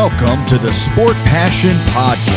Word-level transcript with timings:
Welcome 0.00 0.46
to 0.46 0.58
the 0.58 0.72
Sport 0.72 1.16
Passion 1.26 1.76
Podcast. 1.86 2.28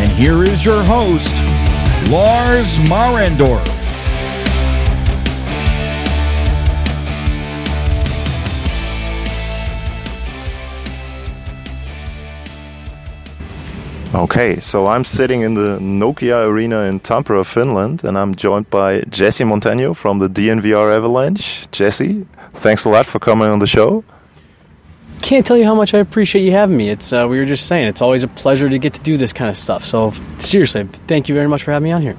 And 0.00 0.10
here 0.12 0.42
is 0.42 0.64
your 0.64 0.82
host, 0.82 1.34
Lars 2.10 2.78
Marendorf. 2.88 3.75
Okay, 14.16 14.58
so 14.60 14.86
I'm 14.86 15.04
sitting 15.04 15.42
in 15.42 15.52
the 15.52 15.78
Nokia 15.78 16.46
Arena 16.46 16.84
in 16.84 17.00
Tampere, 17.00 17.44
Finland, 17.44 18.02
and 18.02 18.16
I'm 18.16 18.34
joined 18.34 18.70
by 18.70 19.02
Jesse 19.10 19.44
Montano 19.44 19.92
from 19.92 20.20
the 20.20 20.26
DNVR 20.26 20.96
Avalanche. 20.96 21.70
Jesse, 21.70 22.26
thanks 22.54 22.86
a 22.86 22.88
lot 22.88 23.04
for 23.04 23.18
coming 23.18 23.46
on 23.48 23.58
the 23.58 23.66
show. 23.66 24.04
Can't 25.20 25.44
tell 25.44 25.58
you 25.58 25.66
how 25.66 25.74
much 25.74 25.92
I 25.92 25.98
appreciate 25.98 26.46
you 26.46 26.52
having 26.52 26.78
me. 26.78 26.88
It's 26.88 27.12
uh, 27.12 27.26
we 27.28 27.38
were 27.38 27.44
just 27.44 27.66
saying 27.66 27.88
it's 27.88 28.00
always 28.00 28.22
a 28.22 28.28
pleasure 28.28 28.70
to 28.70 28.78
get 28.78 28.94
to 28.94 29.02
do 29.02 29.18
this 29.18 29.34
kind 29.34 29.50
of 29.50 29.56
stuff. 29.58 29.84
So 29.84 30.14
seriously, 30.38 30.88
thank 31.06 31.28
you 31.28 31.34
very 31.34 31.48
much 31.48 31.64
for 31.64 31.72
having 31.72 31.84
me 31.84 31.92
on 31.92 32.00
here. 32.00 32.16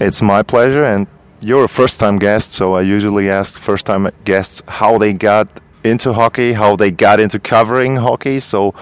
It's 0.00 0.22
my 0.22 0.42
pleasure, 0.42 0.84
and 0.84 1.06
you're 1.42 1.64
a 1.64 1.68
first-time 1.68 2.18
guest, 2.18 2.52
so 2.52 2.72
I 2.72 2.80
usually 2.80 3.28
ask 3.28 3.60
first-time 3.60 4.08
guests 4.24 4.62
how 4.68 4.96
they 4.96 5.12
got 5.12 5.48
into 5.84 6.14
hockey, 6.14 6.54
how 6.54 6.76
they 6.76 6.90
got 6.90 7.20
into 7.20 7.38
covering 7.38 7.96
hockey. 7.96 8.40
So 8.40 8.74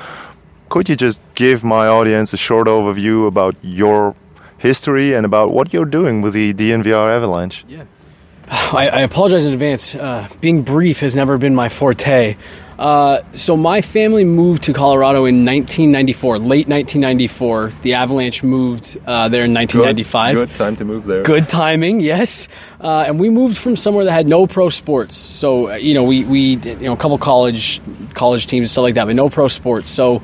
could 0.72 0.88
you 0.88 0.96
just 0.96 1.20
give 1.34 1.62
my 1.62 1.86
audience 1.86 2.32
a 2.32 2.38
short 2.38 2.66
overview 2.66 3.26
about 3.26 3.54
your 3.60 4.16
history 4.56 5.12
and 5.12 5.26
about 5.26 5.52
what 5.52 5.70
you're 5.70 5.84
doing 5.84 6.22
with 6.22 6.32
the 6.32 6.54
DNVR 6.54 7.10
Avalanche? 7.10 7.66
Yeah. 7.68 7.84
I, 8.48 8.88
I 8.88 9.00
apologize 9.00 9.44
in 9.44 9.52
advance. 9.52 9.94
Uh, 9.94 10.26
being 10.40 10.62
brief 10.62 11.00
has 11.00 11.14
never 11.14 11.36
been 11.36 11.54
my 11.54 11.68
forte. 11.68 12.36
Uh, 12.78 13.20
so 13.34 13.54
my 13.54 13.82
family 13.82 14.24
moved 14.24 14.62
to 14.62 14.72
Colorado 14.72 15.26
in 15.26 15.44
1994, 15.44 16.38
late 16.38 16.66
1994. 16.66 17.72
The 17.82 17.92
Avalanche 17.92 18.42
moved 18.42 18.98
uh, 19.06 19.28
there 19.28 19.44
in 19.44 19.52
1995. 19.52 20.34
Good, 20.34 20.48
good, 20.48 20.56
time 20.56 20.76
to 20.76 20.86
move 20.86 21.04
there. 21.04 21.22
Good 21.22 21.50
timing, 21.50 22.00
yes. 22.00 22.48
Uh, 22.80 23.04
and 23.06 23.20
we 23.20 23.28
moved 23.28 23.58
from 23.58 23.76
somewhere 23.76 24.06
that 24.06 24.12
had 24.12 24.26
no 24.26 24.46
pro 24.46 24.70
sports. 24.70 25.18
So 25.18 25.70
uh, 25.70 25.74
you 25.74 25.92
know, 25.92 26.02
we 26.02 26.24
we 26.24 26.56
you 26.56 26.74
know 26.76 26.94
a 26.94 26.96
couple 26.96 27.18
college 27.18 27.82
college 28.14 28.46
teams 28.46 28.62
and 28.62 28.70
stuff 28.70 28.82
like 28.82 28.94
that, 28.94 29.04
but 29.04 29.16
no 29.16 29.28
pro 29.28 29.48
sports. 29.48 29.90
So 29.90 30.22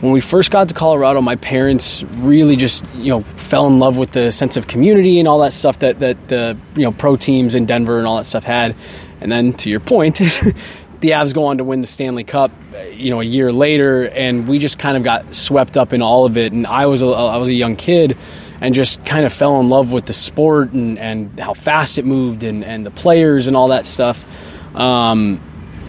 when 0.00 0.12
we 0.12 0.20
first 0.20 0.50
got 0.50 0.68
to 0.68 0.74
Colorado, 0.74 1.20
my 1.20 1.36
parents 1.36 2.02
really 2.02 2.56
just 2.56 2.84
you 2.94 3.08
know 3.08 3.22
fell 3.36 3.66
in 3.66 3.78
love 3.78 3.96
with 3.96 4.12
the 4.12 4.32
sense 4.32 4.56
of 4.56 4.66
community 4.66 5.18
and 5.18 5.28
all 5.28 5.40
that 5.40 5.52
stuff 5.52 5.78
that 5.80 5.98
that 5.98 6.28
the 6.28 6.56
you 6.74 6.82
know 6.82 6.92
pro 6.92 7.16
teams 7.16 7.54
in 7.54 7.66
Denver 7.66 7.98
and 7.98 8.06
all 8.06 8.16
that 8.16 8.26
stuff 8.26 8.44
had. 8.44 8.74
And 9.20 9.30
then 9.30 9.52
to 9.54 9.68
your 9.68 9.80
point, 9.80 10.16
the 11.00 11.10
Avs 11.10 11.34
go 11.34 11.44
on 11.44 11.58
to 11.58 11.64
win 11.64 11.82
the 11.82 11.86
Stanley 11.86 12.24
Cup, 12.24 12.50
you 12.92 13.10
know, 13.10 13.20
a 13.20 13.24
year 13.24 13.52
later, 13.52 14.08
and 14.08 14.48
we 14.48 14.58
just 14.58 14.78
kind 14.78 14.96
of 14.96 15.02
got 15.02 15.34
swept 15.34 15.76
up 15.76 15.92
in 15.92 16.00
all 16.00 16.24
of 16.24 16.38
it. 16.38 16.52
And 16.52 16.66
I 16.66 16.86
was 16.86 17.02
a, 17.02 17.06
I 17.06 17.36
was 17.36 17.48
a 17.48 17.52
young 17.52 17.76
kid, 17.76 18.16
and 18.60 18.74
just 18.74 19.04
kind 19.04 19.24
of 19.26 19.32
fell 19.32 19.60
in 19.60 19.68
love 19.68 19.92
with 19.92 20.06
the 20.06 20.14
sport 20.14 20.72
and, 20.72 20.98
and 20.98 21.38
how 21.40 21.54
fast 21.54 21.98
it 21.98 22.04
moved 22.04 22.44
and, 22.44 22.64
and 22.64 22.84
the 22.84 22.90
players 22.90 23.46
and 23.46 23.56
all 23.56 23.68
that 23.68 23.86
stuff. 23.86 24.26
Um, 24.74 25.40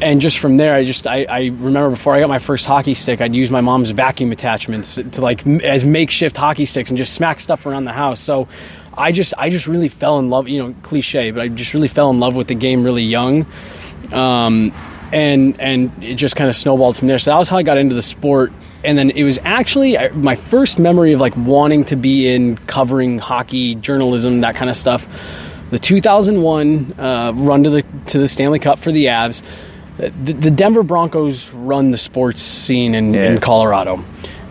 and 0.01 0.19
just 0.19 0.39
from 0.39 0.57
there, 0.57 0.73
I 0.73 0.83
just 0.83 1.05
I, 1.05 1.25
I, 1.25 1.39
remember 1.45 1.91
before 1.91 2.15
I 2.15 2.19
got 2.19 2.29
my 2.29 2.39
first 2.39 2.65
hockey 2.65 2.95
stick, 2.95 3.21
I'd 3.21 3.35
use 3.35 3.51
my 3.51 3.61
mom's 3.61 3.91
vacuum 3.91 4.31
attachments 4.31 4.95
to 4.95 5.21
like 5.21 5.45
as 5.45 5.85
makeshift 5.85 6.35
hockey 6.35 6.65
sticks 6.65 6.89
and 6.89 6.97
just 6.97 7.13
smack 7.13 7.39
stuff 7.39 7.65
around 7.65 7.85
the 7.85 7.93
house. 7.93 8.19
So 8.19 8.47
I 8.95 9.11
just 9.11 9.33
I 9.37 9.49
just 9.49 9.67
really 9.67 9.89
fell 9.89 10.17
in 10.19 10.29
love. 10.29 10.47
You 10.49 10.63
know, 10.63 10.75
cliche, 10.81 11.31
but 11.31 11.41
I 11.41 11.47
just 11.47 11.73
really 11.73 11.87
fell 11.87 12.09
in 12.09 12.19
love 12.19 12.35
with 12.35 12.47
the 12.47 12.55
game 12.55 12.83
really 12.83 13.03
young. 13.03 13.45
Um, 14.11 14.73
and 15.13 15.59
and 15.61 16.03
it 16.03 16.15
just 16.15 16.35
kind 16.35 16.49
of 16.49 16.55
snowballed 16.55 16.97
from 16.97 17.07
there. 17.07 17.19
So 17.19 17.31
that 17.31 17.37
was 17.37 17.47
how 17.47 17.57
I 17.57 17.63
got 17.63 17.77
into 17.77 17.95
the 17.95 18.01
sport. 18.01 18.51
And 18.83 18.97
then 18.97 19.11
it 19.11 19.23
was 19.23 19.39
actually 19.43 19.97
my 20.13 20.33
first 20.35 20.79
memory 20.79 21.13
of 21.13 21.19
like 21.19 21.37
wanting 21.37 21.85
to 21.85 21.95
be 21.95 22.27
in 22.27 22.57
covering 22.57 23.19
hockey 23.19 23.75
journalism, 23.75 24.41
that 24.41 24.55
kind 24.55 24.71
of 24.71 24.75
stuff. 24.75 25.07
The 25.69 25.77
2001 25.77 26.95
uh, 26.97 27.31
run 27.35 27.63
to 27.63 27.69
the 27.69 27.83
to 28.07 28.17
the 28.17 28.27
Stanley 28.27 28.59
Cup 28.59 28.79
for 28.79 28.91
the 28.91 29.05
Avs 29.05 29.43
the, 29.97 30.33
the 30.33 30.51
Denver 30.51 30.83
Broncos 30.83 31.49
run 31.51 31.91
the 31.91 31.97
sports 31.97 32.41
scene 32.41 32.95
in, 32.95 33.13
yeah. 33.13 33.31
in 33.31 33.39
Colorado. 33.39 34.03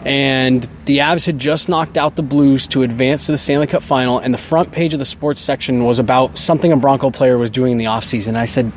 And 0.05 0.62
the 0.87 0.99
Avs 0.99 1.27
had 1.27 1.39
just 1.39 1.69
knocked 1.69 1.99
out 1.99 2.17
the 2.17 2.23
Blues 2.23 2.67
to 2.69 2.83
advance 2.83 3.27
to 3.27 3.33
the 3.33 3.39
Stanley 3.39 3.67
Cup 3.67 3.83
final, 3.83 4.19
and 4.19 4.33
the 4.33 4.39
front 4.39 4.73
page 4.73 4.95
of 4.95 4.99
the 4.99 5.05
sports 5.05 5.43
section 5.43 5.84
was 5.84 5.99
about 5.99 6.39
something 6.39 6.73
a 6.73 6.77
Bronco 6.77 7.11
player 7.11 7.37
was 7.37 7.51
doing 7.51 7.73
in 7.73 7.78
the 7.78 7.84
offseason. 7.84 8.34
I 8.34 8.47
said, 8.47 8.73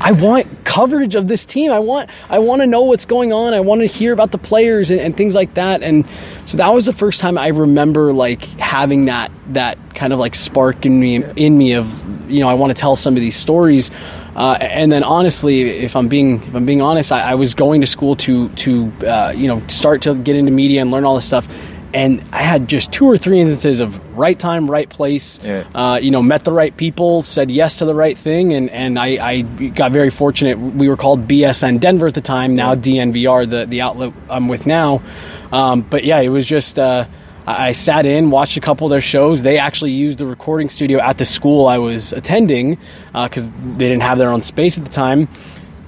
I 0.00 0.12
want 0.12 0.46
coverage 0.64 1.16
of 1.16 1.26
this 1.26 1.44
team. 1.44 1.72
I 1.72 1.80
want 1.80 2.10
I 2.28 2.38
want 2.38 2.62
to 2.62 2.66
know 2.66 2.82
what's 2.82 3.04
going 3.04 3.32
on. 3.32 3.52
I 3.52 3.60
want 3.60 3.80
to 3.80 3.86
hear 3.86 4.12
about 4.12 4.30
the 4.30 4.38
players 4.38 4.90
and, 4.90 5.00
and, 5.00 5.16
things 5.16 5.34
like 5.34 5.54
that. 5.54 5.82
And 5.82 6.08
so 6.44 6.58
that 6.58 6.68
was 6.68 6.86
the 6.86 6.92
first 6.92 7.20
time 7.20 7.36
I 7.36 7.48
remember 7.48 8.12
like 8.12 8.44
having 8.60 9.06
that 9.06 9.32
that 9.48 9.76
kind 9.96 10.12
of 10.12 10.20
like 10.20 10.36
spark 10.36 10.86
in 10.86 11.00
me 11.00 11.24
in 11.34 11.58
me 11.58 11.72
of 11.72 12.30
you 12.30 12.40
know 12.40 12.48
I 12.48 12.54
want 12.54 12.70
to 12.70 12.80
tell 12.80 12.94
some 12.94 13.16
of 13.16 13.20
these 13.20 13.36
stories. 13.36 13.90
Uh, 14.38 14.56
and 14.60 14.90
then 14.90 15.02
honestly, 15.02 15.62
if 15.62 15.96
I'm 15.96 16.08
being 16.08 16.42
if 16.44 16.54
I'm 16.54 16.64
being 16.64 16.80
honest, 16.80 17.10
I, 17.10 17.32
I 17.32 17.34
was 17.34 17.54
going 17.54 17.80
to 17.80 17.86
school 17.86 18.16
to 18.16 18.48
to 18.50 18.92
uh, 19.04 19.32
you 19.36 19.48
know 19.48 19.60
start 19.68 20.02
to 20.02 20.14
get 20.14 20.36
into 20.36 20.52
media 20.52 20.80
and 20.80 20.90
learn 20.90 21.04
all 21.04 21.16
this 21.16 21.26
stuff 21.26 21.46
and 21.94 22.22
I 22.32 22.42
had 22.42 22.68
just 22.68 22.92
two 22.92 23.06
or 23.06 23.16
three 23.16 23.40
instances 23.40 23.80
of 23.80 24.16
right 24.16 24.38
time, 24.38 24.70
right 24.70 24.88
place. 24.88 25.40
Yeah. 25.42 25.66
Uh, 25.74 25.98
you 26.00 26.10
know, 26.10 26.22
met 26.22 26.44
the 26.44 26.52
right 26.52 26.76
people, 26.76 27.22
said 27.22 27.50
yes 27.50 27.76
to 27.76 27.86
the 27.86 27.94
right 27.94 28.16
thing, 28.16 28.52
and 28.52 28.68
and 28.70 28.98
I, 28.98 29.06
I, 29.26 29.40
got 29.42 29.92
very 29.92 30.10
fortunate. 30.10 30.58
We 30.58 30.88
were 30.88 30.96
called 30.96 31.26
BSN 31.26 31.80
Denver 31.80 32.06
at 32.06 32.14
the 32.14 32.20
time, 32.20 32.54
now. 32.54 32.74
DNVR, 32.74 33.48
the 33.48 33.66
the 33.66 33.80
outlet 33.80 34.12
I'm 34.28 34.48
with 34.48 34.66
now. 34.66 35.02
Um, 35.50 35.80
but 35.82 36.04
yeah, 36.04 36.20
it 36.20 36.28
was 36.28 36.46
just. 36.46 36.78
Uh, 36.78 37.06
I 37.50 37.72
sat 37.72 38.04
in, 38.04 38.30
watched 38.30 38.56
a 38.56 38.60
couple 38.60 38.86
of 38.86 38.90
their 38.90 39.00
shows. 39.00 39.42
They 39.42 39.58
actually 39.58 39.92
used 39.92 40.18
the 40.18 40.26
recording 40.26 40.68
studio 40.68 40.98
at 41.00 41.18
the 41.18 41.24
school 41.24 41.66
I 41.66 41.78
was 41.78 42.12
attending 42.12 42.78
because 43.12 43.48
uh, 43.48 43.52
they 43.76 43.88
didn't 43.88 44.02
have 44.02 44.18
their 44.18 44.30
own 44.30 44.42
space 44.42 44.76
at 44.76 44.84
the 44.84 44.90
time 44.90 45.28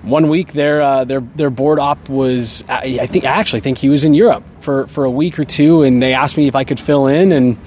one 0.02 0.28
week 0.28 0.52
their 0.52 0.80
uh, 0.80 1.04
their 1.04 1.20
their 1.20 1.50
board 1.50 1.78
op 1.78 2.08
was 2.08 2.64
I 2.68 3.06
think 3.06 3.24
I 3.24 3.30
actually 3.30 3.60
think 3.60 3.78
he 3.78 3.88
was 3.88 4.04
in 4.04 4.14
Europe 4.14 4.44
for, 4.60 4.86
for 4.88 5.04
a 5.04 5.10
week 5.10 5.38
or 5.38 5.44
two, 5.44 5.82
and 5.82 6.02
they 6.02 6.14
asked 6.14 6.36
me 6.36 6.48
if 6.48 6.54
I 6.54 6.64
could 6.64 6.80
fill 6.80 7.06
in, 7.06 7.32
and 7.32 7.58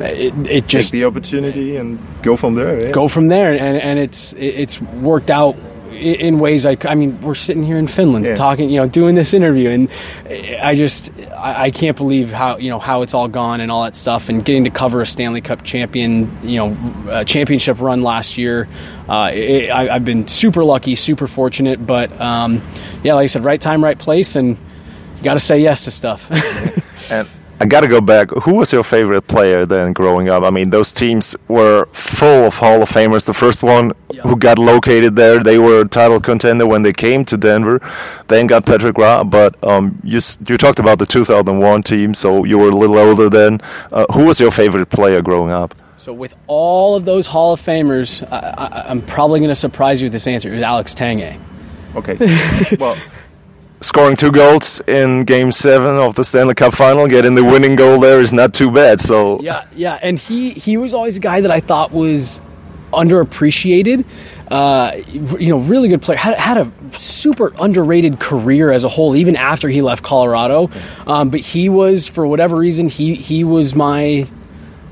it, 0.00 0.34
it 0.46 0.66
just 0.66 0.88
take 0.90 1.00
the 1.00 1.04
opportunity 1.04 1.76
and 1.76 1.98
go 2.22 2.36
from 2.36 2.54
there. 2.54 2.86
Yeah. 2.86 2.92
Go 2.92 3.08
from 3.08 3.28
there, 3.28 3.52
and 3.52 3.76
and 3.76 3.98
it's 3.98 4.34
it's 4.34 4.80
worked 4.80 5.30
out 5.30 5.56
in 5.92 6.38
ways 6.38 6.64
like 6.64 6.84
I 6.84 6.94
mean 6.94 7.20
we're 7.20 7.34
sitting 7.34 7.62
here 7.62 7.78
in 7.78 7.86
Finland 7.86 8.24
yeah. 8.24 8.34
talking 8.34 8.70
you 8.70 8.80
know 8.80 8.88
doing 8.88 9.14
this 9.14 9.34
interview 9.34 9.70
and 9.70 9.88
I 10.60 10.74
just 10.74 11.10
I, 11.30 11.64
I, 11.64 11.70
can't 11.70 11.96
believe 11.96 12.32
how 12.32 12.56
you 12.58 12.70
know 12.70 12.78
how 12.78 13.02
it's 13.02 13.14
all 13.14 13.28
gone 13.28 13.60
and 13.60 13.70
all 13.70 13.84
that 13.84 13.96
stuff 13.96 14.28
and 14.28 14.44
getting 14.44 14.64
to 14.64 14.70
cover 14.70 15.00
a 15.00 15.06
Stanley 15.06 15.40
Cup 15.40 15.62
champion 15.64 16.30
you 16.42 16.56
know 16.56 17.24
championship 17.24 17.80
run 17.80 18.02
last 18.02 18.38
year 18.38 18.68
uh, 19.08 19.30
it, 19.32 19.70
I, 19.70 19.92
have 19.92 20.04
been 20.04 20.26
super 20.26 20.64
lucky 20.64 20.96
super 20.96 21.28
fortunate 21.28 21.86
but 21.86 22.12
um, 22.20 22.62
yeah 23.02 23.14
like 23.14 23.24
I 23.24 23.26
said 23.26 23.44
right 23.44 23.60
time 23.60 23.82
right 23.82 23.98
place 23.98 24.36
and 24.36 24.56
got 25.22 25.34
to 25.34 25.40
say 25.40 25.58
yes 25.60 25.84
to 25.84 25.90
stuff 25.90 26.30
and 27.10 27.28
I 27.62 27.64
got 27.64 27.82
to 27.82 27.86
go 27.86 28.00
back. 28.00 28.28
Who 28.30 28.54
was 28.54 28.72
your 28.72 28.82
favorite 28.82 29.28
player 29.28 29.64
then 29.64 29.92
growing 29.92 30.28
up? 30.28 30.42
I 30.42 30.50
mean, 30.50 30.70
those 30.70 30.90
teams 30.92 31.36
were 31.46 31.86
full 31.92 32.46
of 32.46 32.56
Hall 32.56 32.82
of 32.82 32.90
Famers. 32.90 33.24
The 33.24 33.32
first 33.32 33.62
one 33.62 33.92
yeah. 34.10 34.22
who 34.22 34.34
got 34.34 34.58
located 34.58 35.14
there, 35.14 35.40
they 35.40 35.58
were 35.58 35.82
a 35.82 35.88
title 35.88 36.18
contender 36.18 36.66
when 36.66 36.82
they 36.82 36.92
came 36.92 37.24
to 37.26 37.36
Denver. 37.36 37.80
Then 38.26 38.48
got 38.48 38.66
Patrick 38.66 38.98
Roy. 38.98 39.22
But 39.22 39.62
um, 39.62 39.96
you 40.02 40.18
you 40.48 40.58
talked 40.58 40.80
about 40.80 40.98
the 40.98 41.06
2001 41.06 41.84
team, 41.84 42.14
so 42.14 42.42
you 42.42 42.58
were 42.58 42.70
a 42.70 42.74
little 42.74 42.98
older 42.98 43.30
then. 43.30 43.60
Uh, 43.92 44.06
who 44.12 44.24
was 44.24 44.40
your 44.40 44.50
favorite 44.50 44.86
player 44.86 45.22
growing 45.22 45.52
up? 45.52 45.72
So, 45.98 46.12
with 46.12 46.34
all 46.48 46.96
of 46.96 47.04
those 47.04 47.28
Hall 47.28 47.52
of 47.52 47.62
Famers, 47.62 48.26
I, 48.32 48.90
am 48.90 49.02
probably 49.02 49.38
going 49.38 49.50
to 49.50 49.54
surprise 49.54 50.02
you 50.02 50.06
with 50.06 50.12
this 50.12 50.26
answer. 50.26 50.50
It 50.50 50.54
was 50.54 50.62
Alex 50.62 50.96
Tanguay. 50.96 51.40
Okay. 51.94 52.16
well 52.80 52.98
scoring 53.82 54.16
two 54.16 54.32
goals 54.32 54.80
in 54.86 55.24
Game 55.24 55.52
Seven 55.52 55.96
of 55.96 56.14
the 56.14 56.24
Stanley 56.24 56.54
Cup 56.54 56.74
Final, 56.74 57.06
getting 57.06 57.34
the 57.34 57.44
winning 57.44 57.76
goal 57.76 58.00
there 58.00 58.20
is 58.20 58.32
not 58.32 58.54
too 58.54 58.70
bad. 58.70 59.00
So 59.00 59.40
yeah, 59.40 59.66
yeah, 59.74 59.98
and 60.02 60.18
he 60.18 60.50
he 60.50 60.76
was 60.76 60.94
always 60.94 61.16
a 61.16 61.20
guy 61.20 61.40
that 61.40 61.50
I 61.50 61.60
thought 61.60 61.92
was 61.92 62.40
underappreciated. 62.92 64.04
Uh, 64.48 64.92
you 65.38 65.48
know, 65.48 65.58
really 65.58 65.88
good 65.88 66.02
player. 66.02 66.18
Had, 66.18 66.36
had 66.36 66.58
a 66.58 66.70
super 66.98 67.52
underrated 67.58 68.20
career 68.20 68.70
as 68.70 68.84
a 68.84 68.88
whole, 68.88 69.16
even 69.16 69.34
after 69.34 69.68
he 69.68 69.80
left 69.80 70.02
Colorado. 70.02 70.70
Um, 71.06 71.30
but 71.30 71.40
he 71.40 71.68
was, 71.70 72.06
for 72.06 72.26
whatever 72.26 72.56
reason, 72.56 72.88
he 72.88 73.14
he 73.14 73.44
was 73.44 73.74
my 73.74 74.26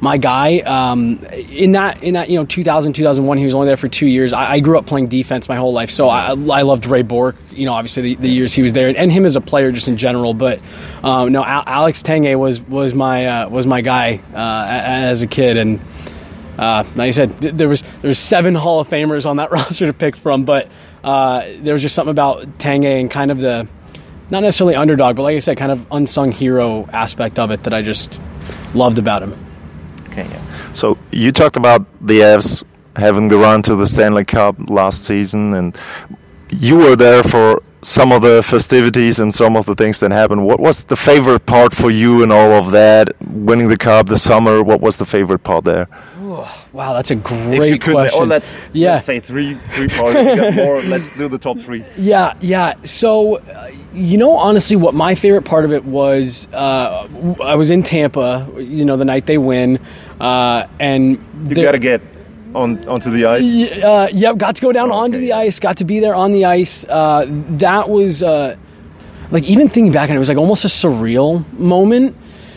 my 0.00 0.16
guy. 0.16 0.58
Um, 0.60 1.24
in 1.32 1.72
that 1.72 2.02
in 2.02 2.14
that 2.14 2.30
you 2.30 2.38
know 2.38 2.46
2000 2.46 2.92
2001, 2.92 3.38
he 3.38 3.44
was 3.44 3.54
only 3.54 3.66
there 3.66 3.76
for 3.76 3.88
two 3.88 4.06
years. 4.06 4.32
I, 4.32 4.52
I 4.52 4.60
grew 4.60 4.78
up 4.78 4.86
playing 4.86 5.08
defense 5.08 5.48
my 5.48 5.56
whole 5.56 5.72
life, 5.72 5.90
so 5.90 6.08
I, 6.08 6.28
I 6.30 6.62
loved 6.62 6.86
Ray 6.86 7.02
Bourque. 7.02 7.36
You 7.50 7.66
know, 7.66 7.72
obviously 7.72 8.02
the, 8.02 8.14
the, 8.16 8.28
years 8.28 8.52
he 8.52 8.62
was 8.62 8.72
there, 8.72 8.92
and 8.94 9.12
him 9.12 9.24
as 9.24 9.36
a 9.36 9.40
player 9.40 9.72
just 9.72 9.88
in 9.88 9.96
general. 9.96 10.34
But 10.34 10.60
um, 11.02 11.32
no, 11.32 11.44
Alex 11.44 12.02
Tanguay 12.02 12.38
was 12.38 12.60
was 12.60 12.94
my 12.94 13.26
uh, 13.26 13.48
was 13.48 13.66
my 13.66 13.80
guy 13.80 14.20
uh, 14.34 14.66
as 14.68 15.22
a 15.22 15.26
kid, 15.26 15.56
and 15.56 15.80
uh, 16.58 16.84
like 16.94 17.08
I 17.08 17.10
said, 17.12 17.40
th- 17.40 17.54
there 17.54 17.68
was 17.68 17.82
there 17.82 18.08
was 18.08 18.18
seven 18.18 18.54
Hall 18.54 18.80
of 18.80 18.88
Famers 18.88 19.26
on 19.26 19.36
that 19.36 19.50
roster 19.52 19.86
to 19.86 19.92
pick 19.92 20.16
from, 20.16 20.44
but 20.44 20.68
uh, 21.04 21.46
there 21.58 21.74
was 21.74 21.82
just 21.82 21.94
something 21.94 22.10
about 22.10 22.58
Tanguay 22.58 23.00
and 23.00 23.10
kind 23.10 23.30
of 23.30 23.38
the 23.38 23.68
not 24.30 24.40
necessarily 24.44 24.76
underdog, 24.76 25.16
but 25.16 25.22
like 25.22 25.36
I 25.36 25.40
said, 25.40 25.56
kind 25.56 25.72
of 25.72 25.84
unsung 25.90 26.30
hero 26.30 26.88
aspect 26.92 27.38
of 27.40 27.50
it 27.50 27.64
that 27.64 27.74
I 27.74 27.82
just 27.82 28.20
loved 28.74 28.98
about 28.98 29.24
him. 29.24 29.49
Yeah. 30.16 30.72
So 30.72 30.98
you 31.10 31.32
talked 31.32 31.56
about 31.56 31.86
the 32.06 32.20
Avs 32.20 32.64
having 32.96 33.28
run 33.28 33.62
to 33.62 33.76
the 33.76 33.86
Stanley 33.86 34.24
Cup 34.24 34.56
last 34.68 35.04
season, 35.04 35.54
and 35.54 35.76
you 36.50 36.76
were 36.76 36.96
there 36.96 37.22
for 37.22 37.62
some 37.82 38.12
of 38.12 38.20
the 38.20 38.42
festivities 38.42 39.20
and 39.20 39.32
some 39.32 39.56
of 39.56 39.64
the 39.64 39.74
things 39.74 40.00
that 40.00 40.10
happened. 40.10 40.44
What 40.44 40.60
was 40.60 40.84
the 40.84 40.96
favorite 40.96 41.46
part 41.46 41.74
for 41.74 41.90
you 41.90 42.22
in 42.22 42.30
all 42.30 42.52
of 42.52 42.70
that? 42.72 43.14
Winning 43.22 43.68
the 43.68 43.78
cup, 43.78 44.06
the 44.06 44.18
summer. 44.18 44.62
What 44.62 44.80
was 44.80 44.98
the 44.98 45.06
favorite 45.06 45.42
part 45.42 45.64
there? 45.64 45.88
Wow, 46.72 46.94
that's 46.94 47.10
a 47.10 47.16
great 47.16 47.80
could, 47.80 47.92
question. 47.94 48.20
or 48.20 48.26
let's 48.26 48.60
Yeah. 48.72 48.92
let's 48.92 49.04
say 49.04 49.20
three 49.20 49.54
three 49.70 49.88
parts. 49.88 50.16
We 50.16 50.24
got 50.36 50.54
more. 50.54 50.80
Let's 50.82 51.08
do 51.16 51.28
the 51.28 51.38
top 51.38 51.58
three. 51.58 51.84
Yeah, 51.98 52.34
yeah. 52.40 52.74
So, 52.84 53.36
uh, 53.36 53.70
you 53.94 54.16
know, 54.18 54.36
honestly, 54.36 54.76
what 54.76 54.94
my 54.94 55.14
favorite 55.14 55.44
part 55.44 55.64
of 55.64 55.72
it 55.72 55.84
was, 55.84 56.46
uh, 56.52 57.08
I 57.42 57.54
was 57.56 57.70
in 57.70 57.82
Tampa, 57.82 58.46
you 58.58 58.84
know, 58.84 58.96
the 58.96 59.04
night 59.04 59.26
they 59.26 59.38
win, 59.38 59.78
uh, 60.20 60.66
and 60.78 61.18
You 61.48 61.54
the- 61.54 61.62
got 61.62 61.72
to 61.72 61.78
get 61.78 62.00
on 62.54 62.86
onto 62.88 63.10
the 63.10 63.26
ice. 63.26 63.44
Uh, 63.82 64.08
yep, 64.12 64.36
got 64.36 64.56
to 64.56 64.62
go 64.62 64.72
down 64.72 64.90
onto 64.90 65.16
Okay, 65.18 65.26
the 65.26 65.32
ice, 65.32 65.58
got 65.60 65.76
to 65.78 65.84
be 65.84 66.00
there 66.00 66.14
on 66.14 66.32
the 66.32 66.44
ice. 66.46 66.84
Uh, 66.88 67.26
that 67.58 67.88
was 67.88 68.22
uh, 68.22 68.56
like 69.30 69.44
even 69.44 69.68
thinking 69.68 69.92
back 69.92 70.10
on 70.10 70.14
it, 70.14 70.16
it 70.16 70.18
was 70.20 70.28
like 70.28 70.38
almost 70.38 70.64
a 70.64 70.68
surreal 70.68 71.44
moment. 71.58 72.16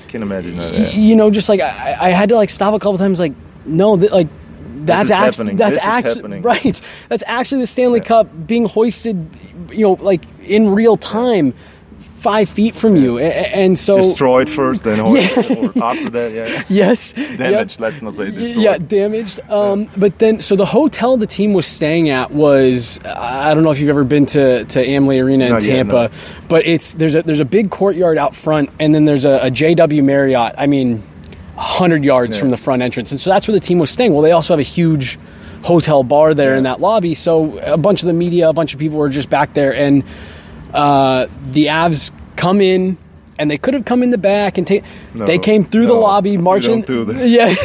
Can 0.09 0.21
imagine 0.21 0.57
that. 0.57 0.73
Yeah. 0.73 0.89
You 0.91 1.15
know, 1.15 1.31
just 1.31 1.49
like 1.49 1.59
I, 1.61 1.97
I 1.99 2.09
had 2.09 2.29
to 2.29 2.35
like 2.35 2.49
stop 2.51 2.73
a 2.75 2.79
couple 2.79 2.97
times, 2.99 3.19
like 3.19 3.33
no, 3.65 3.97
th- 3.97 4.11
like 4.11 4.27
that's 4.85 5.05
is 5.05 5.11
act- 5.11 5.35
happening. 5.35 5.55
That's 5.57 5.77
actually 5.77 6.41
right. 6.41 6.79
That's 7.09 7.23
actually 7.27 7.61
the 7.61 7.67
Stanley 7.67 7.99
Yeah. 7.99 8.05
Cup 8.05 8.47
being 8.47 8.65
hoisted, 8.65 9.27
you 9.71 9.81
know, 9.81 9.93
like 10.01 10.23
in 10.43 10.69
real 10.69 10.97
time, 10.97 11.53
five 12.17 12.47
feet 12.49 12.73
from 12.75 12.95
you, 12.95 13.17
A- 13.17 13.21
a- 13.23 13.55
and 13.55 13.77
so 13.77 13.95
Destroyed 13.97 14.49
first, 14.49 14.83
then 14.85 14.99
or, 15.01 15.17
Yeah. 15.17 15.53
or 15.75 15.83
after 15.83 16.09
that. 16.09 16.31
Yeah. 16.33 16.63
yes, 16.69 17.13
Damaged. 17.37 17.39
Yep. 17.39 17.79
Let's 17.79 18.01
not 18.01 18.15
say 18.15 18.31
destroyed. 18.31 18.57
Yeah, 18.63 18.77
damaged. 18.77 19.39
Um, 19.49 19.89
But 19.97 20.19
then, 20.19 20.41
so 20.41 20.55
the 20.55 20.65
hotel 20.65 21.17
the 21.17 21.27
team 21.27 21.53
was 21.53 21.65
staying 21.67 22.09
at 22.09 22.31
was 22.31 22.99
I 23.05 23.53
don't 23.53 23.63
know 23.63 23.71
if 23.71 23.79
you've 23.79 23.89
ever 23.89 24.03
been 24.05 24.25
to, 24.27 24.63
to 24.65 24.79
Amalie 24.85 25.19
Arena 25.19 25.45
in 25.45 25.51
Not 25.51 25.63
yet, 25.65 25.75
Tampa, 25.75 25.93
no. 25.93 26.09
but 26.49 26.65
it's 26.65 26.93
there's 26.93 27.15
a 27.15 27.23
there's 27.23 27.41
a 27.41 27.45
big 27.45 27.69
courtyard 27.71 28.17
out 28.17 28.35
front, 28.35 28.69
and 28.79 28.93
then 28.95 29.03
there's 29.05 29.25
a, 29.25 29.47
a 29.47 29.51
JW 29.51 30.01
Marriott. 30.03 30.55
I 30.57 30.65
mean, 30.67 31.03
hundred 31.57 32.03
yards 32.03 32.35
Yeah. 32.35 32.41
from 32.41 32.49
the 32.51 32.57
front 32.57 32.81
entrance, 32.81 33.11
and 33.11 33.19
so 33.19 33.29
that's 33.29 33.47
where 33.47 33.53
the 33.53 33.59
team 33.65 33.79
was 33.79 33.91
staying. 33.91 34.13
Well, 34.13 34.21
they 34.21 34.31
also 34.31 34.53
have 34.53 34.59
a 34.59 34.63
huge 34.63 35.19
hotel 35.63 36.03
bar 36.03 36.33
there 36.33 36.55
in 36.55 36.63
that 36.63 36.81
lobby, 36.81 37.13
so 37.13 37.57
a 37.59 37.77
bunch 37.77 38.01
of 38.03 38.07
the 38.07 38.13
media, 38.13 38.49
a 38.49 38.53
bunch 38.53 38.73
of 38.73 38.79
people 38.79 38.97
were 38.97 39.09
just 39.09 39.29
back 39.29 39.53
there, 39.53 39.73
and 39.75 40.03
uh, 40.73 41.27
the 41.51 41.65
Avs 41.67 42.11
come 42.35 42.61
in. 42.61 42.97
And 43.35 43.49
they 43.49 43.57
could 43.57 43.73
have 43.73 43.83
come 43.83 44.03
in 44.03 44.11
the 44.11 44.17
back 44.19 44.59
and 44.59 44.67
take. 44.67 44.83
No, 45.15 45.25
they 45.25 45.39
came 45.39 45.65
through 45.65 45.87
the 45.87 45.93
no, 45.95 46.01
lobby, 46.01 46.29
you 46.31 46.39
marching. 46.39 46.81
don't 46.81 46.85
do 46.87 47.05
that. 47.05 47.27
Yeah, 47.27 47.55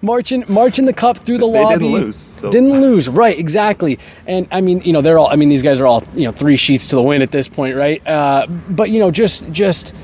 marching 0.00 0.42
marching 0.48 0.86
the 0.86 0.94
cup 0.94 1.18
through 1.18 1.36
the 1.36 1.46
They 1.50 1.62
lobby. 1.62 1.78
didn't 1.80 1.92
lose, 1.92 2.16
so- 2.16 2.50
Didn't 2.50 2.80
lose, 2.80 3.06
right? 3.06 3.38
Exactly. 3.38 3.98
And 4.26 4.48
I 4.50 4.62
mean, 4.62 4.80
you 4.86 4.94
know, 4.94 5.02
they're 5.02 5.18
all. 5.18 5.26
I 5.26 5.36
mean, 5.36 5.50
these 5.50 5.62
guys 5.62 5.80
are 5.80 5.86
all 5.86 6.02
you 6.14 6.24
know 6.24 6.32
three 6.32 6.56
sheets 6.56 6.88
to 6.88 6.96
the 6.96 7.02
wind 7.02 7.22
at 7.22 7.30
this 7.30 7.46
point, 7.46 7.76
right? 7.76 8.04
Uh, 8.06 8.46
but 8.70 8.88
you 8.88 8.98
know, 8.98 9.10
just 9.10 9.46
just 9.52 9.94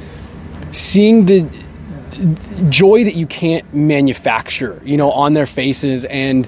seeing 0.73 1.25
the 1.25 1.49
joy 2.69 3.05
that 3.05 3.15
you 3.15 3.27
can't 3.27 3.73
manufacture, 3.75 4.81
you 4.85 4.97
know, 4.97 5.11
on 5.13 5.35
their 5.35 5.47
faces, 5.47 6.05
and 6.07 6.47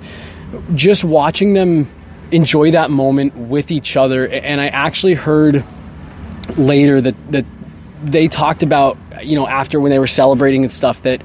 just 0.75 1.05
watching 1.05 1.55
them 1.55 1.89
enjoy 2.31 2.71
that 2.73 2.91
moment 2.91 3.37
with 3.37 3.71
each 3.71 3.97
other. 3.97 4.27
And 4.29 4.61
I 4.61 4.69
actually 4.69 5.15
heard 5.15 5.65
later 6.57 7.01
that 7.01 7.33
that 7.33 7.45
they 8.05 8.29
talked 8.29 8.63
about 8.63 8.99
you 9.23 9.35
know 9.35 9.47
after 9.49 9.81
when 9.81 9.91
they 9.91 9.99
were 9.99 10.07
celebrating 10.07 10.63
and 10.63 10.71
stuff 10.73 11.01
that 11.03 11.23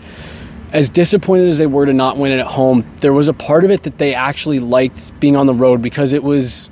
as 0.72 0.90
disappointed 0.90 1.48
as 1.50 1.58
they 1.58 1.68
were 1.68 1.86
to 1.86 1.92
not 1.92 2.16
win 2.16 2.32
it 2.32 2.40
at 2.40 2.46
home 2.48 2.86
there 3.02 3.12
was 3.12 3.28
a 3.28 3.34
part 3.34 3.66
of 3.66 3.72
it 3.72 3.84
that 3.84 3.98
they 3.98 4.14
actually 4.14 4.60
liked 4.62 5.12
being 5.20 5.36
on 5.36 5.46
the 5.46 5.54
road 5.54 5.82
because 5.82 6.14
it 6.14 6.24
was 6.24 6.70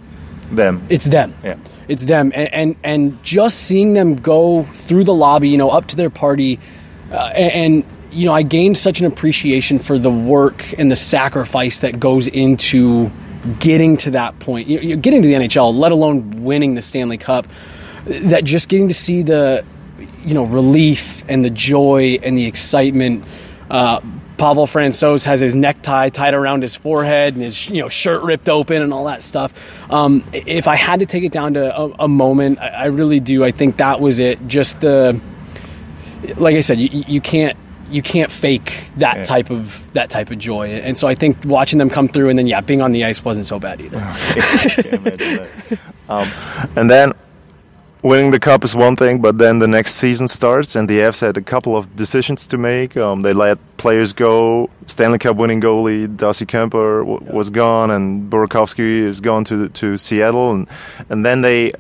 Them. 0.50 0.82
it's 0.90 1.04
them 1.04 1.34
Yeah. 1.44 1.58
it's 1.90 2.06
them 2.06 2.32
and 2.34 2.54
and, 2.54 2.76
and 2.84 3.22
just 3.24 3.60
seeing 3.60 3.96
them 3.96 4.16
go 4.16 4.64
through 4.76 5.04
the 5.04 5.14
lobby 5.14 5.50
you 5.50 5.58
know 5.58 5.70
up 5.70 5.88
to 5.88 5.98
their 5.98 6.10
party 6.10 6.58
uh, 7.12 7.32
and, 7.36 7.84
you 8.10 8.26
know 8.26 8.34
i 8.34 8.42
gained 8.42 8.78
such 8.78 9.02
an 9.02 9.06
appreciation 9.06 9.80
for 9.80 10.00
the 10.00 10.10
work 10.10 10.74
and 10.80 10.90
the 10.90 10.96
sacrifice 10.96 11.82
that 11.82 12.00
goes 12.00 12.28
into 12.28 13.12
getting 13.60 13.98
to 13.98 14.12
that 14.12 14.38
point 14.40 14.68
you 14.68 14.96
getting 14.96 15.22
to 15.22 15.28
the 15.28 15.34
nhl 15.34 15.78
let 15.78 15.92
alone 15.92 16.44
winning 16.44 16.74
the 16.76 16.82
stanley 16.82 17.18
cup 17.18 17.46
that 18.06 18.46
just 18.46 18.70
getting 18.70 18.88
to 18.88 18.94
see 18.94 19.24
the 19.24 19.64
you 20.24 20.34
know 20.34 20.46
relief 20.46 21.24
and 21.28 21.44
the 21.44 21.50
joy 21.50 22.18
and 22.24 22.38
the 22.38 22.46
excitement 22.46 23.26
uh, 23.70 24.00
Pavel 24.38 24.68
Francouz 24.68 25.26
has 25.26 25.42
his 25.42 25.56
necktie 25.56 26.10
tied 26.10 26.36
around 26.36 26.62
his 26.62 26.76
forehead 26.76 27.34
and 27.34 27.44
his 27.44 27.70
you 27.70 27.82
know 27.82 27.90
shirt 27.90 28.22
ripped 28.22 28.50
open 28.50 28.82
and 28.82 28.94
all 28.94 29.06
that 29.06 29.24
stuff. 29.24 29.54
Um, 29.92 30.24
if 30.32 30.68
I 30.68 30.76
had 30.76 31.00
to 31.00 31.06
take 31.06 31.24
it 31.24 31.32
down 31.32 31.56
to 31.56 31.76
a, 31.76 31.90
a 32.02 32.08
moment, 32.08 32.60
I, 32.60 32.68
I 32.68 32.86
really 32.86 33.20
do. 33.20 33.44
I 33.44 33.52
think 33.52 33.78
that 33.78 34.00
was 34.00 34.20
it. 34.20 34.48
Just 34.48 34.80
the 34.80 35.20
like 36.38 36.56
I 36.56 36.62
said, 36.62 36.80
you, 36.80 37.04
you 37.08 37.22
can't 37.22 37.58
you 37.90 38.02
can't 38.02 38.30
fake 38.32 38.90
that 38.98 39.18
Yeah. 39.18 39.24
type 39.24 39.50
of 39.50 39.86
that 39.94 40.10
type 40.10 40.30
of 40.32 40.38
joy. 40.40 40.68
And 40.70 40.98
so 40.98 41.08
I 41.08 41.16
think 41.16 41.38
watching 41.46 41.80
them 41.80 41.90
come 41.90 42.08
through 42.10 42.30
and 42.30 42.38
then 42.38 42.46
yeah, 42.48 42.60
being 42.62 42.82
on 42.82 42.92
the 42.92 43.06
ice 43.06 43.24
wasn't 43.24 43.46
so 43.46 43.60
bad 43.60 43.80
either. 43.82 43.98
That. 44.38 45.80
Um, 46.10 46.30
and 46.76 46.90
then 46.90 47.14
winning 48.02 48.32
the 48.32 48.40
cup 48.40 48.64
is 48.64 48.76
one 48.76 48.96
thing, 48.96 49.20
but 49.22 49.38
then 49.38 49.60
the 49.60 49.68
next 49.68 49.96
season 49.96 50.28
starts, 50.28 50.76
and 50.76 50.88
the 50.90 51.00
Avs 51.00 51.20
had 51.22 51.36
a 51.38 51.42
couple 51.42 51.76
of 51.76 51.94
decisions 51.96 52.48
to 52.48 52.58
make. 52.58 52.96
Um, 52.96 53.22
they 53.24 53.34
let 53.34 53.58
players 53.78 54.14
go. 54.14 54.70
Stanley 54.86 55.20
Cup 55.20 55.36
winning 55.36 55.60
goalie 55.62 56.08
Darcy 56.16 56.46
Kuemper 56.46 57.00
w- 57.06 57.34
was 57.34 57.50
gone, 57.50 57.92
and 57.92 58.32
Burakovsky 58.32 59.02
is 59.02 59.20
gone 59.20 59.44
to 59.46 59.68
to 59.70 59.98
Seattle, 59.98 60.52
and 60.54 60.68
and 61.10 61.26
then 61.26 61.42
they 61.42 61.74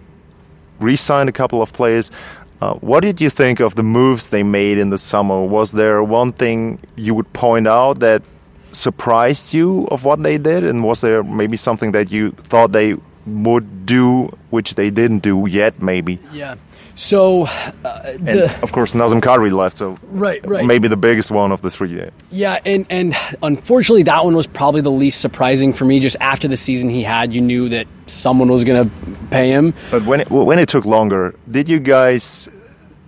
re-signed 0.80 1.30
a 1.30 1.32
couple 1.32 1.62
of 1.62 1.72
players. 1.74 2.12
Uh, 2.60 2.74
what 2.76 3.02
did 3.02 3.22
you 3.22 3.30
think 3.30 3.60
of 3.60 3.76
the 3.76 3.84
moves 3.84 4.30
they 4.30 4.44
made 4.44 4.78
in 4.78 4.90
the 4.90 4.98
summer? 4.98 5.46
Was 5.46 5.72
there 5.74 6.04
one 6.04 6.32
thing 6.32 6.80
you 6.96 7.14
would 7.14 7.32
point 7.34 7.68
out 7.68 8.00
that 8.00 8.24
surprised 8.72 9.54
you 9.54 9.88
of 9.92 10.06
what 10.06 10.24
they 10.24 10.38
did, 10.38 10.64
and 10.64 10.84
was 10.84 11.02
there 11.02 11.24
maybe 11.24 11.56
something 11.58 11.92
that 11.92 12.12
you 12.12 12.32
thought 12.50 12.72
they 12.72 12.96
would 13.28 13.86
do 13.86 14.36
which 14.50 14.76
they 14.76 14.90
didn't 14.90 15.20
do 15.20 15.46
yet? 15.48 15.82
Maybe. 15.82 16.20
Yeah. 16.32 16.56
So 16.98 17.44
uh, 17.44 18.02
And 18.06 18.28
the 18.28 18.62
of 18.64 18.72
course, 18.72 18.96
Nazem 18.96 19.22
Kadri 19.22 19.52
left, 19.52 19.78
so 19.78 20.00
right, 20.06 20.44
right. 20.48 20.66
maybe 20.66 20.88
the 20.88 20.98
biggest 20.98 21.30
one 21.30 21.52
of 21.52 21.62
the 21.62 21.70
three. 21.70 21.96
Yeah. 21.96 22.10
Yeah, 22.32 22.60
and 22.66 22.88
and 22.90 23.16
unfortunately, 23.44 24.02
that 24.04 24.26
one 24.26 24.36
was 24.36 24.48
probably 24.48 24.82
the 24.82 24.92
least 24.92 25.22
surprising 25.22 25.74
for 25.74 25.86
me. 25.86 26.00
Just 26.00 26.18
after 26.20 26.48
the 26.48 26.58
season 26.58 26.90
he 26.90 27.04
had, 27.04 27.32
you 27.34 27.40
knew 27.40 27.70
that 27.70 27.88
someone 28.08 28.52
was 28.52 28.64
going 28.64 28.90
to 28.90 28.92
pay 29.30 29.52
him. 29.52 29.76
But 29.92 30.06
when 30.06 30.22
it, 30.22 30.30
when 30.32 30.58
it 30.58 30.70
took 30.70 30.86
longer, 30.86 31.36
did 31.52 31.70
you 31.70 31.80
guys 31.80 32.50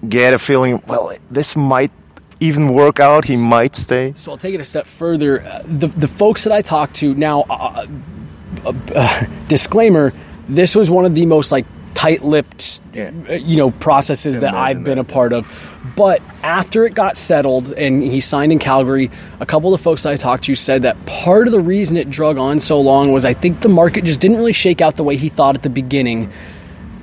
get 0.08 0.36
a 0.36 0.40
feeling? 0.40 0.84
Well, 0.86 1.12
this 1.32 1.56
might 1.56 1.92
even 2.40 2.74
work 2.76 3.00
out. 3.00 3.26
He 3.26 3.38
might 3.38 3.76
stay. 3.76 4.14
So 4.16 4.32
I'll 4.32 4.38
take 4.38 4.54
it 4.54 4.62
a 4.62 4.64
step 4.64 4.86
further. 4.86 5.42
Uh, 5.42 5.64
the 5.66 5.88
the 5.88 6.08
folks 6.08 6.44
that 6.44 6.54
I 6.54 6.62
talked 6.62 6.94
to 6.98 7.16
now, 7.16 7.42
uh, 7.50 7.88
uh, 8.66 8.74
uh, 8.96 9.26
disclaimer: 9.48 10.14
this 10.48 10.76
was 10.76 10.92
one 10.92 11.06
of 11.06 11.16
the 11.16 11.26
most 11.26 11.52
like 11.52 11.66
tight-lipped, 11.94 12.82
Yeah. 12.94 13.12
uh, 13.30 13.34
you 13.34 13.58
know, 13.58 13.72
processes 13.72 14.40
that 14.40 14.54
I've 14.54 14.84
been 14.84 14.98
that, 14.98 15.02
a 15.10 15.14
part 15.14 15.34
of. 15.34 15.48
But 15.96 16.22
after 16.44 16.86
it 16.86 16.94
got 16.94 17.18
settled 17.18 17.72
and 17.72 18.02
he 18.04 18.20
signed 18.20 18.52
in 18.52 18.60
Calgary, 18.60 19.10
a 19.40 19.46
couple 19.46 19.74
of 19.74 19.80
the 19.80 19.84
folks 19.84 20.06
I 20.06 20.16
talked 20.16 20.46
to 20.46 20.56
said 20.56 20.84
that 20.84 21.04
part 21.06 21.48
of 21.48 21.52
the 21.52 21.60
reason 21.60 21.98
it 21.98 22.10
drug 22.10 22.38
on 22.38 22.60
so 22.60 22.80
long 22.80 23.12
was 23.12 23.26
I 23.26 23.34
think 23.34 23.62
the 23.62 23.70
market 23.70 24.06
just 24.06 24.20
didn't 24.20 24.38
really 24.38 24.54
shake 24.54 24.82
out 24.82 24.96
the 24.96 25.04
way 25.04 25.18
he 25.18 25.30
thought 25.30 25.56
at 25.56 25.64
the 25.64 25.70
beginning 25.70 26.32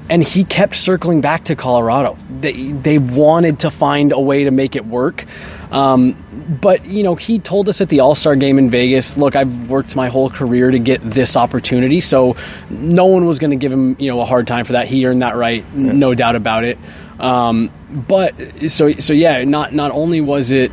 and 0.09 0.23
he 0.23 0.45
kept 0.45 0.77
circling 0.77 1.21
back 1.21 1.45
to 1.45 1.57
Colorado. 1.57 2.17
They 2.41 2.71
they 2.73 2.99
wanted 2.99 3.59
to 3.61 3.71
find 3.71 4.13
a 4.13 4.21
way 4.21 4.45
to 4.45 4.51
make 4.51 4.77
it 4.77 4.87
work, 4.87 5.25
um, 5.71 6.59
but 6.61 6.85
you 6.87 7.03
know 7.03 7.15
he 7.15 7.39
told 7.39 7.69
us 7.69 7.81
at 7.81 7.89
the 7.89 8.01
All 8.01 8.15
Star 8.15 8.37
game 8.37 8.59
in 8.59 8.71
Vegas, 8.71 9.17
"Look, 9.17 9.37
I've 9.37 9.69
worked 9.69 9.97
my 9.97 10.09
whole 10.09 10.31
career 10.31 10.71
to 10.71 10.79
get 10.79 11.09
this 11.09 11.37
opportunity, 11.37 12.01
so 12.01 12.37
no 12.71 13.07
one 13.07 13.27
was 13.27 13.39
going 13.39 13.51
to 13.51 13.57
give 13.57 13.73
him 13.73 13.97
you 13.99 14.11
know 14.11 14.21
a 14.21 14.25
hard 14.25 14.47
time 14.47 14.65
for 14.65 14.73
that. 14.73 14.87
He 14.87 15.07
earned 15.07 15.23
that 15.23 15.37
right, 15.37 15.65
n- 15.75 15.99
no 15.99 16.15
doubt 16.15 16.37
about 16.37 16.65
it." 16.65 16.79
Um, 17.19 17.71
but 17.91 18.35
so 18.71 18.91
so 18.93 19.13
yeah, 19.13 19.45
not 19.45 19.73
not 19.73 19.91
only 19.91 20.21
was 20.21 20.51
it 20.51 20.71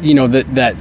you 0.00 0.14
know 0.14 0.26
that 0.26 0.54
that 0.54 0.76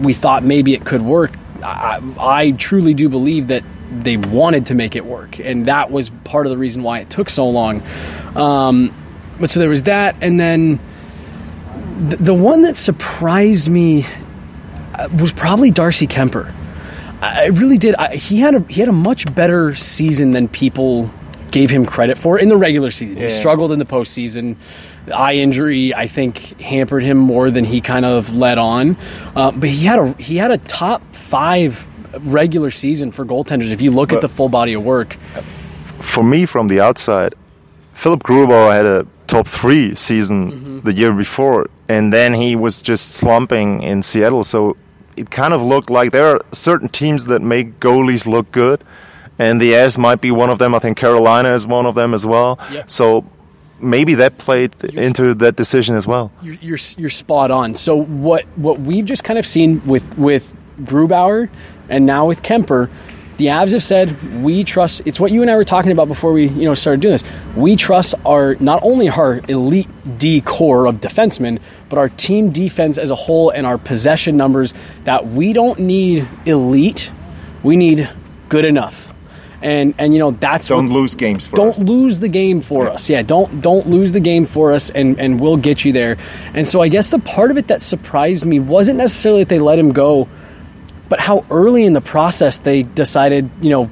we 0.00 0.14
thought 0.14 0.42
maybe 0.42 0.74
it 0.74 0.84
could 0.84 1.02
work. 1.02 1.32
I, 1.62 2.00
I 2.18 2.50
truly 2.52 2.94
do 2.94 3.08
believe 3.08 3.48
that 3.48 3.64
they 3.90 4.16
wanted 4.16 4.66
to 4.66 4.74
make 4.74 4.96
it 4.96 5.04
work, 5.04 5.38
and 5.38 5.66
that 5.66 5.90
was 5.90 6.10
part 6.24 6.46
of 6.46 6.50
the 6.50 6.58
reason 6.58 6.82
why 6.82 7.00
it 7.00 7.10
took 7.10 7.30
so 7.30 7.48
long. 7.48 7.82
Um, 8.36 8.94
but 9.40 9.50
so 9.50 9.60
there 9.60 9.68
was 9.68 9.84
that, 9.84 10.16
and 10.20 10.38
then 10.38 10.78
the, 12.08 12.16
the 12.16 12.34
one 12.34 12.62
that 12.62 12.76
surprised 12.76 13.68
me 13.68 14.04
uh, 14.94 15.08
was 15.20 15.32
probably 15.32 15.70
Darcy 15.70 16.06
Kuemper. 16.06 16.52
I 17.20 17.46
really 17.46 17.78
did. 17.78 17.94
I, 17.94 18.16
he 18.16 18.40
had 18.40 18.54
a 18.54 18.60
he 18.68 18.80
had 18.80 18.88
a 18.88 18.92
much 18.92 19.32
better 19.34 19.74
season 19.74 20.32
than 20.32 20.46
people 20.48 21.10
gave 21.50 21.70
him 21.70 21.86
credit 21.86 22.18
for 22.18 22.38
in 22.38 22.48
the 22.48 22.56
regular 22.56 22.90
season. 22.90 23.16
Yeah. 23.16 23.24
He 23.24 23.28
struggled 23.30 23.72
in 23.72 23.78
the 23.78 23.84
postseason. 23.86 24.56
The 25.06 25.16
eye 25.16 25.34
injury, 25.34 25.94
I 25.94 26.06
think, 26.06 26.60
hampered 26.60 27.02
him 27.02 27.16
more 27.16 27.50
than 27.50 27.64
he 27.64 27.80
kind 27.80 28.04
of 28.04 28.34
let 28.34 28.58
on. 28.58 28.96
Uh, 29.34 29.52
but 29.52 29.68
he 29.70 29.86
had 29.86 29.98
a 29.98 30.12
he 30.14 30.36
had 30.36 30.50
a 30.50 30.58
top 30.58 31.02
five 31.14 31.86
regular 32.20 32.70
season 32.70 33.10
for 33.10 33.24
goaltenders. 33.24 33.70
If 33.70 33.80
you 33.80 33.90
look 33.90 34.12
at 34.12 34.20
the 34.20 34.28
full 34.28 34.48
body 34.48 34.74
of 34.74 34.84
work, 34.84 35.16
for 36.00 36.22
me 36.22 36.44
from 36.46 36.68
the 36.68 36.80
outside, 36.80 37.34
Philipp 37.94 38.22
Grubauer 38.22 38.72
had 38.74 38.86
a 38.86 39.06
top 39.26 39.46
three 39.46 39.94
season 39.94 40.52
Mm-hmm. 40.52 40.80
the 40.80 40.92
year 40.92 41.12
before, 41.14 41.66
and 41.88 42.12
then 42.12 42.34
he 42.34 42.56
was 42.56 42.82
just 42.82 43.12
slumping 43.12 43.82
in 43.82 44.02
Seattle. 44.02 44.44
So 44.44 44.76
it 45.16 45.30
kind 45.30 45.54
of 45.54 45.62
looked 45.62 45.90
like 45.90 46.12
there 46.12 46.28
are 46.28 46.40
certain 46.52 46.88
teams 46.88 47.26
that 47.26 47.40
make 47.40 47.80
goalies 47.80 48.26
look 48.26 48.50
good, 48.52 48.82
and 49.38 49.60
the 49.60 49.72
Avs 49.72 49.98
might 49.98 50.20
be 50.20 50.30
one 50.30 50.50
of 50.50 50.58
them. 50.58 50.74
I 50.74 50.78
think 50.78 50.96
Carolina 50.96 51.54
is 51.54 51.66
one 51.66 51.86
of 51.86 51.94
them 51.94 52.14
as 52.14 52.26
well. 52.26 52.58
Yep. 52.72 52.90
So 52.90 53.24
maybe 53.80 54.14
that 54.14 54.38
played 54.38 54.74
into 54.84 55.34
that 55.34 55.56
decision 55.56 55.96
as 55.96 56.06
well. 56.06 56.32
you're, 56.42 56.54
you're 56.54 56.78
you're 56.96 57.10
spot 57.10 57.50
on. 57.50 57.74
So 57.74 57.96
what 57.96 58.44
what 58.56 58.80
we've 58.80 59.04
just 59.04 59.24
kind 59.24 59.38
of 59.38 59.46
seen 59.46 59.84
with 59.86 60.16
with 60.16 60.54
Grubauer 60.82 61.48
and 61.88 62.06
now 62.06 62.26
with 62.26 62.42
Kuemper, 62.42 62.90
the 63.36 63.46
Avs 63.46 63.72
have 63.72 63.82
said 63.82 64.42
we 64.42 64.64
trust. 64.64 65.02
It's 65.04 65.18
what 65.18 65.32
you 65.32 65.42
and 65.42 65.50
I 65.50 65.56
were 65.56 65.64
talking 65.64 65.92
about 65.92 66.08
before 66.08 66.32
we 66.32 66.46
you 66.48 66.64
know 66.64 66.74
started 66.74 67.00
doing 67.00 67.12
this. 67.12 67.24
We 67.56 67.76
trust 67.76 68.14
our 68.24 68.54
not 68.60 68.82
only 68.82 69.08
our 69.08 69.40
elite 69.48 69.88
D 70.18 70.40
core 70.40 70.86
of 70.86 71.00
defensemen, 71.00 71.58
but 71.88 71.98
our 71.98 72.08
team 72.08 72.50
defense 72.50 72.96
as 72.98 73.10
a 73.10 73.14
whole 73.14 73.50
and 73.50 73.66
our 73.66 73.78
possession 73.78 74.36
numbers. 74.36 74.74
That 75.04 75.26
we 75.28 75.52
don't 75.52 75.78
need 75.80 76.28
elite, 76.46 77.10
we 77.62 77.76
need 77.76 78.08
good 78.48 78.64
enough. 78.64 79.12
And 79.62 79.94
and 79.96 80.12
you 80.12 80.18
know 80.18 80.32
that's 80.32 80.68
Don't 80.68 80.90
what- 80.90 80.94
lose 80.94 81.14
games 81.14 81.46
for 81.46 81.56
don't 81.56 81.70
us. 81.70 81.78
lose 81.78 82.20
the 82.20 82.28
game 82.28 82.60
for 82.60 82.88
us. 82.90 83.08
Yeah, 83.08 83.22
don't 83.22 83.62
don't 83.62 83.88
lose 83.88 84.12
the 84.12 84.20
game 84.20 84.44
for 84.44 84.72
us, 84.72 84.90
and 84.90 85.18
and 85.18 85.40
we'll 85.40 85.56
get 85.56 85.84
you 85.86 85.92
there. 85.92 86.18
And 86.52 86.68
so 86.68 86.82
I 86.82 86.88
guess 86.88 87.08
the 87.08 87.18
part 87.18 87.50
of 87.50 87.56
it 87.56 87.68
that 87.68 87.80
surprised 87.80 88.44
me 88.44 88.60
wasn't 88.60 88.98
necessarily 88.98 89.40
that 89.42 89.48
they 89.48 89.58
let 89.58 89.78
him 89.78 89.92
go, 89.92 90.28
but 91.14 91.20
how 91.20 91.44
early 91.48 91.84
in 91.84 91.92
the 91.92 92.00
process 92.00 92.58
they 92.58 92.82
decided, 92.82 93.48
you 93.60 93.70
know, 93.70 93.88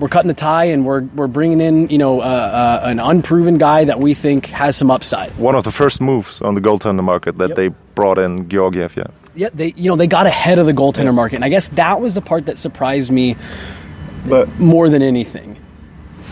we're 0.00 0.08
cutting 0.08 0.26
the 0.26 0.34
tie 0.34 0.64
and 0.64 0.84
we're 0.84 1.02
we're 1.14 1.28
bringing 1.28 1.60
in, 1.60 1.88
you 1.88 1.98
know, 1.98 2.20
uh, 2.20 2.24
uh, 2.24 2.80
an 2.88 2.98
unproven 2.98 3.58
guy 3.58 3.84
that 3.84 4.00
we 4.00 4.12
think 4.12 4.46
has 4.46 4.76
some 4.76 4.90
upside. 4.90 5.30
One 5.38 5.54
of 5.54 5.62
the 5.62 5.70
first 5.70 6.00
moves 6.00 6.42
on 6.42 6.56
the 6.56 6.60
goaltender 6.60 7.04
market 7.04 7.38
that 7.38 7.50
Yep. 7.50 7.56
they 7.56 7.68
brought 7.94 8.18
in 8.18 8.48
Georgiev. 8.48 8.96
Yeah. 8.96 9.04
Yeah, 9.36 9.50
they 9.54 9.72
you 9.76 9.88
know 9.88 9.94
they 9.94 10.08
got 10.08 10.26
ahead 10.26 10.58
of 10.58 10.66
the 10.66 10.72
goaltender 10.72 11.14
market, 11.14 11.36
and 11.36 11.44
I 11.44 11.48
guess 11.48 11.68
that 11.68 12.00
was 12.00 12.14
the 12.16 12.20
part 12.22 12.46
that 12.46 12.58
surprised 12.58 13.12
me 13.12 13.36
But 14.28 14.58
more 14.58 14.90
than 14.90 15.00
anything. 15.02 15.56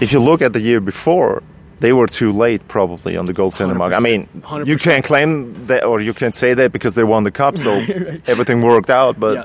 if 0.01 0.13
you 0.13 0.19
look 0.19 0.43
at 0.43 0.53
the 0.53 0.61
year 0.61 0.81
before, 0.81 1.41
they 1.79 1.93
were 1.93 2.09
too 2.09 2.33
late 2.33 2.67
probably 2.67 3.17
on 3.17 3.27
the 3.27 3.33
goaltender 3.35 3.77
market. 3.77 3.97
I 3.97 4.01
mean, 4.01 4.27
100%. 4.43 4.67
you 4.67 4.77
can't 4.77 5.05
claim 5.05 5.67
that 5.69 5.85
or 5.85 6.01
you 6.01 6.15
can't 6.15 6.35
say 6.35 6.53
that 6.55 6.73
because 6.73 6.95
they 6.97 7.05
won 7.05 7.23
the 7.23 7.31
cup, 7.31 7.59
so 7.59 7.71
everything 8.27 8.61
worked 8.63 8.91
out. 8.91 9.21
But 9.21 9.35
Yeah. 9.37 9.45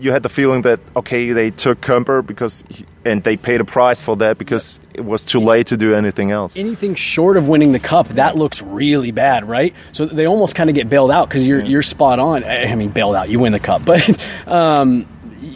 You 0.00 0.12
had 0.12 0.22
the 0.22 0.28
feeling 0.28 0.62
that 0.62 0.80
okay, 0.96 1.32
they 1.32 1.50
took 1.50 1.80
Kuemper 1.80 2.26
because 2.26 2.64
he, 2.68 2.86
and 3.04 3.22
they 3.22 3.36
paid 3.36 3.60
a 3.60 3.64
price 3.64 4.00
for 4.00 4.16
that 4.16 4.38
because 4.38 4.80
it 4.94 5.04
was 5.04 5.24
too 5.24 5.40
late 5.40 5.68
to 5.68 5.76
do 5.76 5.94
anything 5.94 6.30
else. 6.30 6.56
anything 6.56 6.94
short 6.94 7.36
of 7.36 7.48
winning 7.48 7.72
the 7.72 7.78
cup, 7.78 8.08
that 8.08 8.36
looks 8.36 8.62
really 8.62 9.10
bad, 9.10 9.48
right? 9.48 9.74
So 9.92 10.06
they 10.06 10.26
almost 10.26 10.54
kind 10.54 10.68
of 10.70 10.74
get 10.76 10.88
bailed 10.88 11.10
out 11.10 11.28
because 11.28 11.46
you're 11.46 11.62
you're 11.64 11.82
spot 11.82 12.18
on. 12.18 12.44
I 12.44 12.74
mean, 12.74 12.90
bailed 12.90 13.14
out, 13.14 13.28
you 13.28 13.38
win 13.38 13.52
the 13.52 13.60
cup, 13.60 13.84
but 13.86 14.02
um, 14.46 15.06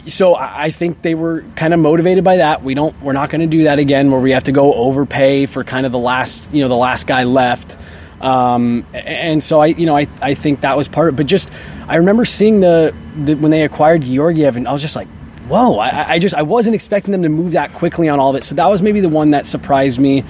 so 0.07 0.33
I 0.33 0.65
I 0.65 0.71
think 0.71 1.03
they 1.03 1.13
were 1.13 1.43
kind 1.55 1.73
of 1.73 1.79
motivated 1.79 2.23
by 2.23 2.37
that. 2.37 2.63
We 2.63 2.73
don't, 2.73 2.99
we're 3.01 3.13
not 3.13 3.29
going 3.29 3.41
to 3.41 3.47
do 3.47 3.65
that 3.65 3.77
again, 3.77 4.09
where 4.09 4.19
we 4.19 4.31
have 4.31 4.45
to 4.45 4.51
go 4.51 4.73
overpay 4.73 5.45
for 5.45 5.63
kind 5.63 5.85
of 5.85 5.91
the 5.91 5.99
last, 5.99 6.51
you 6.51 6.63
know, 6.63 6.69
the 6.69 6.75
last 6.75 7.05
guy 7.05 7.23
left. 7.23 7.77
Um, 8.25 8.87
and 8.93 9.43
so 9.43 9.59
I, 9.59 9.67
you 9.67 9.85
know, 9.85 9.95
I, 9.95 10.07
I 10.19 10.33
think 10.33 10.61
that 10.61 10.75
was 10.75 10.87
part 10.87 11.09
of 11.09 11.13
it. 11.13 11.17
But 11.17 11.27
just, 11.27 11.51
I 11.87 11.97
remember 11.97 12.25
seeing 12.25 12.59
the, 12.59 12.93
the 13.15 13.35
when 13.35 13.51
they 13.51 13.61
acquired 13.61 14.01
Georgiev, 14.01 14.57
and 14.57 14.67
I 14.67 14.73
was 14.73 14.81
just 14.81 14.95
like, 14.95 15.07
whoa! 15.47 15.77
I, 15.77 16.13
I 16.13 16.19
just 16.19 16.33
I 16.33 16.41
wasn't 16.41 16.73
expecting 16.73 17.11
them 17.11 17.21
to 17.21 17.29
move 17.29 17.51
that 17.51 17.75
quickly 17.75 18.09
on 18.09 18.19
all 18.19 18.31
of 18.31 18.35
it. 18.35 18.43
So 18.43 18.55
that 18.55 18.65
was 18.65 18.81
maybe 18.81 18.99
the 18.99 19.09
one 19.09 19.31
that 19.31 19.45
surprised 19.45 19.99
me, 19.99 20.23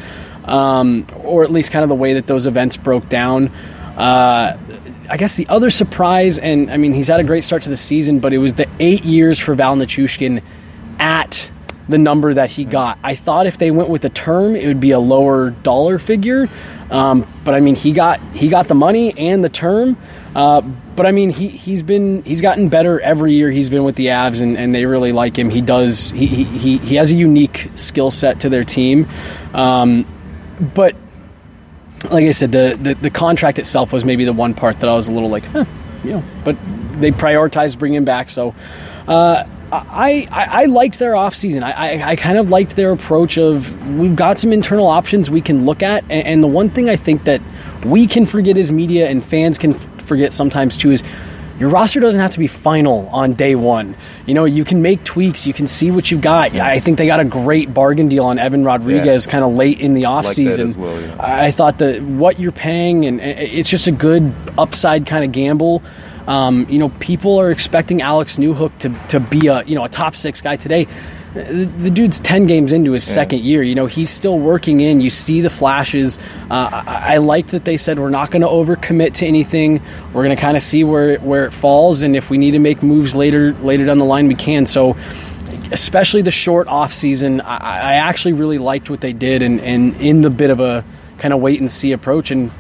um, 0.44 1.08
or 1.24 1.46
at 1.46 1.52
least 1.52 1.72
kind 1.72 1.84
of 1.84 1.90
the 1.90 1.96
way 1.96 2.16
that 2.16 2.28
those 2.28 2.48
events 2.48 2.76
broke 2.76 3.08
down. 3.08 3.48
Uh, 3.96 4.58
I 5.10 5.16
guess 5.16 5.36
the 5.36 5.48
other 5.48 5.70
surprise, 5.70 6.38
and 6.38 6.70
I 6.70 6.76
mean 6.76 6.94
he's 6.94 7.08
had 7.08 7.22
a 7.22 7.24
great 7.24 7.46
start 7.46 7.64
to 7.64 7.70
the 7.70 7.78
season, 7.78 8.20
but 8.20 8.34
it 8.34 8.40
was 8.40 8.56
the 8.56 8.68
eight 8.82 9.06
years 9.06 9.40
for 9.40 9.56
Val 9.56 9.78
Nichushkin 9.78 10.44
at 11.00 11.50
the 11.88 11.98
number 11.98 12.34
that 12.34 12.50
he 12.50 12.66
got. 12.66 12.98
I 13.04 13.16
thought 13.16 13.48
if 13.48 13.58
they 13.58 13.72
went 13.72 13.90
with 13.90 14.02
the 14.02 14.10
term, 14.10 14.56
it 14.56 14.68
would 14.68 14.80
be 14.80 14.92
a 14.92 15.00
lower 15.00 15.52
dollar 15.52 16.00
figure. 16.00 16.50
Um, 16.90 17.28
but 17.44 17.56
I 17.56 17.60
mean, 17.60 17.76
he 17.76 17.92
got 17.92 18.20
he 18.34 18.50
got 18.50 18.68
the 18.68 18.76
money 18.76 19.18
and 19.18 19.44
the 19.44 19.50
term. 19.50 19.98
Uh, 20.36 20.62
but 20.62 21.06
I 21.06 21.12
mean, 21.12 21.30
he 21.30 21.48
he's 21.48 21.84
been 21.84 22.24
he's 22.24 22.42
gotten 22.42 22.70
better 22.70 23.00
every 23.00 23.34
year 23.34 23.52
he's 23.52 23.70
been 23.70 23.84
with 23.84 23.96
the 23.96 24.08
Avs, 24.08 24.42
and, 24.42 24.58
and 24.58 24.74
they 24.74 24.86
really 24.86 25.12
like 25.12 25.38
him. 25.38 25.50
He 25.50 25.62
does 25.62 26.12
he 26.12 26.28
he, 26.28 26.78
he, 26.78 26.96
has 26.96 27.12
a 27.12 27.16
unique 27.16 27.70
skill 27.76 28.12
set 28.12 28.42
to 28.42 28.50
their 28.50 28.64
team. 28.64 29.08
Um, 29.54 30.06
but 30.74 30.96
like 32.04 32.26
I 32.26 32.32
said, 32.32 32.52
the, 32.52 32.78
the 32.80 32.94
the 32.96 33.10
contract 33.10 33.60
itself 33.60 33.92
was 33.94 34.06
maybe 34.06 34.26
the 34.26 34.34
one 34.34 34.54
part 34.54 34.80
that 34.82 34.90
I 34.90 34.94
was 34.94 35.08
a 35.08 35.12
little 35.12 35.30
like, 35.30 35.46
huh, 35.46 35.66
you 36.04 36.12
know. 36.12 36.24
But 36.44 36.58
they 36.94 37.12
prioritized 37.12 37.78
bringing 37.78 37.98
him 37.98 38.06
back, 38.06 38.30
so. 38.30 38.56
Uh, 39.08 39.46
I, 39.90 40.28
I, 40.32 40.64
I 40.64 40.66
liked 40.66 41.00
their 41.00 41.14
offseason. 41.14 41.64
I, 41.64 41.72
I, 41.72 42.10
I 42.12 42.16
kind 42.16 42.38
of 42.38 42.50
liked 42.50 42.76
their 42.76 42.92
approach 42.92 43.38
of 43.38 43.88
we've 43.98 44.16
got 44.16 44.40
some 44.40 44.54
internal 44.54 44.88
options 44.88 45.30
we 45.30 45.42
can 45.42 45.66
look 45.66 45.84
at. 45.84 46.04
And, 46.04 46.28
and 46.28 46.44
the 46.44 46.48
one 46.48 46.70
thing 46.70 46.90
I 46.90 46.96
think 46.96 47.24
that 47.26 47.42
we 47.86 48.08
can 48.08 48.26
forget 48.26 48.58
as 48.58 48.72
media 48.72 49.08
and 49.10 49.24
fans 49.24 49.58
can 49.58 49.74
forget 49.74 50.34
sometimes 50.34 50.78
too 50.78 50.92
is 50.92 51.04
your 51.60 51.70
roster 51.70 52.02
doesn't 52.02 52.20
have 52.20 52.32
to 52.32 52.40
be 52.40 52.48
final 52.48 53.08
on 53.08 53.34
day 53.34 53.56
one. 53.56 53.96
You 54.26 54.34
know, 54.34 54.44
you 54.44 54.66
can 54.66 54.82
make 54.82 55.04
tweaks, 55.06 55.48
you 55.48 55.54
can 55.54 55.68
see 55.68 55.90
what 55.90 56.12
you've 56.12 56.22
got. 56.22 56.54
I 56.54 56.80
think 56.80 56.98
they 56.98 57.08
got 57.08 57.22
a 57.22 57.26
great 57.26 57.74
bargain 57.74 58.10
deal 58.10 58.26
on 58.26 58.40
Evan 58.40 58.66
Rodrigues 58.66 59.26
kind 59.26 59.44
of 59.44 59.54
late 59.54 59.80
in 59.80 59.94
the 59.94 60.04
offseason. 60.04 60.70
as 60.70 60.76
well, 60.76 61.00
yeah. 61.00 61.16
I 61.18 61.52
thought 61.52 61.78
that 61.78 62.02
what 62.02 62.40
you're 62.40 62.52
paying, 62.52 63.06
and 63.06 63.22
it's 63.22 63.70
just 63.70 63.88
a 63.88 63.92
good 63.94 64.34
upside 64.58 65.06
kind 65.06 65.24
of 65.24 65.32
gamble. 65.32 65.82
Um, 66.28 66.68
you 66.70 66.80
know, 66.80 66.90
people 66.90 67.40
are 67.40 67.52
expecting 67.52 68.02
Alex 68.02 68.38
Newhook 68.38 68.78
to, 68.80 68.90
to 69.10 69.20
be 69.20 69.48
a 69.48 69.64
you 69.64 69.76
know 69.76 69.84
a 69.84 69.90
top 69.90 70.16
six 70.16 70.42
guy 70.42 70.56
today. 70.56 70.88
The, 71.34 71.66
the 71.66 71.92
dude's 71.92 72.20
ten 72.22 72.48
games 72.48 72.72
into 72.72 72.94
his 72.94 73.04
second 73.04 73.42
year. 73.42 73.62
You 73.62 73.76
know, 73.76 73.88
he's 73.88 74.10
still 74.10 74.40
working 74.40 74.80
in. 74.80 75.02
You 75.02 75.10
see 75.10 75.42
the 75.42 75.50
flashes. 75.50 76.18
Uh, 76.50 76.70
I, 76.72 77.16
I 77.16 77.18
like 77.18 77.48
that 77.48 77.66
they 77.66 77.78
said 77.78 78.00
we're 78.00 78.10
not 78.10 78.32
going 78.32 78.42
to 78.42 78.48
overcommit 78.48 79.16
to 79.16 79.26
anything. 79.26 79.82
We're 80.14 80.24
going 80.24 80.36
to 80.36 80.42
kind 80.42 80.56
of 80.56 80.64
see 80.64 80.84
where 80.84 81.10
it, 81.10 81.22
where 81.22 81.46
it 81.46 81.54
falls, 81.54 82.04
and 82.04 82.16
if 82.16 82.30
we 82.30 82.38
need 82.38 82.52
to 82.52 82.60
make 82.60 82.82
moves 82.82 83.16
later 83.16 83.54
later 83.56 83.86
down 83.86 83.98
the 83.98 84.06
line, 84.06 84.28
we 84.28 84.36
can. 84.36 84.66
So 84.66 84.96
especially 85.72 86.22
the 86.22 86.32
short 86.32 86.68
off 86.68 86.94
season, 86.94 87.42
I, 87.42 87.58
I 87.58 87.94
actually 87.96 88.34
really 88.34 88.58
liked 88.58 88.90
what 88.90 89.02
they 89.02 89.14
did, 89.14 89.42
and, 89.42 89.60
and 89.62 89.96
in 89.98 90.22
the 90.22 90.30
bit 90.30 90.50
of 90.50 90.60
a 90.60 90.86
kind 91.18 91.34
of 91.34 91.40
wait 91.40 91.60
and 91.60 91.70
see 91.70 91.92
approach. 91.92 92.32
And 92.32 92.52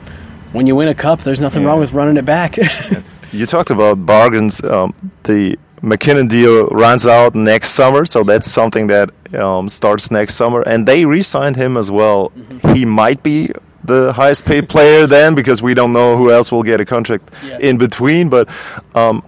when 0.51 0.67
you 0.67 0.75
win 0.75 0.88
a 0.88 0.95
cup, 0.95 1.22
there's 1.22 1.39
nothing 1.39 1.63
wrong 1.63 1.79
with 1.79 1.93
running 1.93 2.17
it 2.17 2.25
back. 2.25 2.57
You 3.36 3.46
talked 3.46 3.70
about 3.70 4.06
bargains. 4.06 4.63
Um, 4.63 4.94
the 5.24 5.58
MacKinnon 5.82 6.27
deal 6.27 6.68
runs 6.68 7.06
out 7.06 7.36
next 7.36 7.70
summer, 7.72 8.06
so 8.06 8.24
that's 8.24 8.50
something 8.50 8.88
that 8.88 9.10
um, 9.36 9.70
starts 9.70 10.10
next 10.12 10.36
summer. 10.36 10.62
And 10.62 10.88
they 10.88 11.06
re-signed 11.06 11.56
him 11.56 11.77
as 11.77 11.92
well. 11.92 12.32
He 12.74 12.86
might 12.86 13.22
be 13.24 13.50
the 13.84 14.13
highest 14.13 14.46
paid 14.46 14.68
player 14.68 15.06
then 15.06 15.36
because 15.36 15.62
we 15.62 15.74
don't 15.74 15.94
know 15.94 16.18
who 16.18 16.32
else 16.32 16.51
will 16.51 16.63
get 16.63 16.80
a 16.82 16.86
contract 16.86 17.30
Yeah. 17.44 17.60
in 17.60 17.77
between. 17.77 18.30
But 18.30 18.50
um, 18.96 19.22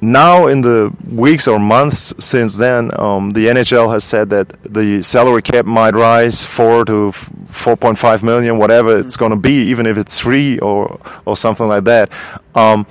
now, 0.00 0.46
in 0.46 0.60
the 0.62 0.92
weeks 1.10 1.48
or 1.48 1.58
months 1.58 2.12
since 2.20 2.56
then, 2.58 2.90
um, 3.00 3.30
the 3.32 3.46
NHL 3.46 3.92
has 3.92 4.04
said 4.04 4.30
that 4.30 4.48
the 4.62 5.02
salary 5.02 5.42
cap 5.42 5.64
might 5.64 5.94
rise 5.94 6.44
four 6.44 6.84
to 6.84 7.08
f- 7.08 7.30
4.5 7.50 8.22
million, 8.22 8.58
whatever 8.58 8.98
it's 8.98 9.16
going 9.16 9.30
to 9.30 9.36
be, 9.38 9.54
even 9.70 9.86
if 9.86 9.96
it's 9.96 10.18
three 10.20 10.58
or 10.60 11.00
or 11.24 11.36
something 11.36 11.66
like 11.66 11.84
that. 11.84 12.10
Um, 12.54 12.86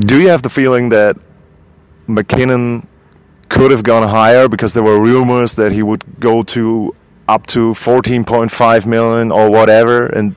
do 0.00 0.20
you 0.20 0.28
have 0.28 0.42
the 0.42 0.50
feeling 0.50 0.90
that 0.90 1.16
MacKinnon 2.06 2.86
could 3.48 3.70
have 3.70 3.82
gone 3.82 4.08
higher 4.08 4.48
because 4.48 4.74
there 4.74 4.82
were 4.82 4.98
rumors 5.00 5.56
that 5.56 5.72
he 5.72 5.82
would 5.82 6.04
go 6.20 6.42
to 6.42 6.94
up 7.28 7.46
to 7.48 7.72
14.5 7.74 8.86
million 8.86 9.30
or 9.30 9.50
whatever, 9.50 10.06
and 10.06 10.34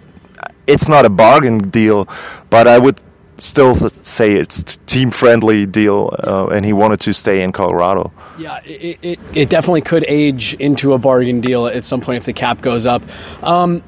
it's 0.67 0.89
not 0.89 1.05
a 1.05 1.09
bargain 1.09 1.59
deal, 1.59 2.07
but 2.49 2.67
I 2.67 2.77
would 2.77 2.99
still 3.37 3.75
say 4.03 4.33
it's 4.33 4.77
team 4.85 5.11
friendly 5.11 5.65
deal, 5.65 6.15
uh, 6.23 6.47
and 6.47 6.65
he 6.65 6.73
wanted 6.73 6.99
to 7.01 7.13
stay 7.13 7.41
in 7.41 7.51
Colorado. 7.51 8.11
Yeah, 8.37 8.59
it, 8.65 8.99
it, 9.01 9.19
it 9.33 9.49
definitely 9.49 9.81
could 9.81 10.05
age 10.07 10.53
into 10.55 10.93
a 10.93 10.97
bargain 10.97 11.41
deal 11.41 11.67
at 11.67 11.85
some 11.85 12.01
point 12.01 12.17
if 12.17 12.25
the 12.25 12.33
cap 12.33 12.61
goes 12.61 12.85
up. 12.85 13.03
Um, 13.43 13.83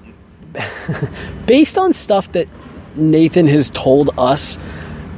based 1.46 1.78
on 1.78 1.94
stuff 1.94 2.32
that 2.34 2.48
Nathan 2.96 3.48
has 3.48 3.70
told 3.70 4.10
us, 4.18 4.58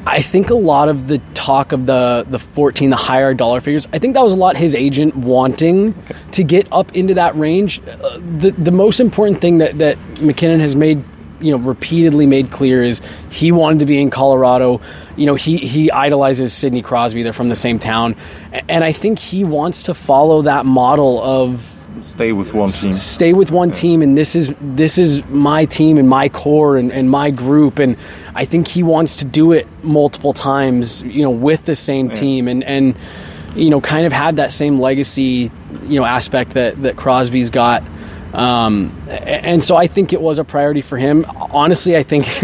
I 0.06 0.22
think 0.22 0.50
a 0.50 0.56
lot 0.56 0.90
of 0.90 1.08
the 1.08 1.20
talk 1.34 1.72
of 1.72 1.86
the 1.86 2.26
the 2.28 2.40
14, 2.40 2.90
the 2.90 2.96
higher 2.96 3.34
dollar 3.34 3.62
figures, 3.62 3.88
I 3.94 4.00
think 4.00 4.14
that 4.16 4.24
was 4.24 4.32
a 4.32 4.38
lot 4.38 4.58
his 4.58 4.74
agent 4.74 5.16
wanting 5.16 5.94
to 6.32 6.44
get 6.44 6.68
up 6.72 6.96
into 6.96 7.16
that 7.16 7.36
range. 7.36 7.82
Uh, 7.82 8.18
the 8.18 8.52
the 8.58 8.72
most 8.72 9.00
important 9.00 9.42
thing 9.42 9.60
that 9.60 9.78
that 9.80 9.98
MacKinnon 10.22 10.60
has 10.60 10.76
made 10.76 11.04
you 11.42 11.52
know 11.52 11.58
repeatedly 11.58 12.26
made 12.26 12.52
clear 12.52 12.84
is 12.84 13.02
he 13.30 13.52
wanted 13.52 13.80
to 13.80 13.86
be 13.86 14.02
in 14.02 14.10
Colorado. 14.10 14.82
You 15.16 15.26
know 15.26 15.36
he 15.36 15.58
he 15.58 15.92
idolizes 15.92 16.54
Sidney 16.54 16.82
Crosby. 16.82 17.24
They're 17.24 17.34
from 17.34 17.50
the 17.50 17.56
same 17.56 17.80
town, 17.80 18.16
and 18.68 18.84
I 18.84 18.92
think 18.92 19.20
he 19.20 19.44
wants 19.44 19.84
to 19.84 19.94
follow 19.94 20.44
that 20.44 20.66
model 20.66 21.22
of 21.22 21.79
stay 22.04 22.32
with 22.32 22.54
one 22.54 22.70
team. 22.70 22.94
Stay 22.94 23.34
with 23.34 23.52
one 23.52 23.72
team, 23.72 24.02
and 24.02 24.18
this 24.18 24.36
is 24.36 24.54
this 24.60 24.98
is 24.98 25.24
my 25.26 25.66
team 25.66 25.98
and 25.98 26.08
my 26.10 26.30
core 26.30 26.78
and, 26.78 26.92
and 26.92 27.10
my 27.10 27.32
group, 27.32 27.80
and 27.80 27.98
I 28.36 28.46
think 28.46 28.68
he 28.68 28.84
wants 28.84 29.18
to 29.18 29.26
do 29.26 29.52
it 29.52 29.68
multiple 29.84 30.34
times. 30.34 31.02
You 31.02 31.24
know, 31.24 31.32
with 31.32 31.66
the 31.66 31.76
same 31.76 32.10
team, 32.10 32.48
and 32.48 32.64
and 32.64 32.98
you 33.56 33.70
know, 33.70 33.82
kind 33.82 34.06
of 34.06 34.14
have 34.14 34.38
that 34.38 34.52
same 34.52 34.80
legacy, 34.80 35.52
you 35.84 36.00
know, 36.00 36.06
aspect 36.06 36.52
that 36.52 36.82
that 36.84 36.96
Crosby's 36.96 37.50
got. 37.50 37.84
Um, 38.34 38.96
and 39.10 39.64
so 39.64 39.76
I 39.76 39.88
think 39.88 40.14
it 40.14 40.22
was 40.22 40.38
a 40.38 40.44
priority 40.44 40.82
for 40.82 40.98
him. 40.98 41.26
Honestly, 41.36 41.98
I 41.98 42.04
think 42.04 42.26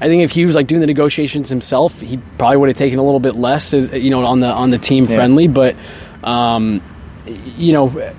I 0.00 0.06
think 0.06 0.22
if 0.22 0.30
he 0.30 0.46
was 0.46 0.54
like 0.54 0.66
doing 0.66 0.80
the 0.80 0.86
negotiations 0.86 1.48
himself, 1.48 2.00
he 2.00 2.18
probably 2.38 2.58
would 2.58 2.68
have 2.68 2.76
taken 2.76 2.98
a 2.98 3.02
little 3.02 3.20
bit 3.20 3.34
less, 3.34 3.74
as 3.74 3.92
you 3.92 4.10
know, 4.10 4.24
on 4.24 4.40
the 4.40 4.48
on 4.48 4.70
the 4.70 4.78
team 4.78 5.06
yeah. 5.06 5.16
friendly. 5.16 5.48
But 5.48 5.76
um, 6.22 6.80
you 7.26 7.72
know, 7.72 8.14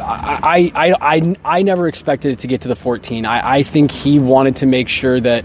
I, 0.00 0.70
I, 0.74 0.94
I, 1.00 1.36
I 1.44 1.62
never 1.62 1.88
expected 1.88 2.32
it 2.32 2.38
to 2.40 2.46
get 2.46 2.62
to 2.62 2.68
the 2.68 2.76
14. 2.76 3.26
I, 3.26 3.58
I 3.58 3.62
think 3.62 3.90
he 3.90 4.18
wanted 4.18 4.56
to 4.56 4.66
make 4.66 4.88
sure 4.88 5.20
that 5.20 5.44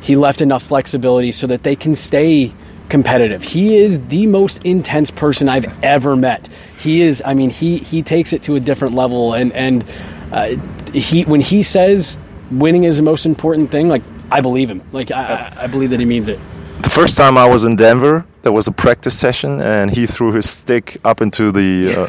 he 0.00 0.16
left 0.16 0.40
enough 0.40 0.62
flexibility 0.62 1.32
so 1.32 1.46
that 1.46 1.62
they 1.62 1.76
can 1.76 1.96
stay 1.96 2.54
competitive. 2.88 3.42
He 3.42 3.76
is 3.76 4.00
the 4.08 4.26
most 4.26 4.64
intense 4.64 5.10
person 5.10 5.48
I've 5.48 5.66
ever 5.82 6.16
met. 6.16 6.48
He 6.78 7.02
is, 7.02 7.22
I 7.24 7.34
mean, 7.34 7.50
he, 7.50 7.78
he 7.78 8.02
takes 8.02 8.32
it 8.32 8.42
to 8.44 8.56
a 8.56 8.60
different 8.60 8.94
level. 8.94 9.34
And, 9.34 9.52
and 9.52 9.84
uh, 10.32 10.56
he, 10.92 11.24
when 11.24 11.40
he 11.40 11.62
says 11.62 12.18
winning 12.50 12.84
is 12.84 12.96
the 12.96 13.02
most 13.02 13.26
important 13.26 13.70
thing, 13.70 13.88
like, 13.88 14.02
I 14.30 14.40
believe 14.40 14.70
him. 14.70 14.82
Like, 14.92 15.10
I, 15.10 15.52
I 15.56 15.66
believe 15.66 15.90
that 15.90 16.00
he 16.00 16.06
means 16.06 16.28
it. 16.28 16.38
The 16.82 16.90
first 16.90 17.16
time 17.16 17.36
I 17.36 17.46
was 17.46 17.64
in 17.64 17.76
Denver, 17.76 18.24
there 18.48 18.54
was 18.54 18.66
a 18.66 18.72
practice 18.72 19.18
session, 19.18 19.60
and 19.60 19.90
he 19.90 20.06
threw 20.06 20.32
his 20.32 20.48
stick 20.48 20.96
up 21.04 21.20
into 21.20 21.52
the 21.52 21.70
uh, 21.94 22.06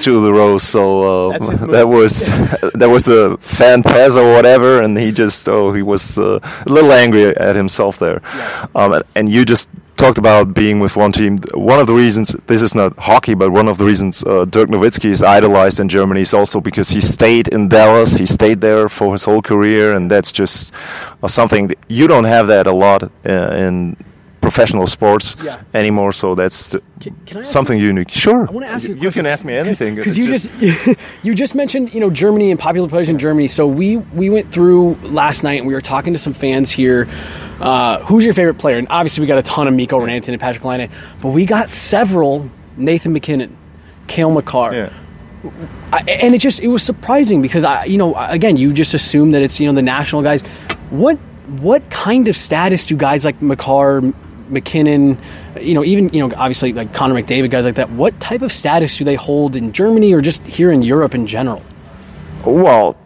to 0.00 0.22
the 0.22 0.32
rose. 0.32 0.62
So 0.62 1.32
uh, 1.32 1.38
that 1.66 1.86
was 1.86 2.28
that 2.80 2.88
was 2.88 3.08
a 3.08 3.36
fan 3.36 3.82
pass 3.82 4.16
or 4.16 4.32
whatever, 4.32 4.80
and 4.80 4.96
he 4.96 5.12
just 5.12 5.46
oh 5.50 5.74
he 5.74 5.82
was 5.82 6.16
uh, 6.16 6.38
a 6.66 6.70
little 6.70 6.92
angry 6.92 7.36
at 7.36 7.56
himself 7.56 7.98
there. 7.98 8.22
Yeah. 8.22 8.66
Um, 8.74 9.02
and 9.14 9.28
you 9.28 9.44
just 9.44 9.68
talked 9.98 10.16
about 10.16 10.54
being 10.54 10.80
with 10.80 10.96
one 10.96 11.12
team. 11.12 11.40
One 11.52 11.78
of 11.78 11.86
the 11.86 11.92
reasons 12.04 12.34
this 12.46 12.62
is 12.62 12.74
not 12.74 12.96
hockey, 12.96 13.34
but 13.34 13.50
one 13.50 13.68
of 13.68 13.76
the 13.76 13.84
reasons 13.84 14.24
uh, 14.24 14.46
Dirk 14.46 14.70
Nowitzki 14.70 15.10
is 15.10 15.22
idolized 15.22 15.78
in 15.78 15.90
Germany 15.90 16.22
is 16.22 16.32
also 16.32 16.58
because 16.58 16.88
he 16.88 17.02
stayed 17.02 17.48
in 17.48 17.68
Dallas. 17.68 18.14
He 18.14 18.24
stayed 18.24 18.62
there 18.62 18.88
for 18.88 19.12
his 19.12 19.24
whole 19.24 19.42
career, 19.42 19.92
and 19.92 20.10
that's 20.10 20.32
just 20.32 20.72
uh, 21.22 21.28
something 21.28 21.70
you 21.88 22.06
don't 22.06 22.24
have 22.24 22.46
that 22.46 22.66
a 22.66 22.72
lot 22.72 23.02
uh, 23.02 23.66
in 23.66 23.94
professional 24.42 24.86
sports 24.86 25.36
yeah. 25.42 25.62
anymore. 25.72 26.12
So 26.12 26.34
that's 26.34 26.76
can, 27.00 27.16
can 27.24 27.44
something 27.44 27.78
you, 27.78 27.86
unique. 27.86 28.10
Sure. 28.10 28.46
I 28.46 28.52
want 28.52 28.66
to 28.66 28.70
ask 28.70 28.86
you. 28.86 28.94
You 28.94 29.10
can 29.10 29.24
ask 29.24 29.44
me 29.44 29.54
anything 29.54 29.94
because 29.94 30.18
you 30.18 30.26
just, 30.26 30.50
just 30.60 31.00
you 31.22 31.34
just 31.34 31.54
mentioned 31.54 31.94
you 31.94 32.00
know 32.00 32.10
Germany 32.10 32.50
and 32.50 32.60
popular 32.60 32.88
players 32.88 33.08
in 33.08 33.18
Germany. 33.18 33.48
So 33.48 33.66
we 33.66 33.96
we 33.96 34.28
went 34.28 34.52
through 34.52 34.96
last 35.02 35.42
night 35.42 35.58
and 35.58 35.66
we 35.66 35.72
were 35.72 35.80
talking 35.80 36.12
to 36.12 36.18
some 36.18 36.34
fans 36.34 36.70
here. 36.70 37.08
Uh, 37.60 38.00
who's 38.00 38.24
your 38.24 38.34
favorite 38.34 38.58
player? 38.58 38.76
And 38.76 38.88
obviously 38.90 39.22
we 39.22 39.28
got 39.28 39.38
a 39.38 39.42
ton 39.42 39.68
of 39.68 39.74
Mikko 39.74 40.00
Rantanen 40.00 40.28
and 40.28 40.42
Patrik 40.42 40.64
Laine, 40.64 40.90
but 41.20 41.28
we 41.28 41.46
got 41.46 41.70
several 41.70 42.50
Nathan 42.76 43.12
MacKinnon, 43.12 43.56
Cale 44.08 44.32
Makar. 44.32 44.74
Yeah. 44.74 44.92
I, 45.92 46.02
and 46.08 46.34
it 46.34 46.38
just 46.38 46.60
it 46.60 46.68
was 46.68 46.82
surprising 46.82 47.42
because 47.42 47.64
I 47.64 47.84
you 47.84 47.98
know 47.98 48.14
again 48.16 48.56
you 48.56 48.72
just 48.72 48.94
assume 48.94 49.32
that 49.32 49.42
it's 49.42 49.58
you 49.60 49.66
know 49.66 49.72
the 49.72 49.82
national 49.82 50.22
guys. 50.22 50.42
What 50.90 51.18
what 51.60 51.88
kind 51.90 52.28
of 52.28 52.36
status 52.36 52.86
do 52.86 52.96
guys 52.96 53.24
like 53.24 53.42
Makar, 53.42 54.12
MacKinnon, 54.52 55.18
you 55.60 55.74
know, 55.74 55.84
even 55.84 56.08
you 56.10 56.26
know, 56.26 56.34
obviously 56.36 56.72
like 56.72 56.94
Connor 56.94 57.14
McDavid, 57.14 57.50
guys 57.50 57.64
like 57.64 57.76
that. 57.76 57.90
What 57.90 58.18
type 58.20 58.42
of 58.42 58.52
status 58.52 58.96
do 58.96 59.04
they 59.04 59.14
hold 59.14 59.56
in 59.56 59.72
Germany 59.72 60.12
or 60.12 60.20
just 60.20 60.46
here 60.46 60.70
in 60.70 60.82
Europe 60.82 61.14
in 61.14 61.26
general? 61.26 61.62
Well, 62.44 62.96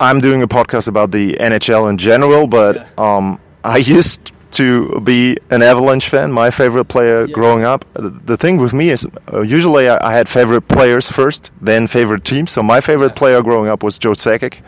I'm 0.00 0.20
doing 0.20 0.42
a 0.42 0.48
podcast 0.48 0.88
about 0.88 1.10
the 1.10 1.34
NHL 1.34 1.90
in 1.90 1.98
general, 1.98 2.46
but 2.46 2.76
yeah. 2.76 2.88
um, 2.96 3.40
I 3.64 3.76
used 3.96 4.32
to 4.52 5.00
be 5.00 5.36
an 5.50 5.62
Avalanche 5.62 6.08
fan, 6.08 6.32
my 6.32 6.50
favorite 6.50 6.86
player 6.86 7.26
yeah. 7.26 7.32
growing 7.32 7.64
up. 7.64 7.84
The 7.94 8.36
thing 8.36 8.56
with 8.58 8.72
me 8.72 8.90
is 8.90 9.06
uh, 9.32 9.42
usually 9.42 9.88
I, 9.88 10.08
I, 10.08 10.12
had 10.12 10.28
favorite 10.28 10.62
players 10.62 11.10
first, 11.10 11.50
then 11.60 11.86
favorite 11.86 12.24
teams. 12.24 12.50
So 12.50 12.62
my 12.62 12.80
favorite 12.80 13.08
yeah. 13.08 13.14
player 13.14 13.42
growing 13.42 13.68
up 13.68 13.82
was 13.82 13.98
Joe 13.98 14.12
Sakic. 14.12 14.60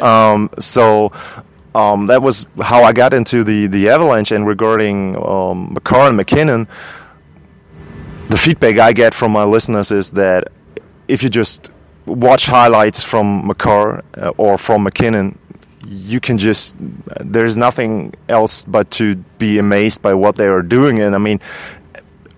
Um, 0.00 0.50
so 0.58 1.12
um, 1.76 2.06
that 2.06 2.22
was 2.22 2.46
how 2.62 2.84
I 2.84 2.92
got 2.92 3.12
into 3.12 3.44
the, 3.44 3.66
the 3.66 3.90
Avalanche. 3.90 4.32
And 4.32 4.46
regarding 4.46 5.14
um, 5.22 5.74
Makar 5.74 6.08
and 6.08 6.16
MacKinnon, 6.16 6.66
the 8.30 8.38
feedback 8.38 8.78
I 8.78 8.94
get 8.94 9.12
from 9.12 9.30
my 9.32 9.44
listeners 9.44 9.90
is 9.90 10.12
that 10.12 10.48
if 11.06 11.22
you 11.22 11.28
just 11.28 11.70
watch 12.06 12.46
highlights 12.46 13.04
from 13.04 13.46
Makar 13.46 14.02
uh, 14.16 14.32
or 14.38 14.56
from 14.56 14.84
MacKinnon, 14.84 15.38
you 15.84 16.18
can 16.18 16.38
just 16.38 16.74
there's 17.20 17.56
nothing 17.56 18.14
else 18.28 18.64
but 18.64 18.90
to 18.92 19.16
be 19.38 19.58
amazed 19.58 20.00
by 20.00 20.14
what 20.14 20.36
they 20.36 20.46
are 20.46 20.62
doing. 20.62 21.00
And 21.00 21.14
I 21.14 21.18
mean, 21.18 21.40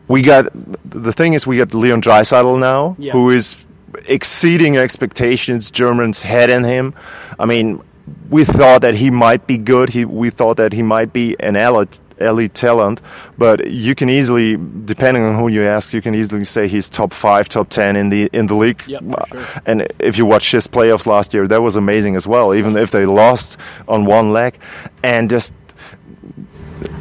we 0.09 0.20
got 0.20 0.48
the 0.85 1.12
thing 1.12 1.35
is 1.35 1.46
we 1.46 1.59
got 1.59 1.72
Leon 1.72 2.03
Draisaitl 2.03 2.59
now, 2.59 2.96
yeah. 2.98 3.12
who 3.12 3.31
is 3.31 3.64
exceeding 4.07 4.77
expectations. 4.77 5.70
Germans 5.70 6.22
had 6.22 6.51
in 6.51 6.64
him. 6.64 6.92
I 7.38 7.46
mean, 7.46 7.81
we 8.30 8.44
thought 8.44 8.82
that 8.82 8.94
he 8.94 9.10
might 9.10 9.46
be 9.46 9.56
good. 9.56 9.90
He, 9.90 10.04
we 10.04 10.30
thought 10.30 10.56
that 10.56 10.72
he 10.72 10.82
might 10.82 11.12
be 11.12 11.36
an 11.40 11.56
elite, 11.56 12.00
elite 12.20 12.54
talent, 12.54 13.00
but 13.36 13.70
you 13.70 13.94
can 13.94 14.08
easily, 14.10 14.56
depending 14.84 15.22
on 15.22 15.36
who 15.36 15.48
you 15.48 15.62
ask, 15.62 15.92
you 15.92 16.02
can 16.02 16.14
easily 16.14 16.44
say 16.44 16.68
he's 16.68 16.88
top 16.88 17.12
five, 17.12 17.48
top 17.48 17.68
ten 17.68 17.96
in 17.96 18.08
the 18.08 18.28
in 18.32 18.46
the 18.46 18.54
league. 18.54 18.82
Yep, 18.86 19.04
sure. 19.28 19.44
And 19.66 19.86
if 19.98 20.18
you 20.18 20.26
watch 20.26 20.50
his 20.50 20.66
playoffs 20.66 21.06
last 21.06 21.32
year, 21.34 21.46
that 21.48 21.62
was 21.62 21.76
amazing 21.76 22.16
as 22.16 22.26
well. 22.26 22.54
Even 22.54 22.76
if 22.76 22.90
they 22.90 23.06
lost 23.06 23.58
on 23.86 24.04
one 24.04 24.32
leg, 24.32 24.58
and 25.02 25.30
just 25.30 25.54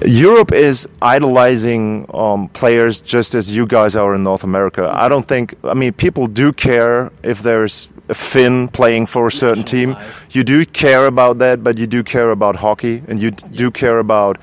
Europe 0.06 0.52
is 0.52 0.88
idolizing 1.02 2.10
um, 2.14 2.50
players 2.50 3.02
just 3.02 3.36
as 3.36 3.56
you 3.56 3.66
guys 3.66 3.96
are 3.96 4.16
in 4.16 4.24
North 4.24 4.44
America. 4.44 4.90
I 4.94 5.08
don't 5.08 5.28
think. 5.28 5.56
I 5.64 5.74
mean, 5.74 5.94
people 5.94 6.28
do 6.28 6.54
care 6.54 7.12
if 7.24 7.42
there's 7.42 7.90
Finn 8.14 8.68
playing 8.70 9.06
for 9.06 9.28
a 9.28 9.32
certain 9.32 9.64
team. 9.64 9.96
You 10.32 10.44
do 10.44 10.66
care 10.66 11.08
about 11.08 11.40
that, 11.40 11.64
but 11.64 11.78
you 11.78 11.88
do 11.88 12.04
care 12.04 12.32
about 12.32 12.56
hockey, 12.56 13.04
and 13.08 13.22
you 13.22 13.32
do 13.32 13.72
care 13.72 14.00
about 14.00 14.38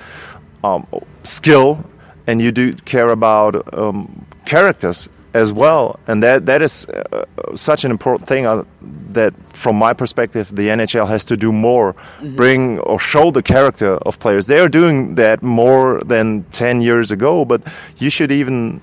um, 0.62 0.86
skill, 1.22 1.84
and 2.26 2.40
you 2.40 2.52
do 2.52 2.74
care 2.74 3.08
about 3.08 3.72
um, 3.76 4.26
characters 4.44 5.08
as 5.34 5.52
well. 5.52 5.98
And 6.06 6.22
that 6.22 6.46
that 6.46 6.62
is 6.62 6.86
uh, 6.88 7.24
such 7.56 7.84
an 7.84 7.90
important 7.90 8.28
thing 8.28 8.46
uh, 8.46 8.64
that, 9.10 9.34
from 9.52 9.76
my 9.76 9.92
perspective, 9.92 10.54
the 10.54 10.68
NHL 10.68 11.08
has 11.08 11.24
to 11.26 11.36
do 11.36 11.52
more, 11.52 11.94
mm-hmm. 11.94 12.36
bring 12.36 12.78
or 12.80 12.98
show 12.98 13.30
the 13.30 13.42
character 13.42 13.96
of 13.98 14.18
players. 14.18 14.46
They 14.46 14.60
are 14.60 14.68
doing 14.68 15.16
that 15.16 15.42
more 15.42 16.00
than 16.04 16.44
ten 16.52 16.80
years 16.80 17.10
ago, 17.10 17.44
but 17.44 17.62
you 17.98 18.10
should 18.10 18.32
even 18.32 18.80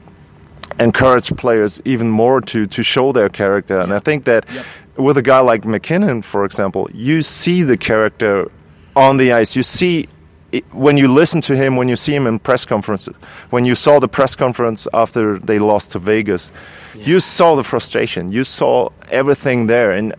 encourage 0.79 1.35
players 1.35 1.81
even 1.85 2.09
more 2.09 2.41
to 2.41 2.67
to 2.67 2.83
show 2.83 3.11
their 3.11 3.29
character. 3.29 3.79
And 3.79 3.93
I 3.93 3.99
think 3.99 4.25
that 4.25 4.45
yep. 4.53 4.65
with 4.97 5.17
a 5.17 5.21
guy 5.21 5.39
like 5.39 5.65
MacKinnon, 5.65 6.21
for 6.21 6.45
example, 6.45 6.89
you 6.93 7.21
see 7.21 7.63
the 7.63 7.77
character 7.77 8.51
on 8.95 9.17
the 9.17 9.33
ice. 9.33 9.55
You 9.55 9.63
see 9.63 10.07
it, 10.51 10.65
when 10.73 10.97
you 10.97 11.07
listen 11.07 11.41
to 11.41 11.55
him, 11.55 11.75
when 11.75 11.87
you 11.87 11.95
see 11.95 12.13
him 12.13 12.27
in 12.27 12.39
press 12.39 12.65
conferences, 12.65 13.15
when 13.51 13.65
you 13.65 13.75
saw 13.75 13.99
the 13.99 14.07
press 14.07 14.35
conference 14.35 14.87
after 14.93 15.39
they 15.39 15.59
lost 15.59 15.91
to 15.91 15.99
Vegas, 15.99 16.51
yeah. 16.93 17.05
you 17.05 17.19
saw 17.19 17.55
the 17.55 17.63
frustration. 17.63 18.31
You 18.31 18.43
saw 18.43 18.89
everything 19.09 19.67
there, 19.67 19.91
and 19.91 20.13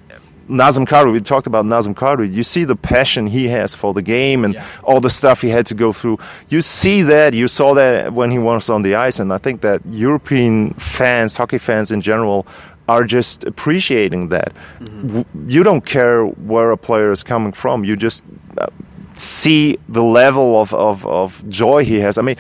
Nazem 0.53 0.87
Kadri, 0.87 1.13
we 1.13 1.21
talked 1.21 1.47
about 1.47 1.65
Nazem 1.65 1.95
Kadri. 1.95 2.33
You 2.33 2.45
see 2.45 2.65
the 2.65 2.77
passion 2.77 3.27
he 3.27 3.49
has 3.49 3.75
for 3.75 3.95
the 3.95 4.03
game 4.03 4.45
and 4.45 4.55
yeah. 4.55 4.67
all 4.85 5.01
the 5.01 5.11
stuff 5.11 5.41
he 5.41 5.49
had 5.49 5.67
to 5.67 5.75
go 5.75 5.93
through. 5.93 6.19
You 6.49 6.61
see 6.61 7.03
that, 7.03 7.35
you 7.35 7.49
saw 7.49 7.75
that 7.75 8.13
when 8.13 8.31
he 8.31 8.39
was 8.39 8.69
on 8.69 8.83
the 8.83 8.95
ice, 8.95 9.19
and 9.19 9.33
I 9.33 9.39
think 9.39 9.63
that 9.63 9.81
European 9.87 10.75
fans, 10.75 11.37
hockey 11.37 11.59
fans 11.59 11.91
in 11.91 12.01
general, 12.01 12.47
are 12.89 13.05
just 13.05 13.45
appreciating 13.45 14.29
that. 14.29 14.53
Mm-hmm. 14.81 15.49
You 15.49 15.63
don't 15.63 15.85
care 15.87 16.25
where 16.27 16.71
a 16.73 16.77
player 16.77 17.11
is 17.11 17.23
coming 17.23 17.53
from. 17.53 17.85
You 17.85 17.97
just 17.97 18.23
uh, 18.59 18.67
see 19.15 19.79
the 19.89 20.03
level 20.03 20.61
of, 20.61 20.75
of, 20.75 21.07
of 21.07 21.49
joy 21.49 21.85
he 21.85 22.01
has. 22.01 22.19
I 22.19 22.23
mean, 22.23 22.37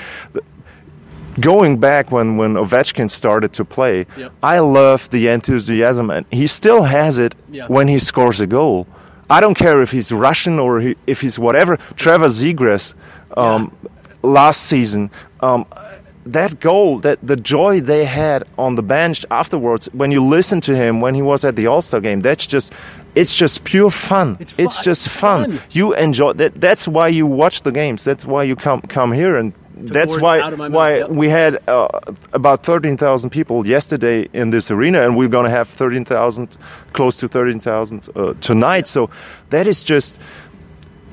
going 1.40 1.78
back 1.78 2.10
when, 2.10 2.36
when 2.36 2.54
Ovechkin 2.54 3.10
started 3.10 3.52
to 3.54 3.64
play, 3.64 4.06
yep. 4.16 4.32
I 4.42 4.58
love 4.58 5.10
the 5.10 5.28
enthusiasm, 5.28 6.10
and 6.10 6.26
he 6.30 6.46
still 6.46 6.84
has 6.84 7.18
it 7.18 7.34
yep. 7.50 7.68
when 7.70 7.88
he 7.88 7.98
scores 7.98 8.40
a 8.40 8.46
goal. 8.46 8.86
I 9.30 9.40
don't 9.40 9.54
care 9.54 9.80
if 9.80 9.90
he's 9.90 10.12
Russian 10.12 10.58
or 10.58 10.80
he, 10.80 10.96
if 11.06 11.20
he's 11.20 11.38
whatever. 11.38 11.78
Trevor 11.96 12.26
Zegras, 12.26 12.94
um, 13.36 13.74
yeah. 13.82 13.90
last 14.22 14.64
season. 14.64 15.10
Um, 15.40 15.66
that 16.26 16.60
goal, 16.60 16.98
that 17.00 17.18
the 17.22 17.36
joy 17.36 17.80
they 17.80 18.04
had 18.04 18.44
on 18.58 18.74
the 18.74 18.82
bench 18.82 19.26
afterwards, 19.30 19.88
when 19.92 20.12
you 20.12 20.24
listen 20.24 20.60
to 20.62 20.76
him 20.76 21.00
when 21.00 21.14
he 21.14 21.22
was 21.22 21.44
at 21.44 21.56
the 21.56 21.66
All 21.66 21.82
Star 21.82 22.00
game, 22.00 22.20
that's 22.20 22.46
just 22.46 22.72
it's 23.14 23.34
just 23.36 23.64
pure 23.64 23.90
fun. 23.90 24.36
It's 24.40 24.54
It's, 24.56 24.82
just 24.82 25.08
fun. 25.08 25.50
fun. 25.50 25.60
You 25.70 25.94
enjoy 25.94 26.34
that. 26.34 26.60
That's 26.60 26.86
why 26.86 27.08
you 27.08 27.26
watch 27.26 27.62
the 27.62 27.72
games. 27.72 28.04
That's 28.04 28.24
why 28.24 28.44
you 28.44 28.56
come 28.56 28.80
come 28.82 29.12
here, 29.12 29.36
and 29.36 29.52
that's 29.82 30.18
why 30.18 30.40
out 30.40 30.52
of 30.52 30.58
my 30.58 30.68
why 30.68 30.96
yep. 30.98 31.10
we 31.10 31.28
had 31.28 31.58
uh, 31.68 31.88
about 32.32 32.62
thirteen 32.64 32.96
thousand 32.96 33.30
people 33.30 33.66
yesterday 33.66 34.28
in 34.32 34.50
this 34.50 34.70
arena, 34.70 35.02
and 35.02 35.16
we're 35.16 35.28
going 35.28 35.44
to 35.44 35.50
have 35.50 35.68
thirteen 35.68 36.04
thousand, 36.04 36.56
close 36.92 37.16
to 37.18 37.28
thirteen 37.28 37.60
thousand 37.60 38.08
uh, 38.14 38.34
tonight. 38.40 38.86
So 38.86 39.10
that 39.50 39.66
is 39.66 39.84
just. 39.84 40.18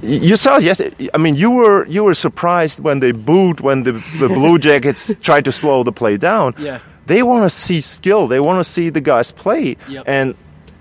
You 0.01 0.37
saw 0.37 0.59
yes. 0.59 0.81
I 1.13 1.17
mean, 1.17 1.35
you 1.35 1.51
were 1.51 1.85
you 1.87 2.05
were 2.05 2.13
surprised 2.13 2.81
when 2.81 3.01
they 3.01 3.11
booed 3.11 3.59
when 3.59 3.83
the 3.83 3.91
the 4.19 4.29
Blue 4.29 4.57
Jackets 4.67 5.13
tried 5.21 5.43
to 5.43 5.51
slow 5.51 5.83
the 5.83 5.91
play 5.91 6.15
down. 6.15 6.53
Yeah. 6.57 6.79
They 7.05 7.21
want 7.21 7.43
to 7.43 7.49
see 7.49 7.81
skill. 7.81 8.27
They 8.27 8.39
want 8.39 8.59
to 8.59 8.63
see 8.63 8.89
the 8.89 9.01
guys 9.01 9.31
play, 9.33 9.75
Yep. 9.89 10.03
and 10.07 10.35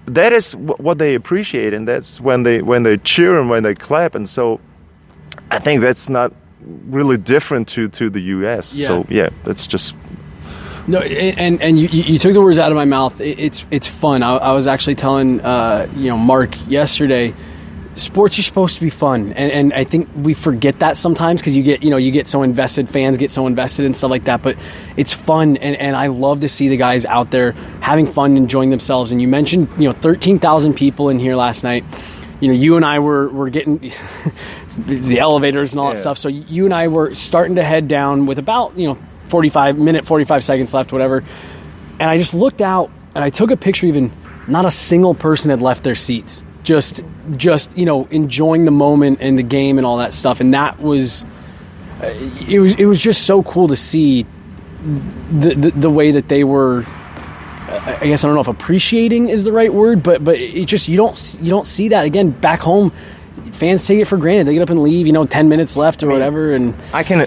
that 0.04 0.32
is 0.32 0.52
wh- 0.52 0.78
what 0.78 0.98
they 0.98 1.14
appreciate, 1.14 1.74
and 1.74 1.88
that's 1.88 2.20
when 2.20 2.44
they 2.44 2.62
when 2.62 2.82
they 2.84 2.96
cheer 2.98 3.40
and 3.40 3.50
when 3.50 3.62
they 3.64 3.74
clap. 3.74 4.14
And 4.14 4.28
so, 4.28 4.60
I 5.50 5.58
think 5.58 5.80
that's 5.80 6.08
not 6.08 6.32
really 6.60 7.16
different 7.16 7.68
to 7.68 7.88
to 7.90 8.10
the 8.10 8.20
U.S. 8.20 8.74
Yeah. 8.74 8.86
So 8.86 9.06
yeah, 9.08 9.30
that's 9.44 9.66
just 9.66 9.94
No, 10.86 11.00
and 11.00 11.60
and 11.60 11.78
you, 11.78 11.88
you 11.88 12.18
took 12.18 12.32
the 12.32 12.40
words 12.40 12.58
out 12.58 12.72
of 12.72 12.76
my 12.76 12.84
mouth. 12.86 13.20
It's 13.20 13.66
it's 13.70 13.86
fun. 13.86 14.22
I, 14.22 14.36
I 14.36 14.52
was 14.52 14.66
actually 14.66 14.94
telling 14.94 15.40
uh, 15.40 15.88
you 15.96 16.08
know 16.08 16.16
Mark 16.16 16.56
yesterday. 16.68 17.34
Sports 17.94 18.38
are 18.38 18.44
supposed 18.44 18.76
to 18.76 18.80
be 18.80 18.90
fun, 18.90 19.32
and, 19.32 19.50
and 19.50 19.72
I 19.72 19.82
think 19.82 20.08
we 20.14 20.32
forget 20.32 20.78
that 20.78 20.96
sometimes 20.96 21.40
because 21.40 21.56
you 21.56 21.64
get 21.64 21.82
you 21.82 21.90
know 21.90 21.96
you 21.96 22.12
get 22.12 22.28
so 22.28 22.44
invested, 22.44 22.88
fans 22.88 23.18
get 23.18 23.32
so 23.32 23.48
invested 23.48 23.86
and 23.86 23.96
stuff 23.96 24.10
like 24.10 24.24
that. 24.24 24.40
But 24.40 24.56
it's 24.96 25.12
fun, 25.12 25.56
and, 25.56 25.74
and 25.74 25.96
I 25.96 26.06
love 26.06 26.40
to 26.40 26.48
see 26.48 26.68
the 26.68 26.76
guys 26.76 27.06
out 27.06 27.32
there 27.32 27.52
having 27.80 28.06
fun, 28.06 28.36
enjoying 28.36 28.70
themselves. 28.70 29.10
And 29.10 29.20
you 29.20 29.26
mentioned 29.26 29.68
you 29.78 29.88
know 29.88 29.92
thirteen 29.92 30.38
thousand 30.38 30.74
people 30.74 31.08
in 31.08 31.18
here 31.18 31.34
last 31.34 31.64
night. 31.64 31.84
You 32.38 32.48
know, 32.48 32.54
you 32.54 32.76
and 32.76 32.84
I 32.84 33.00
were 33.00 33.28
were 33.30 33.50
getting 33.50 33.92
the 34.86 35.18
elevators 35.18 35.72
and 35.72 35.80
all 35.80 35.90
that 35.90 35.98
stuff. 35.98 36.18
So 36.18 36.28
you 36.28 36.64
and 36.64 36.74
I 36.74 36.88
were 36.88 37.14
starting 37.14 37.56
to 37.56 37.64
head 37.64 37.88
down 37.88 38.26
with 38.26 38.38
about 38.38 38.78
you 38.78 38.88
know 38.88 38.98
45 39.28 39.78
minute 39.78 40.06
45 40.06 40.44
seconds 40.44 40.74
left 40.74 40.92
whatever 40.92 41.22
and 42.00 42.10
i 42.10 42.16
just 42.16 42.34
looked 42.34 42.60
out 42.60 42.90
and 43.14 43.22
i 43.22 43.30
took 43.30 43.50
a 43.50 43.56
picture 43.56 43.86
even 43.86 44.10
not 44.46 44.64
a 44.64 44.70
single 44.70 45.14
person 45.14 45.50
had 45.50 45.60
left 45.60 45.84
their 45.84 45.94
seats 45.94 46.44
just 46.62 47.02
just 47.36 47.76
you 47.76 47.84
know 47.84 48.06
enjoying 48.06 48.64
the 48.64 48.70
moment 48.70 49.18
and 49.20 49.38
the 49.38 49.42
game 49.42 49.78
and 49.78 49.86
all 49.86 49.98
that 49.98 50.14
stuff 50.14 50.40
and 50.40 50.54
that 50.54 50.80
was 50.80 51.24
uh, 52.02 52.06
it 52.48 52.58
was 52.58 52.74
it 52.74 52.86
was 52.86 53.00
just 53.00 53.26
so 53.26 53.42
cool 53.42 53.68
to 53.68 53.76
see 53.76 54.24
the 55.32 55.54
the, 55.54 55.70
the 55.72 55.90
way 55.90 56.12
that 56.12 56.28
they 56.28 56.44
were 56.44 56.84
I 57.68 57.98
I 58.00 58.06
guess 58.06 58.24
I 58.24 58.28
don't 58.28 58.34
know 58.34 58.40
if 58.40 58.48
appreciating 58.48 59.28
is 59.28 59.44
the 59.44 59.52
right 59.52 59.72
word, 59.72 60.02
but 60.02 60.24
but 60.24 60.38
it 60.38 60.64
just 60.66 60.88
you 60.88 60.96
don't 60.96 61.38
you 61.42 61.50
don't 61.50 61.66
see 61.66 61.88
that 61.88 62.06
again 62.06 62.30
back 62.30 62.60
home. 62.60 62.92
Fans 63.52 63.86
take 63.86 64.00
it 64.00 64.04
for 64.06 64.16
granted. 64.16 64.46
They 64.46 64.54
get 64.54 64.62
up 64.62 64.70
and 64.70 64.82
leave. 64.82 65.06
You 65.06 65.12
know, 65.12 65.26
ten 65.26 65.48
minutes 65.48 65.76
left 65.76 66.02
or 66.02 66.08
whatever, 66.08 66.52
and 66.54 66.74
I 66.92 67.02
can. 67.02 67.26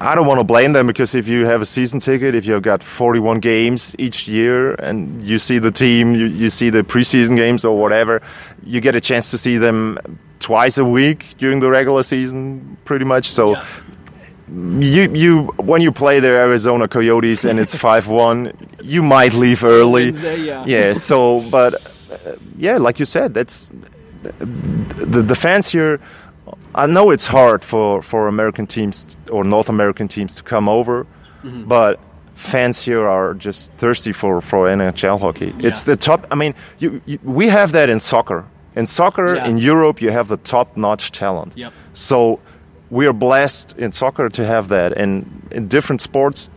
I 0.00 0.14
don't 0.14 0.26
want 0.26 0.40
to 0.40 0.44
blame 0.44 0.72
them 0.72 0.86
because 0.86 1.14
if 1.14 1.26
you 1.26 1.46
have 1.46 1.62
a 1.62 1.66
season 1.66 2.00
ticket, 2.00 2.34
if 2.34 2.44
you've 2.44 2.62
got 2.62 2.82
41 2.82 3.40
games 3.40 3.96
each 3.98 4.28
year, 4.28 4.74
and 4.74 5.22
you 5.22 5.38
see 5.38 5.58
the 5.58 5.70
team, 5.70 6.14
you, 6.14 6.26
you 6.26 6.50
see 6.50 6.68
the 6.68 6.82
preseason 6.82 7.34
games 7.34 7.64
or 7.64 7.78
whatever, 7.78 8.20
you 8.62 8.82
get 8.82 8.94
a 8.94 9.00
chance 9.00 9.30
to 9.30 9.38
see 9.38 9.56
them 9.56 9.98
twice 10.38 10.76
a 10.76 10.84
week 10.84 11.34
during 11.38 11.60
the 11.60 11.70
regular 11.70 12.02
season, 12.02 12.76
pretty 12.84 13.04
much. 13.04 13.30
So. 13.30 13.52
Yeah. 13.52 13.66
You 14.48 15.10
you 15.12 15.42
when 15.56 15.82
you 15.82 15.90
play 15.90 16.20
the 16.20 16.28
Arizona 16.28 16.86
Coyotes 16.86 17.42
and 17.44 17.58
it's 17.58 17.74
five 17.86 18.06
one, 18.06 18.52
you 18.80 19.02
might 19.02 19.34
leave 19.34 19.64
early. 19.64 20.12
Yeah. 20.36 20.64
Yeah. 20.64 20.92
So, 20.92 21.40
but 21.50 21.74
uh, 21.74 22.36
yeah, 22.56 22.76
like 22.76 23.00
you 23.00 23.06
said, 23.06 23.34
that's 23.34 23.70
the 24.38 25.22
the 25.22 25.34
fans 25.34 25.68
here. 25.72 25.98
I 26.74 26.86
know 26.86 27.10
it's 27.10 27.26
hard 27.26 27.64
for 27.64 28.02
for 28.02 28.28
American 28.28 28.66
teams 28.66 29.06
or 29.30 29.44
North 29.44 29.68
American 29.68 30.08
teams 30.08 30.34
to 30.36 30.42
come 30.42 30.68
over, 30.68 31.06
Mm-hmm. 31.44 31.64
but 31.68 31.98
fans 32.34 32.80
here 32.84 33.06
are 33.06 33.34
just 33.34 33.72
thirsty 33.78 34.12
for 34.12 34.40
for 34.40 34.68
NHL 34.68 35.18
hockey. 35.20 35.54
It's 35.58 35.82
the 35.84 35.96
top. 35.96 36.26
I 36.30 36.34
mean, 36.34 36.54
you, 36.78 37.00
you, 37.06 37.18
we 37.24 37.48
have 37.48 37.72
that 37.72 37.88
in 37.88 38.00
soccer. 38.00 38.44
In 38.76 38.86
soccer 38.86 39.34
Yeah. 39.36 39.48
in 39.48 39.58
Europe, 39.58 40.02
you 40.02 40.10
have 40.12 40.28
the 40.28 40.36
top 40.38 40.76
notch 40.76 41.10
talent. 41.12 41.52
Yep. 41.56 41.72
So 41.94 42.38
we 42.90 43.06
are 43.06 43.12
blessed 43.14 43.74
in 43.78 43.92
soccer 43.92 44.28
to 44.28 44.44
have 44.44 44.68
that, 44.68 44.92
and 44.98 45.24
in 45.50 45.68
different 45.68 46.00
sports, 46.02 46.50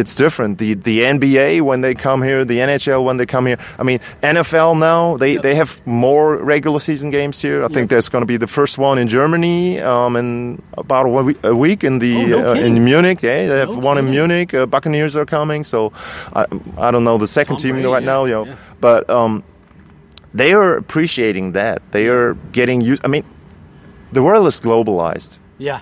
it's 0.00 0.14
different. 0.14 0.58
The 0.58 0.74
the 0.74 1.00
NBA 1.00 1.62
when 1.62 1.80
they 1.80 1.94
come 1.94 2.22
here, 2.22 2.44
the 2.44 2.58
NHL 2.58 3.04
when 3.04 3.16
they 3.16 3.26
come 3.26 3.46
here. 3.46 3.58
I 3.78 3.82
mean, 3.82 3.98
NFL 4.22 4.74
now 4.78 5.16
they, 5.16 5.32
Yep. 5.34 5.42
they 5.42 5.54
have 5.54 5.70
more 5.86 6.36
regular 6.36 6.80
season 6.80 7.10
games 7.10 7.40
here. 7.42 7.64
I 7.64 7.68
think 7.68 7.90
there's 7.90 8.08
going 8.08 8.22
to 8.22 8.26
be 8.26 8.36
the 8.38 8.46
first 8.58 8.78
one 8.78 8.98
in 9.02 9.08
Germany 9.08 9.80
um, 9.80 10.16
in 10.16 10.62
about 10.78 11.06
a 11.06 11.08
week, 11.08 11.38
a 11.42 11.54
week 11.54 11.82
in 11.84 11.98
the 11.98 12.14
Oh, 12.16 12.26
no 12.26 12.50
uh, 12.50 12.54
in 12.66 12.84
Munich. 12.84 13.22
Yeah, 13.22 13.46
they 13.48 13.58
have 13.58 13.74
No 13.76 13.88
one 13.88 13.98
in. 13.98 14.10
Munich. 14.10 14.54
Uh, 14.54 14.66
Buccaneers 14.66 15.16
are 15.16 15.26
coming, 15.26 15.64
so 15.64 15.92
I, 16.34 16.44
I 16.78 16.90
don't 16.90 17.04
know 17.04 17.18
the 17.18 17.26
second 17.26 17.56
Tom 17.56 17.62
team 17.62 17.72
Brady, 17.74 17.88
right 17.88 18.02
yeah, 18.02 18.12
now, 18.12 18.24
you 18.26 18.34
know, 18.34 18.46
yeah. 18.46 18.56
but 18.80 19.08
um, 19.10 19.42
they 20.34 20.52
are 20.52 20.76
appreciating 20.76 21.52
that. 21.52 21.80
They 21.92 22.08
are 22.08 22.34
getting 22.52 22.80
used. 22.92 23.02
I 23.04 23.08
mean, 23.08 23.24
the 24.12 24.22
world 24.22 24.46
is 24.46 24.60
globalized 24.60 25.38
yeah, 25.58 25.80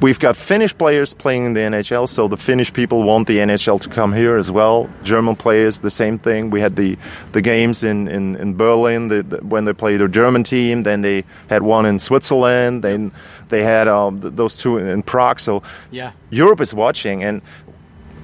we've 0.00 0.18
got 0.18 0.36
Finnish 0.36 0.76
players 0.76 1.14
playing 1.14 1.44
in 1.46 1.54
the 1.54 1.60
NHL, 1.60 2.08
so 2.08 2.28
the 2.28 2.36
Finnish 2.36 2.72
people 2.72 3.02
want 3.02 3.26
the 3.26 3.38
NHL 3.38 3.80
to 3.80 3.88
come 3.88 4.12
here 4.12 4.36
as 4.36 4.50
well. 4.50 4.88
German 5.02 5.36
players, 5.36 5.80
the 5.80 5.90
same 5.90 6.18
thing. 6.18 6.50
We 6.50 6.60
had 6.60 6.76
the 6.76 6.98
the 7.32 7.42
games 7.42 7.84
in 7.84 8.08
in, 8.08 8.36
in 8.36 8.56
Berlin 8.56 9.08
the, 9.08 9.22
the, 9.22 9.36
when 9.38 9.64
they 9.64 9.72
played 9.72 10.00
their 10.00 10.08
German 10.08 10.44
team. 10.44 10.82
Then 10.82 11.02
they 11.02 11.24
had 11.48 11.62
one 11.62 11.86
in 11.86 11.98
Switzerland. 11.98 12.82
Then 12.82 13.12
they 13.48 13.62
had 13.62 13.88
um, 13.88 14.20
th- 14.20 14.34
those 14.34 14.56
two 14.56 14.76
in, 14.78 14.88
in 14.88 15.02
Prague. 15.02 15.40
So 15.40 15.62
yeah, 15.90 16.12
Europe 16.30 16.60
is 16.60 16.74
watching, 16.74 17.22
and 17.22 17.42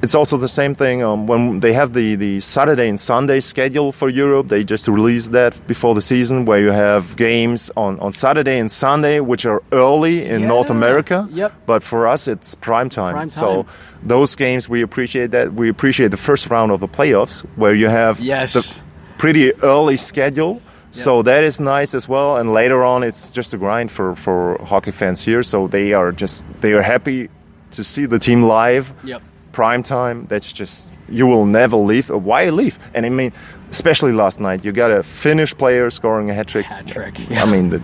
it's 0.03 0.17
also 0.17 0.37
the 0.37 0.49
same 0.49 0.75
thing 0.75 1.03
um, 1.03 1.27
when 1.29 1.61
they 1.61 1.73
have 1.73 1.93
the, 1.93 2.17
the 2.17 2.41
Saturday 2.41 2.89
and 2.89 2.99
Sunday 2.99 3.41
schedule 3.41 3.93
for 3.93 4.09
Europe. 4.09 4.49
They 4.49 4.65
just 4.65 4.89
released 4.89 5.31
that 5.33 5.67
before 5.69 5.95
the 5.95 6.03
season, 6.03 6.45
where 6.45 6.61
you 6.61 6.71
have 6.73 7.17
games 7.17 7.71
on, 7.77 8.01
on 8.01 8.13
Saturday 8.13 8.59
and 8.59 8.71
Sunday, 8.71 9.21
which 9.21 9.47
are 9.47 9.63
early 9.71 10.25
in 10.25 10.49
North 10.49 10.71
America. 10.71 11.29
Yep. 11.31 11.53
But 11.67 11.83
for 11.85 12.09
us, 12.09 12.27
it's 12.27 12.55
prime 12.57 12.91
time. 12.91 13.15
Prime 13.15 13.29
time. 13.29 13.31
So 13.31 13.67
those 14.03 14.35
games, 14.35 14.69
we 14.69 14.83
appreciate 14.83 15.31
that. 15.31 15.55
We 15.55 15.69
appreciate 15.69 16.11
the 16.11 16.17
first 16.17 16.51
round 16.51 16.73
of 16.73 16.81
the 16.81 16.89
playoffs, 16.89 17.43
where 17.57 17.75
you 17.75 17.89
have 17.89 18.19
Yes. 18.21 18.55
the 18.55 18.81
pretty 19.19 19.55
early 19.63 19.97
schedule. 19.97 20.61
So 20.91 21.23
that 21.23 21.43
is 21.43 21.59
nice 21.59 21.95
as 21.95 22.07
well. 22.09 22.37
And 22.37 22.53
later 22.53 22.83
on, 22.85 23.03
it's 23.03 23.31
just 23.31 23.55
a 23.55 23.57
grind 23.57 23.91
for, 23.91 24.15
for 24.17 24.59
hockey 24.63 24.91
fans 24.91 25.23
here. 25.23 25.43
So 25.43 25.67
they 25.69 25.95
are 25.95 26.13
just 26.13 26.45
they 26.61 26.73
are 26.73 26.83
happy 26.83 27.31
to 27.71 27.83
see 27.83 28.05
the 28.05 28.19
team 28.19 28.43
live 28.43 28.93
yep. 29.03 29.23
Prime 29.53 29.83
time. 29.83 30.27
That's 30.29 30.53
just 30.53 30.91
you 31.09 31.27
will 31.27 31.47
never 31.47 31.77
leave. 31.77 32.11
Uh, 32.11 32.19
Why 32.19 32.49
leave? 32.51 32.79
And 32.95 33.07
I 33.07 33.09
mean, 33.11 33.33
especially 33.71 34.13
last 34.13 34.41
night, 34.41 34.65
you 34.65 34.73
got 34.73 34.91
a 34.91 35.03
Finnish 35.03 35.55
player 35.57 35.91
scoring 35.91 36.31
a 36.31 36.35
hat 36.35 36.49
trick. 36.49 36.67
Hat 36.67 36.87
trick. 36.87 37.19
I 37.31 37.45
mean, 37.45 37.71
the, 37.71 37.83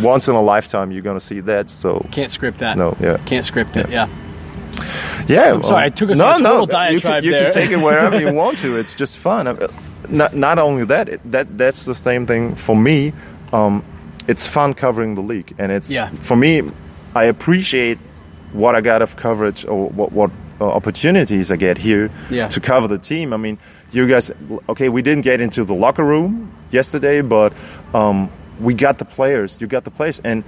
once 0.00 0.28
in 0.28 0.34
a 0.34 0.42
lifetime, 0.42 0.90
you're 0.92 1.02
gonna 1.02 1.20
see 1.20 1.40
that. 1.40 1.70
So 1.70 2.04
Can't 2.10 2.32
script 2.32 2.58
that. 2.58 2.76
No, 2.76 2.96
yeah. 3.00 3.18
Can't 3.26 3.44
script 3.44 3.76
it. 3.76 3.88
Yeah. 3.90 4.08
yeah, 5.28 5.52
I'm 5.52 5.62
sorry, 5.62 5.84
I 5.84 5.90
took 5.90 6.10
us 6.10 6.18
no, 6.18 6.26
on 6.26 6.40
a 6.40 6.42
no. 6.42 6.48
total 6.48 6.60
You 6.62 6.66
diatribe 7.00 7.22
can, 7.22 7.32
you 7.32 7.38
can 7.38 7.50
take 7.52 7.70
it 7.70 7.76
wherever 7.76 8.18
you 8.18 8.32
want 8.32 8.58
to. 8.58 8.76
It's 8.82 8.94
just 8.94 9.18
fun. 9.18 9.46
Mean, 9.46 9.58
Not, 10.08 10.34
not 10.34 10.58
only 10.58 10.84
that, 10.86 11.08
it, 11.08 11.20
that 11.30 11.56
that's 11.58 11.84
the 11.84 11.94
same 11.94 12.26
thing 12.26 12.54
for 12.56 12.74
me. 12.74 13.12
Um, 13.52 13.84
it's 14.28 14.46
fun 14.46 14.74
covering 14.74 15.14
the 15.14 15.20
league, 15.20 15.54
and 15.58 15.70
it's 15.72 15.90
Yeah. 15.90 16.10
for 16.16 16.36
me. 16.36 16.62
I 17.14 17.24
appreciate 17.24 17.98
what 18.52 18.74
I 18.74 18.80
got 18.80 19.02
of 19.02 19.16
coverage 19.16 19.64
or 19.66 19.88
what 19.90 20.12
what 20.12 20.30
uh, 20.30 20.34
opportunities 20.64 21.50
I 21.52 21.56
get 21.56 21.78
here 21.78 22.10
Yeah. 22.30 22.48
to 22.48 22.60
cover 22.60 22.88
the 22.88 22.98
team. 22.98 23.32
I 23.32 23.36
mean, 23.36 23.58
you 23.90 24.06
guys. 24.08 24.30
Okay, 24.68 24.88
we 24.88 25.02
didn't 25.02 25.22
get 25.24 25.40
into 25.40 25.64
the 25.64 25.74
locker 25.74 26.04
room 26.04 26.50
yesterday, 26.70 27.20
but 27.22 27.52
um, 27.94 28.30
we 28.60 28.74
got 28.74 28.98
the 28.98 29.04
players. 29.04 29.58
You 29.60 29.66
got 29.66 29.84
the 29.84 29.90
players, 29.90 30.20
and 30.24 30.44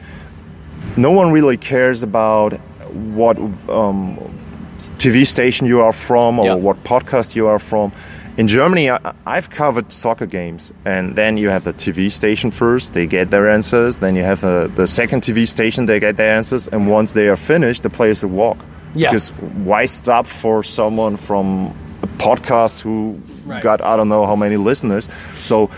no 0.97 1.11
one 1.11 1.33
really 1.33 1.57
cares 1.57 2.03
about 2.03 2.53
what 3.15 3.37
um, 3.69 4.19
TV 4.99 5.27
station 5.27 5.67
you 5.67 5.81
are 5.81 5.93
from 5.93 6.39
or 6.39 6.47
Yeah. 6.47 6.55
what 6.55 6.83
podcast 6.85 7.35
you 7.37 7.47
are 7.49 7.59
from. 7.59 7.93
In 8.37 8.49
Germany, 8.49 8.91
I, 8.91 8.99
I've 9.27 9.51
covered 9.51 9.93
soccer 9.93 10.27
games, 10.27 10.73
and 10.85 11.15
then 11.15 11.37
you 11.37 11.51
have 11.51 11.63
the 11.65 11.73
TV 11.73 12.11
station 12.11 12.51
first, 12.51 12.93
they 12.93 13.07
get 13.07 13.31
their 13.31 13.49
answers. 13.49 13.99
Then 13.99 14.17
you 14.17 14.25
have 14.25 14.41
the, 14.41 14.69
the 14.75 14.87
second 14.89 15.23
TV 15.23 15.47
station, 15.47 15.87
they 15.87 16.01
get 16.01 16.17
their 16.17 16.35
answers. 16.35 16.67
And 16.69 16.89
once 16.89 17.13
they 17.13 17.29
are 17.29 17.37
finished, 17.37 17.85
the 17.85 17.91
players 17.91 18.25
will 18.25 18.33
walk. 18.33 18.65
Yeah. 18.95 19.11
Because 19.11 19.31
why 19.65 19.87
stop 19.87 20.27
for 20.27 20.63
someone 20.63 21.17
from 21.17 21.75
a 22.03 22.07
podcast 22.19 22.81
who 22.81 23.19
Right. 23.47 23.63
got 23.63 23.81
I 23.83 23.97
don't 23.97 24.09
know 24.09 24.25
how 24.27 24.37
many 24.37 24.57
listeners? 24.57 25.09
So 25.39 25.69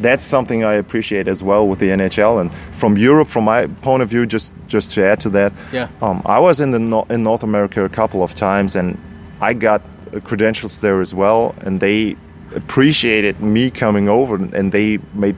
that's 0.00 0.22
something 0.24 0.62
I 0.64 0.74
appreciate 0.74 1.26
as 1.28 1.42
well 1.42 1.66
with 1.68 1.78
the 1.78 1.90
NHL 1.90 2.38
and 2.40 2.50
from 2.72 2.96
Europe. 2.98 3.28
From 3.28 3.44
my 3.44 3.66
point 3.82 4.02
of 4.02 4.08
view, 4.08 4.26
just 4.26 4.52
just 4.68 4.92
to 4.92 5.04
add 5.04 5.20
to 5.20 5.30
that, 5.30 5.52
Yeah. 5.72 5.88
um, 6.02 6.22
I 6.26 6.38
was 6.38 6.60
in 6.60 6.70
the 6.70 6.78
no- 6.78 7.06
in 7.10 7.22
North 7.22 7.42
America 7.42 7.84
a 7.84 7.88
couple 7.88 8.22
of 8.22 8.34
times, 8.34 8.76
and 8.76 8.96
I 9.40 9.52
got 9.54 9.80
uh, 10.14 10.20
credentials 10.20 10.80
there 10.80 11.00
as 11.00 11.14
well, 11.14 11.54
and 11.64 11.80
they 11.80 12.16
appreciated 12.54 13.40
me 13.40 13.70
coming 13.70 14.08
over, 14.08 14.36
and 14.36 14.72
they 14.72 14.98
made 15.14 15.36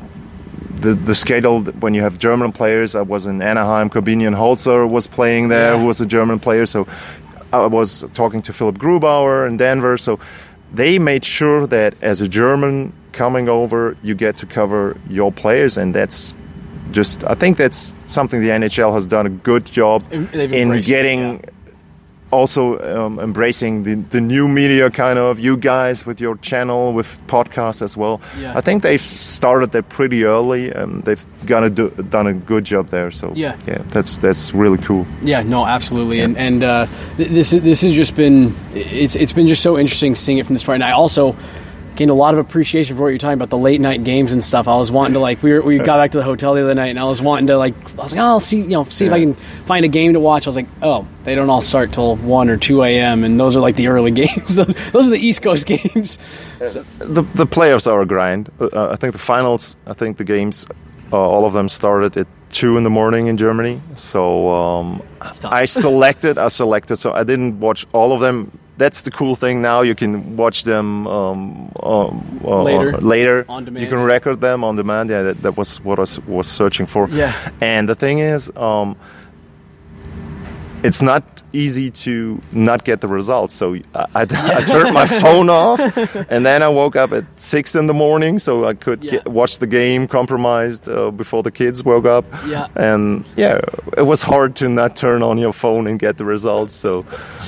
the 0.80 0.94
the 0.94 1.14
schedule 1.14 1.62
when 1.80 1.94
you 1.94 2.02
have 2.02 2.18
German 2.18 2.52
players. 2.52 2.94
I 2.94 3.02
was 3.02 3.26
in 3.26 3.42
Anaheim. 3.42 3.88
Korbinian 3.90 4.34
Holzer 4.34 4.88
was 4.90 5.06
playing 5.06 5.48
there, 5.48 5.72
Yeah. 5.72 5.80
who 5.80 5.86
was 5.86 6.00
a 6.00 6.06
German 6.06 6.38
player. 6.38 6.66
So 6.66 6.86
I 7.52 7.66
was 7.66 8.04
talking 8.14 8.42
to 8.42 8.52
Philipp 8.52 8.78
Grubauer 8.78 9.46
in 9.46 9.56
Denver. 9.56 9.96
So 9.98 10.18
they 10.72 10.98
made 10.98 11.24
sure 11.24 11.66
that 11.66 11.94
as 12.02 12.20
a 12.20 12.28
German 12.28 12.92
coming 13.12 13.48
over, 13.48 13.96
you 14.02 14.14
get 14.14 14.36
to 14.38 14.46
cover 14.46 14.96
your 15.08 15.32
players, 15.32 15.78
and 15.78 15.94
that's 15.94 16.34
just. 16.92 17.24
I 17.24 17.34
think 17.34 17.56
that's 17.56 17.94
something 18.06 18.40
the 18.42 18.50
NHL 18.50 18.92
has 18.94 19.06
done 19.06 19.26
a 19.26 19.30
good 19.30 19.64
job 19.64 20.02
they've 20.10 20.52
in 20.52 20.54
embraced 20.54 20.88
it, 20.88 20.92
getting 20.92 21.20
yeah. 21.20 21.40
Also 22.30 22.78
um, 22.80 23.18
embracing 23.20 23.84
the, 23.84 23.94
the 24.10 24.20
new 24.20 24.46
media 24.48 24.90
kind 24.90 25.18
of 25.18 25.38
you 25.38 25.56
guys 25.56 26.04
with 26.06 26.20
your 26.20 26.36
channel 26.38 26.92
with 26.92 27.18
podcasts 27.26 27.80
as 27.82 27.96
well 27.96 28.20
Yeah. 28.38 28.52
i 28.58 28.60
think 28.60 28.82
they've 28.82 29.00
started 29.00 29.72
that 29.72 29.88
pretty 29.88 30.24
early 30.24 30.70
and 30.70 31.02
they've 31.04 31.24
gonna 31.46 31.70
do, 31.70 31.88
done 32.10 32.26
a 32.26 32.34
good 32.34 32.64
job 32.64 32.88
there 32.90 33.10
so 33.10 33.32
Yeah. 33.34 33.56
yeah 33.66 33.82
that's 33.88 34.18
that's 34.18 34.52
really 34.54 34.78
cool 34.78 35.06
Yeah, 35.22 35.42
no, 35.42 35.64
absolutely, 35.64 36.20
and 36.20 36.36
and 36.36 36.62
uh, 36.62 36.86
th- 37.16 37.30
this 37.30 37.50
this 37.50 37.80
has 37.82 37.94
just 37.94 38.14
been 38.14 38.54
it's 38.74 39.14
it's 39.14 39.32
been 39.32 39.46
just 39.48 39.62
so 39.62 39.78
interesting 39.78 40.14
seeing 40.16 40.38
it 40.38 40.46
from 40.46 40.54
this 40.54 40.64
part. 40.64 40.74
And 40.76 40.84
I 40.84 40.92
also 40.92 41.34
gained 41.98 42.10
a 42.12 42.14
lot 42.14 42.32
of 42.32 42.38
appreciation 42.38 42.96
for 42.96 43.02
what 43.02 43.08
you're 43.08 43.18
talking 43.18 43.34
about 43.34 43.50
the 43.50 43.58
late 43.58 43.80
night 43.80 44.04
games 44.04 44.32
and 44.32 44.42
stuff. 44.42 44.68
I 44.68 44.76
was 44.76 44.90
wanting 44.90 45.14
to 45.14 45.18
like 45.18 45.42
we 45.42 45.52
were, 45.52 45.60
we 45.60 45.78
got 45.90 45.98
back 45.98 46.12
to 46.12 46.18
the 46.18 46.24
hotel 46.24 46.54
the 46.54 46.62
other 46.62 46.74
night, 46.74 46.88
and 46.88 46.98
I 46.98 47.04
was 47.04 47.20
wanting 47.20 47.48
to 47.48 47.58
like 47.58 47.74
I 47.98 48.02
was 48.02 48.12
like, 48.12 48.20
oh, 48.20 48.26
I'll 48.26 48.40
see 48.40 48.60
you 48.60 48.68
know 48.68 48.84
see 48.84 49.06
if 49.06 49.12
I 49.12 49.20
can 49.20 49.34
find 49.66 49.84
a 49.84 49.88
game 49.88 50.12
to 50.14 50.20
watch. 50.20 50.46
I 50.46 50.48
was 50.48 50.56
like, 50.56 50.68
oh, 50.80 51.06
they 51.24 51.34
don't 51.34 51.50
all 51.50 51.60
start 51.60 51.92
till 51.92 52.16
one 52.16 52.48
or 52.48 52.56
two 52.56 52.82
a.m. 52.84 53.24
and 53.24 53.38
those 53.38 53.56
are 53.56 53.60
like 53.60 53.76
the 53.76 53.88
early 53.88 54.10
games. 54.22 54.54
those, 54.54 54.74
those 54.92 55.08
are 55.08 55.10
the 55.10 55.18
East 55.18 55.42
Coast 55.42 55.66
games. 55.74 56.18
So, 56.66 56.84
the, 56.98 57.22
the 57.34 57.46
playoffs 57.46 57.90
are 57.90 58.00
a 58.00 58.06
grind 58.06 58.50
uh, 58.60 58.90
i 58.90 58.96
think 58.96 59.12
the 59.12 59.18
finals 59.18 59.76
i 59.86 59.92
think 59.92 60.16
the 60.16 60.24
games 60.24 60.66
uh, 61.12 61.16
all 61.16 61.44
of 61.46 61.52
them 61.52 61.68
started 61.68 62.16
at 62.16 62.26
two 62.50 62.76
in 62.76 62.82
the 62.84 62.90
morning 62.90 63.26
in 63.28 63.36
germany. 63.36 63.80
So 63.96 64.48
um, 64.50 65.02
i 65.44 65.64
selected 65.64 66.38
i 66.38 66.48
selected 66.48 66.96
so 66.96 67.12
i 67.12 67.24
didn't 67.24 67.60
watch 67.60 67.86
all 67.92 68.12
of 68.12 68.20
them. 68.20 68.50
That's 68.78 69.02
the 69.02 69.10
cool 69.10 69.34
thing 69.34 69.60
now. 69.60 69.80
You 69.82 69.96
can 69.96 70.36
watch 70.36 70.62
them 70.62 71.08
um, 71.08 71.72
um, 71.82 72.40
uh, 72.44 72.62
Later. 72.62 72.92
later. 72.98 73.44
On 73.48 73.64
demand. 73.64 73.82
you 73.82 73.88
can 73.90 73.98
record 74.04 74.40
them 74.40 74.62
on 74.62 74.76
demand. 74.76 75.10
Yeah 75.10 75.22
that, 75.24 75.42
that 75.42 75.56
was 75.56 75.80
what 75.82 75.98
i 75.98 76.02
was, 76.02 76.20
was 76.26 76.46
searching 76.48 76.86
for. 76.86 77.08
Yeah. 77.08 77.32
and 77.60 77.88
the 77.88 77.96
thing 77.96 78.20
is 78.20 78.52
um, 78.56 78.96
it's 80.82 81.02
not 81.02 81.42
easy 81.52 81.90
to 81.90 82.40
not 82.52 82.84
get 82.84 83.00
the 83.00 83.08
results. 83.08 83.54
So 83.54 83.74
I, 83.94 84.06
I, 84.14 84.22
I 84.22 84.64
turned 84.64 84.94
my 84.94 85.06
phone 85.20 85.50
off, 85.50 85.80
and 86.30 86.44
then 86.46 86.62
I 86.62 86.68
woke 86.68 86.94
up 86.96 87.12
at 87.12 87.24
six 87.36 87.74
in 87.74 87.86
the 87.86 87.94
morning 87.94 88.38
so 88.38 88.64
I 88.64 88.74
could 88.74 89.02
Yeah. 89.02 89.10
get, 89.12 89.28
watch 89.28 89.58
the 89.58 89.66
game 89.66 90.06
compromised 90.06 90.88
uh, 90.88 91.10
before 91.10 91.42
the 91.42 91.50
kids 91.50 91.82
woke 91.84 92.06
up. 92.06 92.24
Yeah. 92.46 92.68
And 92.76 93.24
yeah, 93.36 93.60
it 93.96 94.02
was 94.06 94.22
hard 94.22 94.54
to 94.56 94.68
not 94.68 94.94
turn 94.96 95.22
on 95.22 95.38
your 95.38 95.52
phone 95.52 95.86
and 95.86 95.98
get 95.98 96.16
the 96.16 96.24
results. 96.24 96.74
So, 96.74 97.04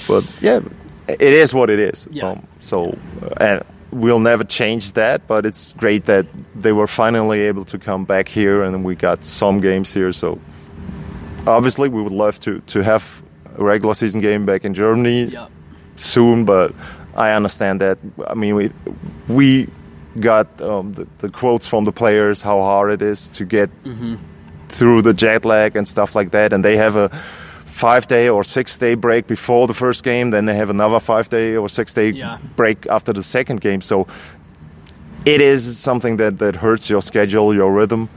but 0.09 0.25
yeah, 0.41 0.61
it 1.09 1.21
is 1.23 1.55
what 1.55 1.71
it 1.71 1.79
is. 1.79 2.09
Yeah. 2.11 2.31
Um, 2.31 2.47
so, 2.61 2.97
uh, 3.23 3.35
and 3.41 3.65
we'll 3.93 4.21
never 4.21 4.45
change 4.45 4.93
that. 4.93 5.27
But 5.27 5.47
it's 5.47 5.73
great 5.75 6.07
that 6.07 6.27
they 6.55 6.73
were 6.73 6.87
finally 6.89 7.41
able 7.41 7.65
to 7.67 7.79
come 7.79 8.05
back 8.05 8.29
here, 8.29 8.63
and 8.63 8.85
we 8.85 8.95
got 8.97 9.25
some 9.25 9.61
games 9.61 9.93
here. 9.95 10.13
So 10.13 10.39
obviously 11.47 11.89
we 11.89 12.03
would 12.03 12.13
love 12.13 12.39
to, 12.41 12.61
to 12.61 12.83
have 12.83 13.23
a 13.59 13.65
regular 13.65 13.95
season 13.95 14.21
game 14.21 14.47
back 14.47 14.65
in 14.65 14.75
Germany 14.75 15.25
yeah, 15.25 15.49
soon, 15.97 16.45
but 16.45 16.75
I 17.17 17.33
understand 17.33 17.81
that. 17.81 17.99
I 18.27 18.35
mean, 18.35 18.55
we 18.55 18.71
we 19.29 19.69
got 20.19 20.47
um, 20.61 20.93
the, 20.95 21.07
the 21.19 21.29
quotes 21.29 21.67
from 21.69 21.85
the 21.85 21.93
players 21.93 22.43
how 22.43 22.61
hard 22.61 22.91
it 22.91 23.03
is 23.03 23.29
to 23.29 23.45
get 23.45 23.71
through 24.69 25.03
the 25.03 25.13
jet 25.15 25.45
lag 25.45 25.77
and 25.77 25.87
stuff 25.87 26.15
like 26.15 26.31
that, 26.31 26.53
and 26.53 26.65
they 26.65 26.77
have 26.77 26.97
a 26.97 27.09
five 27.67 28.07
day 28.07 28.29
or 28.29 28.45
six 28.45 28.77
day 28.79 28.95
break 28.95 29.27
before 29.27 29.67
the 29.67 29.75
first 29.75 30.05
game, 30.05 30.31
then 30.31 30.45
they 30.45 30.55
have 30.55 30.71
another 30.71 31.01
five 31.01 31.29
day 31.29 31.57
or 31.57 31.69
six 31.69 31.95
day 31.95 32.11
Yeah. 32.11 32.39
break 32.57 32.87
after 32.87 33.13
the 33.13 33.23
second 33.23 33.61
game. 33.61 33.81
So 33.81 34.07
it 35.25 35.41
is 35.41 35.79
something 35.79 36.17
that, 36.19 36.39
that 36.39 36.57
hurts 36.57 36.91
your 36.91 37.03
schedule, 37.03 37.55
your 37.55 37.73
rhythm. 37.73 38.09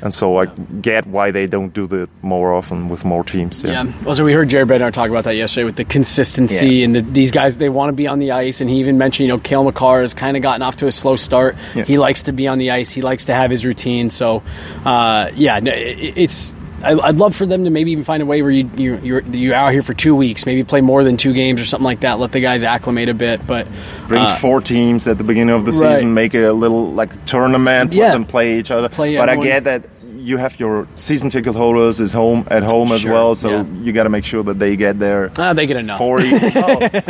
And 0.00 0.14
so 0.14 0.36
I 0.38 0.46
get 0.80 1.06
why 1.06 1.30
they 1.32 1.46
don't 1.46 1.72
do 1.74 1.86
that 1.88 2.08
more 2.22 2.54
often 2.54 2.88
with 2.88 3.04
more 3.04 3.24
teams. 3.24 3.62
Yeah. 3.62 3.90
Also, 4.06 4.24
we 4.24 4.32
heard 4.32 4.48
Jared 4.48 4.68
Bednar 4.68 4.92
talk 4.92 5.10
about 5.10 5.24
that 5.24 5.34
yesterday 5.34 5.64
with 5.64 5.76
the 5.76 5.84
consistency 5.84 6.76
Yeah. 6.76 6.84
and 6.84 6.94
the, 6.94 7.00
these 7.00 7.30
guys. 7.32 7.56
They 7.56 7.68
want 7.68 7.88
to 7.88 7.92
be 7.94 8.06
on 8.06 8.18
the 8.20 8.30
ice, 8.30 8.60
and 8.60 8.70
he 8.70 8.76
even 8.78 8.96
mentioned, 8.98 9.26
you 9.26 9.32
know, 9.34 9.40
Cale 9.40 9.64
Makar 9.64 10.02
has 10.02 10.14
kind 10.14 10.36
of 10.36 10.42
gotten 10.42 10.62
off 10.62 10.76
to 10.76 10.86
a 10.86 10.92
slow 10.92 11.16
start. 11.16 11.56
Yeah. 11.74 11.84
He 11.84 11.98
likes 11.98 12.22
to 12.24 12.32
be 12.32 12.46
on 12.46 12.58
the 12.58 12.70
ice. 12.70 12.90
He 12.90 13.02
likes 13.02 13.24
to 13.24 13.34
have 13.34 13.50
his 13.50 13.64
routine. 13.64 14.10
So, 14.10 14.42
uh, 14.84 15.30
yeah, 15.34 15.58
it, 15.58 15.68
it's. 16.16 16.54
I, 16.82 16.92
I'd 16.98 17.16
love 17.16 17.34
for 17.34 17.44
them 17.46 17.64
to 17.64 17.70
maybe 17.70 17.90
even 17.92 18.04
find 18.04 18.22
a 18.22 18.26
way 18.26 18.42
where 18.42 18.50
you 18.50 18.70
you 18.76 18.96
you're, 18.98 19.22
you're 19.22 19.54
out 19.54 19.72
here 19.72 19.82
for 19.82 19.94
two 19.94 20.14
weeks, 20.14 20.46
maybe 20.46 20.62
play 20.64 20.80
more 20.80 21.02
than 21.04 21.16
two 21.16 21.32
games 21.32 21.60
or 21.60 21.64
something 21.64 21.84
like 21.84 22.00
that. 22.00 22.18
Let 22.18 22.32
the 22.32 22.40
guys 22.40 22.62
acclimate 22.62 23.08
a 23.08 23.14
bit. 23.14 23.46
But 23.46 23.66
Bring 24.06 24.22
uh, 24.22 24.36
four 24.36 24.60
teams 24.60 25.08
at 25.08 25.18
the 25.18 25.24
beginning 25.24 25.54
of 25.54 25.64
the 25.64 25.72
Right. 25.72 25.94
season, 25.96 26.14
make 26.14 26.34
a 26.34 26.50
little 26.52 26.90
like 26.90 27.24
tournament, 27.26 27.92
Yeah. 27.92 28.04
let 28.06 28.12
them 28.12 28.24
play 28.24 28.58
each 28.58 28.70
other. 28.70 28.88
Play 28.88 29.16
but 29.16 29.28
everyone. 29.28 29.46
I 29.46 29.50
get 29.50 29.64
that 29.64 29.82
you 30.18 30.36
have 30.36 30.58
your 30.60 30.86
season 30.94 31.30
ticket 31.30 31.54
holders 31.54 32.00
is 32.00 32.12
home 32.12 32.46
at 32.50 32.62
home 32.62 32.92
as 32.92 33.04
well, 33.04 33.34
so 33.34 33.48
yeah. 33.50 33.64
you 33.82 33.92
got 33.92 34.02
to 34.02 34.10
make 34.10 34.24
sure 34.24 34.42
that 34.42 34.58
they 34.58 34.76
get 34.76 34.98
there. 34.98 35.30
ah, 35.38 35.52
they 35.52 35.66
get 35.66 35.76
enough. 35.76 35.98
Forty. 35.98 36.30
oh. 36.32 37.00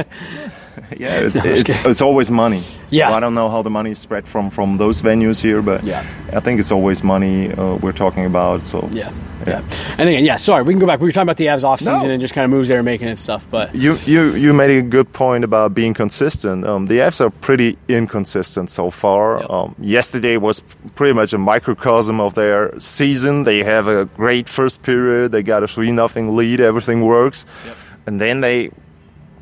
Yeah, 0.98 1.20
it, 1.20 1.32
it's, 1.44 1.76
it's 1.84 2.00
always 2.02 2.30
money. 2.30 2.62
So 2.86 2.96
Yeah. 2.96 3.12
I 3.16 3.20
don't 3.20 3.34
know 3.34 3.48
how 3.48 3.62
the 3.62 3.70
money 3.70 3.90
is 3.90 3.98
spread 3.98 4.26
from 4.26 4.50
from 4.50 4.78
those 4.78 5.02
venues 5.02 5.40
here, 5.40 5.60
but 5.62 5.84
Yeah. 5.84 6.02
I 6.32 6.40
think 6.40 6.60
it's 6.60 6.72
always 6.72 7.02
money 7.04 7.52
uh, 7.52 7.74
we're 7.76 7.92
talking 7.92 8.24
about. 8.24 8.62
So 8.66 8.88
Yeah, 8.92 9.12
yeah. 9.46 9.62
And 9.98 10.08
again, 10.08 10.24
yeah. 10.24 10.36
Sorry, 10.36 10.62
we 10.62 10.72
can 10.72 10.80
go 10.80 10.86
back. 10.86 11.00
We 11.00 11.06
were 11.06 11.12
talking 11.12 11.28
about 11.28 11.36
the 11.36 11.46
Avs 11.46 11.64
off 11.64 11.80
season 11.80 12.08
No. 12.08 12.10
and 12.10 12.20
just 12.20 12.34
kind 12.34 12.44
of 12.44 12.50
moves 12.50 12.68
they 12.68 12.76
were 12.76 12.82
making 12.82 13.08
and 13.08 13.18
stuff. 13.18 13.46
But 13.50 13.74
You, 13.74 13.96
you, 14.06 14.34
you 14.34 14.52
made 14.54 14.70
a 14.70 14.82
good 14.82 15.12
point 15.12 15.44
about 15.44 15.74
being 15.74 15.94
consistent. 15.94 16.64
Um, 16.66 16.86
the 16.86 16.98
Avs 17.00 17.20
are 17.20 17.30
pretty 17.30 17.76
inconsistent 17.88 18.70
so 18.70 18.90
far. 18.90 19.40
Yep. 19.40 19.50
Um, 19.50 19.74
yesterday 19.80 20.36
was 20.38 20.60
pretty 20.94 21.14
much 21.14 21.32
a 21.34 21.38
microcosm 21.38 22.20
of 22.20 22.34
their 22.34 22.72
season. 22.80 23.44
They 23.44 23.62
have 23.64 23.86
a 23.88 24.06
great 24.16 24.48
first 24.48 24.82
period. 24.82 25.32
They 25.32 25.42
got 25.42 25.62
a 25.62 25.68
three 25.68 25.92
nothing 25.92 26.34
lead. 26.36 26.60
Everything 26.60 27.02
works, 27.04 27.44
Yep. 27.66 27.76
and 28.06 28.20
then 28.20 28.40
they 28.40 28.70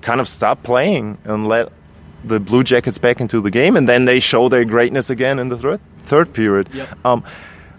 kind 0.06 0.20
of 0.20 0.28
stop 0.28 0.62
playing 0.62 1.18
and 1.24 1.48
let 1.48 1.72
the 2.24 2.38
Blue 2.38 2.62
Jackets 2.62 2.98
back 2.98 3.20
into 3.20 3.40
the 3.40 3.50
game, 3.50 3.76
and 3.76 3.88
then 3.88 4.04
they 4.04 4.20
show 4.20 4.48
their 4.48 4.64
greatness 4.64 5.10
again 5.10 5.38
in 5.40 5.48
the 5.48 5.58
third 5.58 5.80
third 6.06 6.32
period. 6.32 6.68
Yep. 6.72 6.88
Um, 7.04 7.24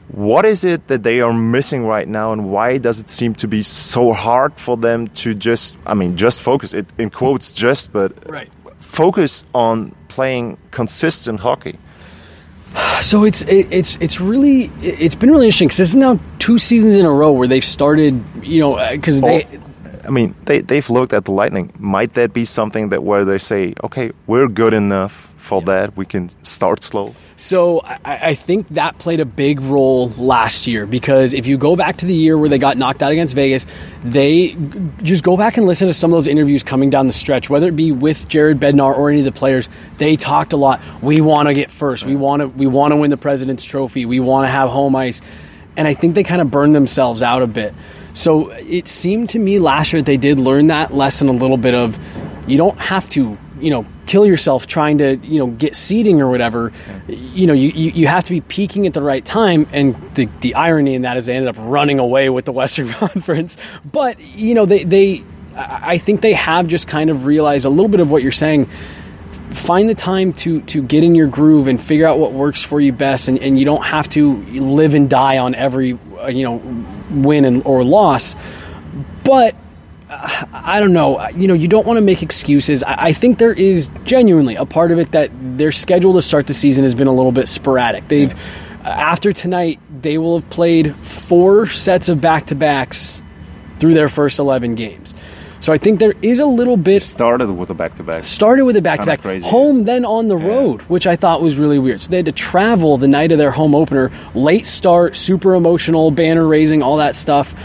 what 0.10 0.46
is 0.46 0.64
it 0.64 0.88
that 0.88 1.04
they 1.04 1.22
are 1.22 1.34
missing 1.34 1.86
right 1.86 2.08
now, 2.08 2.34
and 2.34 2.52
why 2.52 2.78
does 2.80 3.00
it 3.00 3.10
seem 3.10 3.34
to 3.36 3.48
be 3.48 3.64
so 3.64 4.12
hard 4.14 4.54
for 4.60 4.76
them 4.78 5.08
to 5.24 5.34
just, 5.34 5.78
I 5.86 5.94
mean, 5.96 6.16
just 6.18 6.44
focus, 6.44 6.74
it 6.74 6.86
in 6.98 7.10
quotes, 7.10 7.52
just, 7.54 7.92
but 7.92 8.12
right. 8.30 8.50
focus 8.80 9.44
on 9.54 9.96
playing 10.10 10.58
consistent 10.72 11.40
hockey? 11.40 11.78
So 13.02 13.24
it's 13.24 13.42
it, 13.44 13.68
it's 13.72 13.98
it's 14.02 14.20
really 14.22 14.66
it- 14.84 15.00
it's 15.02 15.16
been 15.16 15.32
really 15.32 15.48
interesting 15.48 15.68
because 15.70 15.78
this 15.80 15.90
is 15.90 15.96
now 15.96 16.20
two 16.40 16.58
seasons 16.58 16.96
in 16.96 17.06
a 17.06 17.12
row 17.12 17.32
where 17.32 17.48
they've 17.48 17.66
started 17.66 18.14
you 18.44 18.60
know 18.60 18.76
because 18.92 19.20
they 19.22 19.48
I 20.08 20.10
mean, 20.10 20.36
they, 20.46 20.62
they've 20.62 20.90
looked 20.90 21.14
at 21.14 21.26
the 21.26 21.32
Lightning. 21.32 21.74
Might 21.78 22.14
that 22.14 22.34
be 22.34 22.46
something 22.46 22.90
that 22.90 23.04
where 23.04 23.26
they 23.26 23.38
say, 23.38 23.74
okay, 23.84 24.12
we're 24.26 24.48
good 24.48 24.74
enough 24.74 25.28
for 25.48 25.62
that, 25.62 25.96
we 25.96 26.06
can 26.06 26.30
start 26.44 26.84
slow? 26.84 27.16
So 27.36 27.80
I, 27.80 28.00
I 28.04 28.36
think 28.36 28.68
that 28.70 29.00
played 29.00 29.22
a 29.22 29.26
big 29.26 29.62
role 29.62 30.10
last 30.10 30.68
year 30.68 30.86
because 30.86 31.34
if 31.34 31.46
you 31.46 31.58
go 31.58 31.76
back 31.76 31.98
to 31.98 32.06
the 32.06 32.14
year 32.14 32.38
where 32.38 32.50
they 32.50 32.58
got 32.58 32.78
knocked 32.78 33.02
out 33.02 33.12
against 33.12 33.34
Vegas, 33.34 33.66
they 34.04 34.56
just 35.04 35.24
go 35.24 35.38
back 35.38 35.58
and 35.58 35.66
listen 35.66 35.88
to 35.88 35.94
some 35.94 36.12
of 36.12 36.16
those 36.16 36.28
interviews 36.28 36.64
coming 36.64 36.90
down 36.90 37.08
the 37.08 37.14
stretch, 37.14 37.50
whether 37.50 37.68
it 37.68 37.76
be 37.76 37.92
with 37.92 38.28
Jared 38.28 38.60
Bednar 38.60 38.96
or 38.96 39.10
any 39.10 39.20
of 39.20 39.26
the 39.26 39.32
players. 39.32 39.70
They 39.98 40.16
talked 40.16 40.54
a 40.54 40.58
lot. 40.58 40.82
We 41.02 41.22
want 41.22 41.48
to 41.48 41.54
get 41.54 41.72
first. 41.72 42.06
We 42.06 42.16
want 42.16 42.42
to. 42.42 42.48
We 42.48 42.68
want 42.68 42.92
to 42.92 42.98
win 42.98 43.10
the 43.10 43.18
President's 43.18 43.64
Trophy. 43.64 44.06
We 44.06 44.20
want 44.20 44.46
to 44.46 44.52
have 44.52 44.70
home 44.70 44.96
ice, 44.96 45.22
and 45.76 45.88
I 45.88 45.94
think 45.94 46.16
they 46.16 46.24
kind 46.24 46.42
of 46.42 46.52
burned 46.52 46.76
themselves 46.76 47.24
out 47.24 47.42
a 47.42 47.48
bit. 47.48 47.74
So 48.18 48.50
it 48.50 48.88
seemed 48.88 49.30
to 49.30 49.40
me 49.40 49.60
last 49.60 49.94
year 49.94 50.02
they 50.02 50.18
did 50.18 50.40
learn 50.40 50.68
that 50.68 50.92
lesson 50.92 51.30
a 51.30 51.34
little 51.34 51.56
bit 51.56 51.76
of 51.76 52.00
you 52.48 52.58
don't 52.58 52.80
have 52.80 53.08
to 53.10 53.38
you 53.60 53.70
know 53.70 53.86
kill 54.08 54.26
yourself 54.26 54.66
trying 54.66 54.98
to 54.98 55.18
you 55.18 55.38
know 55.38 55.48
get 55.48 55.76
seeding 55.76 56.20
or 56.20 56.28
whatever. 56.32 56.72
You 57.08 57.46
know 57.46 57.54
you, 57.54 57.70
you, 57.70 57.92
you 57.92 58.08
have 58.08 58.24
to 58.24 58.32
be 58.32 58.42
peaking 58.42 58.88
at 58.88 58.96
the 58.96 59.04
right 59.04 59.24
time 59.24 59.68
and 59.72 59.96
the, 60.16 60.28
the 60.42 60.56
irony 60.56 60.96
in 60.96 61.04
that 61.04 61.18
is 61.18 61.28
they 61.28 61.36
ended 61.36 61.56
up 61.56 61.58
running 61.60 62.00
away 62.00 62.32
with 62.32 62.46
the 62.46 62.52
western 62.62 62.90
conference. 62.90 63.56
But 63.86 64.20
you 64.20 64.56
know 64.56 64.66
they, 64.66 64.84
they 64.84 65.24
I 65.56 65.92
I 65.92 65.98
think 66.00 66.22
they 66.22 66.34
have 66.34 66.68
just 66.68 66.88
kind 66.88 67.12
of 67.12 67.28
realized 67.28 67.66
a 67.66 67.70
little 67.70 67.88
bit 67.88 68.00
of 68.00 68.10
what 68.10 68.24
you're 68.24 68.32
saying. 68.32 68.68
Find 69.52 69.88
the 69.88 69.96
time 69.96 70.34
to 70.34 70.62
to 70.62 70.82
get 70.82 71.04
in 71.04 71.14
your 71.14 71.28
groove 71.28 71.68
and 71.68 71.80
figure 71.80 72.08
out 72.08 72.18
what 72.18 72.34
works 72.34 72.64
for 72.64 72.82
you 72.82 72.94
best 72.94 73.28
and, 73.28 73.38
and 73.38 73.60
you 73.60 73.66
don't 73.66 73.86
have 73.86 74.10
to 74.10 74.38
live 74.38 74.96
and 74.96 75.08
die 75.08 75.38
on 75.38 75.54
every 75.54 76.00
uh, 76.20 76.28
you 76.28 76.42
know 76.42 76.58
win 77.10 77.46
and, 77.46 77.64
or 77.66 77.84
loss 77.84 78.36
but 79.24 79.56
uh, 80.10 80.46
I 80.54 80.80
don't 80.80 80.94
know. 80.94 81.28
You 81.30 81.48
know, 81.48 81.54
you 81.54 81.68
don't 81.68 81.86
want 81.86 81.98
to 81.98 82.02
make 82.02 82.24
excuses. 82.24 82.82
I, 82.84 83.12
think 83.12 83.40
there 83.40 83.52
is 83.52 83.90
genuinely 84.06 84.56
a 84.56 84.66
part 84.66 84.92
of 84.92 85.00
it 85.00 85.12
that 85.12 85.32
their 85.58 85.72
schedule 85.72 86.14
to 86.14 86.22
start 86.22 86.48
the 86.48 86.54
season 86.54 86.84
has 86.84 86.96
been 86.96 87.08
a 87.08 87.14
little 87.14 87.34
bit 87.34 87.48
sporadic. 87.48 88.08
They've 88.08 88.32
yeah. 88.32 88.90
after 88.90 89.34
tonight, 89.34 89.80
they 90.02 90.18
will 90.18 90.40
have 90.40 90.50
played 90.50 90.96
four 90.96 91.68
sets 91.68 92.08
of 92.08 92.22
back 92.22 92.48
to 92.48 92.56
backs 92.56 93.22
through 93.80 93.94
their 93.94 94.08
first 94.08 94.40
eleven 94.40 94.76
games. 94.76 95.14
So 95.60 95.74
I 95.74 95.78
think 95.78 96.00
there 96.00 96.14
is 96.22 96.40
a 96.40 96.46
little 96.46 96.78
bit 96.78 97.04
started 97.04 97.52
with 97.52 97.70
a 97.70 97.74
back 97.74 97.96
to 97.96 98.04
back. 98.04 98.24
Started 98.24 98.66
with 98.66 98.78
a 98.78 98.82
back 98.82 99.00
to 99.02 99.06
back. 99.06 99.22
Home 99.42 99.86
then 99.86 100.06
on 100.06 100.28
the 100.28 100.38
yeah. 100.38 100.48
road, 100.48 100.82
which 100.84 101.08
I 101.08 101.16
thought 101.16 101.42
was 101.42 101.58
really 101.58 101.80
weird. 101.80 102.02
So 102.02 102.10
they 102.10 102.18
had 102.18 102.26
to 102.28 102.32
travel 102.32 102.98
the 102.98 103.08
night 103.08 103.32
of 103.32 103.38
their 103.38 103.52
home 103.52 103.74
opener, 103.74 104.12
late 104.34 104.66
start, 104.66 105.16
super 105.16 105.56
emotional, 105.56 106.12
banner 106.12 106.48
raising, 106.48 106.84
all 106.84 106.98
that 106.98 107.16
stuff. 107.16 107.56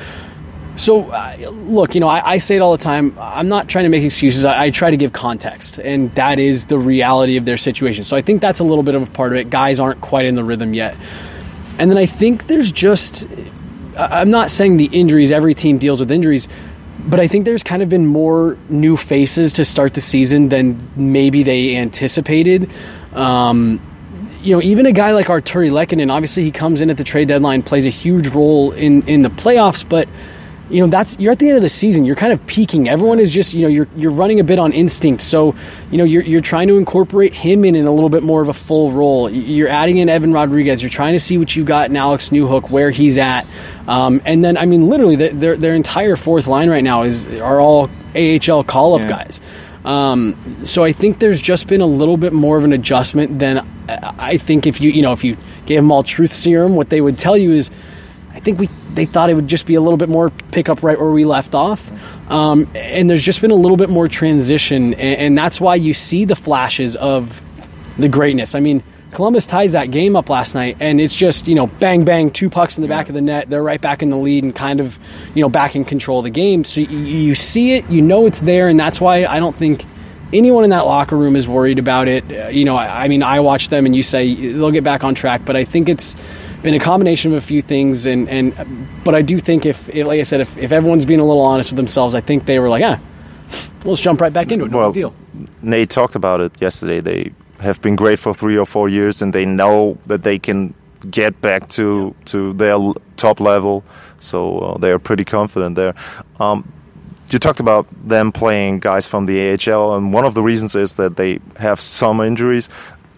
So, 0.77 1.11
uh, 1.11 1.37
look, 1.51 1.95
you 1.95 2.01
know, 2.01 2.09
I, 2.09 2.33
I, 2.33 2.39
say 2.39 2.57
it 2.57 2.61
all 2.61 2.75
the 2.75 2.83
time. 2.83 3.15
I'm 3.21 3.49
not 3.49 3.69
trying 3.69 3.85
to 3.85 3.91
make 3.91 4.03
excuses. 4.03 4.47
I, 4.47 4.65
I, 4.65 4.71
try 4.71 4.91
to 4.91 4.97
give 4.97 5.13
context, 5.13 5.79
and 5.79 6.13
that 6.15 6.39
is 6.39 6.65
the 6.65 6.79
reality 6.79 7.37
of 7.37 7.45
their 7.45 7.59
situation. 7.59 8.05
So, 8.05 8.17
I 8.17 8.23
think 8.23 8.41
that's 8.41 8.59
a 8.59 8.65
little 8.65 8.83
bit 8.83 8.95
of 8.95 9.03
a 9.03 9.11
part 9.11 9.33
of 9.33 9.39
it. 9.39 9.51
Guys 9.51 9.79
aren't 9.79 10.01
quite 10.01 10.25
in 10.25 10.35
the 10.35 10.43
rhythm 10.43 10.73
yet. 10.73 10.97
And 11.79 11.91
then 11.91 11.99
I 11.99 12.07
think 12.07 12.47
there's 12.47 12.73
just, 12.73 13.29
I'm 13.99 14.31
not 14.31 14.51
saying 14.51 14.79
the 14.79 14.87
injuries, 14.87 15.31
every 15.31 15.55
team 15.55 15.77
deals 15.77 16.01
with 16.01 16.11
injuries, 16.11 16.49
but 17.07 17.21
I 17.21 17.27
think 17.27 17.45
there's 17.45 17.63
kind 17.63 17.83
of 17.83 17.89
been 17.89 18.07
more 18.07 18.59
new 18.69 18.97
faces 18.97 19.53
to 19.55 19.65
start 19.65 19.95
the 19.95 20.01
season 20.01 20.49
than 20.49 20.91
maybe 20.97 21.43
they 21.43 21.77
anticipated. 21.77 22.71
Um, 23.13 23.81
you 24.41 24.55
know, 24.55 24.63
even 24.63 24.87
a 24.87 24.93
guy 24.93 25.13
like 25.13 25.27
Artturi 25.27 25.71
Lehkonen, 25.71 26.11
obviously 26.11 26.43
he 26.43 26.51
comes 26.51 26.81
in 26.81 26.91
at 26.91 26.97
the 26.97 27.05
trade 27.05 27.29
deadline, 27.29 27.63
plays 27.63 27.87
a 27.87 27.91
huge 27.91 28.29
role 28.29 28.73
in, 28.73 29.07
in 29.09 29.23
the 29.23 29.29
playoffs, 29.31 29.89
but 29.89 30.09
you 30.73 30.81
know 30.81 30.87
that's 30.87 31.19
you're 31.19 31.33
at 31.33 31.39
the 31.39 31.49
end 31.49 31.57
of 31.57 31.63
the 31.63 31.69
season 31.69 32.05
you're 32.05 32.17
kind 32.17 32.33
of 32.33 32.45
peaking. 32.47 32.89
Everyone 32.89 33.19
is 33.19 33.31
just 33.31 33.53
you 33.53 33.63
know 33.63 33.69
you're 33.69 33.87
you're 33.95 34.11
running 34.11 34.41
a 34.41 34.45
bit 34.45 34.59
on 34.59 34.73
instinct. 34.73 35.23
So 35.23 35.55
you 35.91 35.99
know 35.99 36.05
you're, 36.05 36.23
you're 36.23 36.41
trying 36.41 36.69
to 36.69 36.79
incorporate 36.79 37.35
him 37.35 37.65
in 37.65 37.75
in 37.77 37.87
a 37.87 37.93
little 37.93 38.09
bit 38.09 38.23
more 38.23 38.41
of 38.41 38.49
a 38.49 38.55
full 38.55 38.91
role. 38.91 39.29
You're 39.31 39.69
adding 39.69 39.99
in 39.99 40.09
Evan 40.09 40.33
Rodrigues. 40.33 40.83
You're 40.83 40.91
trying 40.91 41.13
to 41.13 41.21
see 41.21 41.37
what 41.37 41.55
you 41.55 41.65
got 41.65 41.91
in 41.91 41.97
Alex 41.97 42.31
Newhook 42.31 42.71
where 42.71 42.91
he's 42.91 43.19
at. 43.19 43.47
Um, 43.87 44.23
and 44.25 44.43
then 44.43 44.57
I 44.57 44.65
mean 44.65 44.89
literally 44.89 45.17
their 45.17 45.57
their 45.57 45.75
entire 45.75 46.17
fourth 46.17 46.47
line 46.47 46.71
right 46.71 46.85
now 46.85 47.03
is 47.03 47.27
are 47.27 47.61
all 47.61 47.91
AHL 48.17 48.65
call 48.65 48.95
up 48.95 49.03
yeah. 49.03 49.09
guys. 49.09 49.41
Um, 49.85 50.65
so 50.65 50.85
I 50.85 50.93
think 50.93 51.19
there's 51.19 51.41
just 51.41 51.67
been 51.67 51.81
a 51.81 51.87
little 51.87 52.17
bit 52.17 52.33
more 52.33 52.57
of 52.57 52.65
an 52.65 52.73
adjustment 52.73 53.41
than 53.41 53.67
I 53.89 54.39
think 54.39 54.67
if 54.67 54.81
you 54.81 54.91
you 54.91 55.03
know 55.03 55.13
if 55.13 55.23
you 55.23 55.37
gave 55.67 55.79
them 55.79 55.93
all 55.93 56.03
truth 56.03 56.33
serum 56.33 56.77
what 56.77 56.89
they 56.89 57.01
would 57.01 57.19
tell 57.19 57.37
you 57.37 57.51
is 57.51 57.71
I 58.35 58.41
think 58.41 58.59
we 58.59 58.69
they 58.95 59.05
thought 59.05 59.31
it 59.31 59.35
would 59.35 59.49
just 59.49 59.67
be 59.67 59.75
a 59.75 59.81
little 59.81 59.97
bit 59.97 60.09
more 60.09 60.31
pick 60.51 60.69
up 60.69 60.83
right 60.83 60.99
where 60.99 61.11
we 61.11 61.25
left 61.25 61.55
off. 61.55 61.91
Um, 62.31 62.69
and 62.75 63.09
there's 63.09 63.23
just 63.23 63.41
been 63.41 63.51
a 63.51 63.57
little 63.57 63.77
bit 63.77 63.91
more 63.91 64.09
transition, 64.09 64.95
and, 64.95 65.19
and, 65.19 65.39
that's 65.39 65.61
why 65.61 65.75
you 65.75 65.93
see 65.93 66.25
the 66.25 66.37
flashes 66.37 66.97
of 66.97 67.43
the 67.99 68.09
greatness. 68.09 68.55
I 68.55 68.61
mean, 68.61 68.83
Columbus 69.13 69.45
ties 69.45 69.73
that 69.73 69.91
game 69.91 70.17
up 70.17 70.31
last 70.31 70.55
night, 70.55 70.79
and 70.81 71.01
it's 71.01 71.15
just 71.15 71.47
you 71.47 71.55
know 71.55 71.67
bang 71.67 72.05
bang, 72.05 72.31
two 72.31 72.49
pucks 72.49 72.79
in 72.79 72.83
the 72.83 72.89
back 72.89 73.09
of 73.09 73.15
the 73.15 73.21
net. 73.21 73.51
They're 73.51 73.63
right 73.63 73.81
back 73.81 74.03
in 74.03 74.09
the 74.09 74.17
lead 74.17 74.45
and 74.45 74.55
kind 74.55 74.81
of 74.81 74.99
you 75.35 75.43
know 75.43 75.51
back 75.51 75.77
in 75.77 75.85
control 75.85 76.21
of 76.21 76.25
the 76.25 76.31
game. 76.31 76.65
So 76.65 76.81
you, 76.81 76.99
you 76.99 77.35
see 77.35 77.75
it, 77.75 77.89
you 77.91 78.01
know 78.01 78.27
it's 78.27 78.41
there, 78.41 78.69
and 78.69 78.81
that's 78.81 79.01
why 79.01 79.27
I 79.27 79.39
don't 79.39 79.55
think 79.55 79.85
anyone 80.33 80.65
in 80.65 80.71
that 80.71 80.87
locker 80.87 81.17
room 81.17 81.37
is 81.37 81.47
worried 81.47 81.79
about 81.79 82.09
it. 82.09 82.25
Uh, 82.31 82.49
you 82.49 82.65
know, 82.65 82.77
I, 82.77 83.05
I 83.05 83.09
mean, 83.09 83.23
I 83.23 83.41
watch 83.41 83.69
them, 83.69 83.85
and 83.85 83.95
you 83.95 84.03
say 84.03 84.35
they'll 84.53 84.71
get 84.71 84.85
back 84.85 85.05
on 85.05 85.15
track, 85.15 85.45
but 85.45 85.57
I 85.57 85.65
think 85.65 85.91
it's 85.91 86.17
been 86.63 86.75
a 86.75 86.81
combination 86.81 87.33
of 87.33 87.39
a 87.39 87.47
few 87.47 87.63
things, 87.63 88.07
and, 88.07 88.29
and 88.29 88.55
but 89.05 89.15
I 89.15 89.23
do 89.23 89.39
think 89.39 89.67
if, 89.67 89.89
if 89.89 90.07
like 90.07 90.21
I 90.21 90.23
said, 90.23 90.41
if, 90.41 90.57
if 90.57 90.73
everyone's 90.73 91.05
being 91.05 91.21
a 91.21 91.25
little 91.25 91.43
honest 91.43 91.73
with 91.73 91.77
themselves, 91.77 92.15
I 92.15 92.21
think 92.21 92.47
they 92.47 92.59
were 92.59 92.69
like, 92.69 92.85
ah, 92.85 93.01
let's 93.85 94.01
jump 94.01 94.21
right 94.21 94.33
back 94.33 94.53
into 94.53 94.65
it. 94.65 94.71
No 94.71 94.79
well, 94.79 94.93
big 94.93 95.03
deal. 95.03 95.15
Nate 95.63 95.91
talked 95.91 96.15
about 96.15 96.41
it 96.41 96.61
yesterday. 96.61 97.01
They 97.01 97.33
have 97.61 97.81
been 97.83 97.97
great 97.97 98.19
for 98.19 98.35
three 98.35 98.57
or 98.57 98.67
four 98.67 98.89
years, 98.89 99.23
and 99.23 99.33
they 99.33 99.45
know 99.45 99.99
that 100.07 100.23
they 100.23 100.39
can 100.39 100.75
get 101.11 101.41
back 101.41 101.69
to 101.69 102.15
yeah. 102.17 102.25
to 102.27 102.53
their 102.55 102.77
top 103.17 103.41
level. 103.41 103.85
So 104.21 104.59
uh, 104.59 104.79
they 104.79 104.93
are 104.93 104.99
pretty 104.99 105.25
confident 105.25 105.77
there. 105.77 105.95
Um, 106.39 106.73
you 107.31 107.39
talked 107.39 107.61
about 107.61 107.87
them 108.07 108.31
playing 108.31 108.81
guys 108.81 109.07
from 109.07 109.27
the 109.27 109.53
AHL, 109.53 109.97
and 109.97 110.13
one 110.13 110.25
of 110.25 110.35
the 110.35 110.43
reasons 110.43 110.75
is 110.75 110.95
that 110.95 111.17
they 111.17 111.41
have 111.57 111.81
some 111.81 112.21
injuries. 112.21 112.69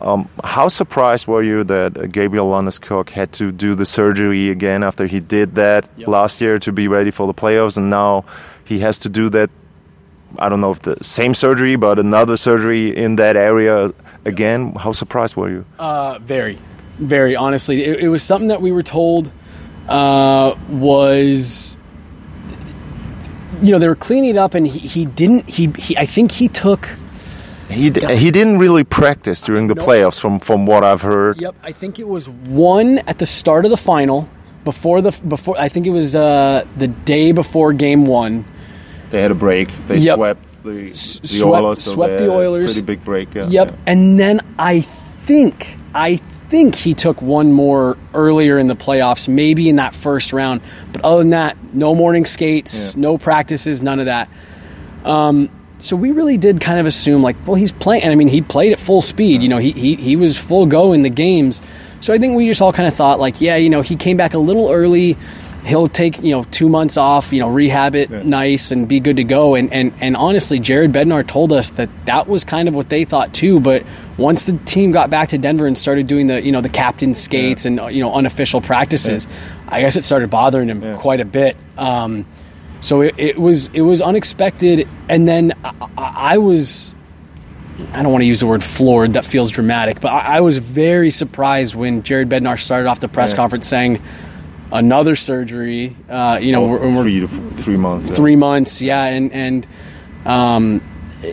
Um, 0.04 0.28
how 0.44 0.68
surprised 0.68 1.26
were 1.26 1.42
you 1.42 1.64
that 1.64 2.12
Gabriel 2.12 2.50
Landeskog 2.50 3.08
had 3.08 3.32
to 3.32 3.50
do 3.50 3.74
the 3.74 3.86
surgery 3.86 4.50
again 4.50 4.82
after 4.82 5.06
he 5.06 5.18
did 5.18 5.54
that 5.54 5.88
yep. 5.96 6.08
last 6.08 6.42
year 6.42 6.58
to 6.58 6.72
be 6.72 6.88
ready 6.88 7.10
for 7.10 7.26
the 7.26 7.32
playoffs, 7.32 7.78
and 7.78 7.88
now 7.88 8.26
he 8.64 8.80
has 8.80 8.98
to 8.98 9.08
do 9.08 9.30
that? 9.30 9.48
I 10.38 10.50
don't 10.50 10.60
know 10.60 10.72
if 10.72 10.82
the 10.82 11.02
same 11.02 11.32
surgery, 11.32 11.76
but 11.76 11.98
another 11.98 12.36
surgery 12.36 12.94
in 12.94 13.16
that 13.16 13.36
area 13.36 13.94
again. 14.26 14.74
How 14.74 14.92
surprised 14.92 15.36
were 15.36 15.48
you? 15.48 15.64
Uh, 15.78 16.18
very, 16.18 16.58
very 16.98 17.34
honestly. 17.34 17.84
It, 17.84 18.00
it, 18.00 18.08
was 18.08 18.22
something 18.22 18.48
that 18.48 18.60
we 18.60 18.72
were 18.72 18.82
told 18.82 19.32
uh, 19.88 20.54
was 20.68 21.78
you 23.62 23.70
know 23.70 23.78
they 23.78 23.88
were 23.88 23.96
cleaning 23.96 24.30
it 24.30 24.36
up 24.36 24.52
and 24.52 24.66
he, 24.66 24.80
he 24.80 25.06
didn't 25.06 25.48
he, 25.48 25.72
he 25.78 25.96
i 25.96 26.04
think 26.04 26.32
he 26.32 26.48
took 26.48 26.90
he 27.68 27.90
d- 27.90 28.16
he 28.16 28.30
didn't 28.30 28.58
really 28.58 28.84
practice 28.84 29.42
during 29.42 29.66
the 29.66 29.74
nope. 29.74 29.86
playoffs, 29.86 30.20
from 30.20 30.38
from 30.38 30.66
what 30.66 30.84
I've 30.84 31.02
heard. 31.02 31.40
Yep, 31.40 31.54
I 31.62 31.72
think 31.72 31.98
it 31.98 32.08
was 32.08 32.28
one 32.28 32.98
at 33.00 33.18
the 33.18 33.26
start 33.26 33.64
of 33.64 33.70
the 33.70 33.76
final 33.76 34.28
before 34.64 35.00
the 35.02 35.12
before. 35.26 35.58
I 35.58 35.68
think 35.68 35.86
it 35.86 35.90
was 35.90 36.14
uh, 36.14 36.66
the 36.76 36.88
day 36.88 37.32
before 37.32 37.72
game 37.72 38.06
one. 38.06 38.44
They 39.10 39.22
had 39.22 39.30
a 39.30 39.34
break. 39.34 39.68
They 39.86 39.98
yep. 39.98 40.16
swept 40.16 40.62
the, 40.64 40.90
the 40.90 40.94
swept, 40.94 41.62
Oilers. 41.62 41.84
So 41.84 41.92
swept 41.92 42.18
the 42.18 42.30
Oilers. 42.30 42.72
Pretty 42.72 42.86
big 42.86 43.04
break. 43.04 43.34
Yeah. 43.34 43.46
Yep, 43.48 43.70
yeah. 43.70 43.76
and 43.86 44.18
then 44.18 44.40
I 44.58 44.80
think 44.80 45.76
I 45.94 46.16
think 46.48 46.74
he 46.74 46.94
took 46.94 47.20
one 47.22 47.52
more 47.52 47.96
earlier 48.12 48.58
in 48.58 48.66
the 48.66 48.76
playoffs, 48.76 49.28
maybe 49.28 49.68
in 49.68 49.76
that 49.76 49.94
first 49.94 50.32
round. 50.32 50.60
But 50.92 51.04
other 51.04 51.18
than 51.18 51.30
that, 51.30 51.56
no 51.74 51.94
morning 51.94 52.26
skates, 52.26 52.94
yeah. 52.94 53.00
no 53.02 53.18
practices, 53.18 53.82
none 53.82 54.00
of 54.00 54.06
that. 54.06 54.28
Um, 55.04 55.50
so 55.78 55.96
we 55.96 56.12
really 56.12 56.36
did 56.36 56.60
kind 56.60 56.78
of 56.78 56.86
assume 56.86 57.22
like, 57.22 57.36
well, 57.46 57.56
he's 57.56 57.72
playing. 57.72 58.02
And 58.02 58.12
I 58.12 58.14
mean, 58.14 58.28
he 58.28 58.40
played 58.40 58.72
at 58.72 58.78
full 58.78 59.02
speed. 59.02 59.42
You 59.42 59.48
know, 59.48 59.58
he, 59.58 59.72
he 59.72 59.96
he 59.96 60.16
was 60.16 60.36
full 60.36 60.66
go 60.66 60.92
in 60.92 61.02
the 61.02 61.10
games. 61.10 61.60
So 62.00 62.12
I 62.12 62.18
think 62.18 62.36
we 62.36 62.46
just 62.46 62.62
all 62.62 62.72
kind 62.72 62.86
of 62.86 62.94
thought 62.94 63.18
like, 63.18 63.40
yeah, 63.40 63.56
you 63.56 63.70
know, 63.70 63.82
he 63.82 63.96
came 63.96 64.16
back 64.16 64.34
a 64.34 64.38
little 64.38 64.70
early. 64.70 65.16
He'll 65.64 65.88
take 65.88 66.22
you 66.22 66.36
know 66.36 66.44
two 66.44 66.68
months 66.68 66.98
off, 66.98 67.32
you 67.32 67.40
know, 67.40 67.48
rehab 67.48 67.94
it 67.94 68.10
yeah. 68.10 68.22
nice 68.22 68.70
and 68.70 68.86
be 68.86 69.00
good 69.00 69.16
to 69.16 69.24
go. 69.24 69.54
And 69.54 69.72
and 69.72 69.92
and 70.00 70.16
honestly, 70.16 70.58
Jared 70.58 70.92
Bednar 70.92 71.26
told 71.26 71.52
us 71.52 71.70
that 71.70 71.88
that 72.04 72.28
was 72.28 72.44
kind 72.44 72.68
of 72.68 72.74
what 72.74 72.90
they 72.90 73.04
thought 73.04 73.32
too. 73.32 73.60
But 73.60 73.84
once 74.18 74.42
the 74.42 74.58
team 74.58 74.92
got 74.92 75.08
back 75.08 75.30
to 75.30 75.38
Denver 75.38 75.66
and 75.66 75.78
started 75.78 76.06
doing 76.06 76.26
the 76.26 76.42
you 76.42 76.52
know 76.52 76.60
the 76.60 76.68
captain 76.68 77.14
skates 77.14 77.64
yeah. 77.64 77.86
and 77.86 77.96
you 77.96 78.02
know 78.02 78.12
unofficial 78.14 78.60
practices, 78.60 79.26
yeah. 79.26 79.68
I 79.68 79.80
guess 79.80 79.96
it 79.96 80.04
started 80.04 80.28
bothering 80.28 80.68
him 80.68 80.98
quite 80.98 81.20
a 81.20 81.24
bit. 81.24 81.56
Um, 81.78 82.26
so 82.84 83.00
it, 83.00 83.14
it 83.16 83.38
was 83.38 83.68
it 83.68 83.80
was 83.80 84.02
unexpected, 84.02 84.86
and 85.08 85.26
then 85.26 85.54
I, 85.64 85.72
I, 85.96 86.38
was. 86.38 86.92
I 87.94 88.02
don't 88.02 88.12
want 88.12 88.20
to 88.20 88.26
use 88.26 88.40
the 88.40 88.46
word 88.46 88.62
floored. 88.62 89.14
That 89.14 89.24
feels 89.24 89.50
dramatic, 89.50 90.02
but 90.02 90.08
I, 90.08 90.36
I 90.36 90.40
was 90.42 90.58
very 90.58 91.10
surprised 91.10 91.74
when 91.74 92.02
Jared 92.02 92.28
Bednar 92.28 92.60
started 92.60 92.86
off 92.86 93.00
the 93.00 93.08
press 93.08 93.30
yeah. 93.30 93.36
conference 93.36 93.66
saying, 93.68 94.02
"Another 94.70 95.16
surgery." 95.16 95.96
Uh, 96.10 96.38
you 96.42 96.52
know, 96.52 96.62
oh, 96.64 96.68
we're, 96.68 97.02
three 97.02 97.20
to 97.20 97.28
three 97.28 97.78
months. 97.78 98.06
Yeah. 98.06 98.16
Three 98.16 98.36
months, 98.36 98.82
yeah, 98.82 99.04
and 99.04 99.32
and 99.32 99.66
um, 100.26 100.82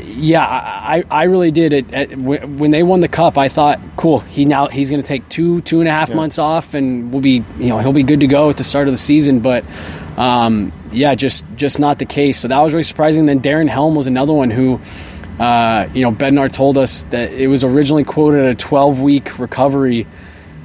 yeah, 0.03 0.45
I, 0.45 1.03
I 1.09 1.23
really 1.23 1.51
did 1.51 1.73
it 1.73 2.17
when 2.17 2.71
they 2.71 2.83
won 2.83 3.01
the 3.01 3.07
cup. 3.07 3.37
I 3.37 3.49
thought, 3.49 3.79
cool, 3.97 4.19
he 4.19 4.45
now 4.45 4.67
he's 4.67 4.89
going 4.89 5.01
to 5.01 5.07
take 5.07 5.27
two 5.29 5.61
two 5.61 5.79
and 5.79 5.87
a 5.87 5.91
half 5.91 6.09
yeah. 6.09 6.15
months 6.15 6.39
off, 6.39 6.73
and 6.73 7.11
we'll 7.11 7.21
be 7.21 7.43
you 7.57 7.67
know 7.67 7.79
he'll 7.79 7.93
be 7.93 8.03
good 8.03 8.19
to 8.21 8.27
go 8.27 8.49
at 8.49 8.57
the 8.57 8.63
start 8.63 8.87
of 8.87 8.93
the 8.93 8.97
season. 8.97 9.39
But 9.39 9.65
um, 10.17 10.71
yeah, 10.91 11.15
just 11.15 11.43
just 11.55 11.79
not 11.79 11.99
the 11.99 12.05
case. 12.05 12.39
So 12.39 12.47
that 12.47 12.59
was 12.59 12.73
really 12.73 12.83
surprising. 12.83 13.25
Then 13.25 13.41
Darren 13.41 13.69
Helm 13.69 13.95
was 13.95 14.07
another 14.07 14.33
one 14.33 14.49
who, 14.49 14.79
uh, 15.39 15.87
you 15.93 16.03
know, 16.03 16.11
Bednar 16.11 16.51
told 16.51 16.77
us 16.77 17.03
that 17.05 17.31
it 17.31 17.47
was 17.47 17.63
originally 17.63 18.03
quoted 18.03 18.45
a 18.45 18.55
12 18.55 18.99
week 18.99 19.39
recovery. 19.39 20.07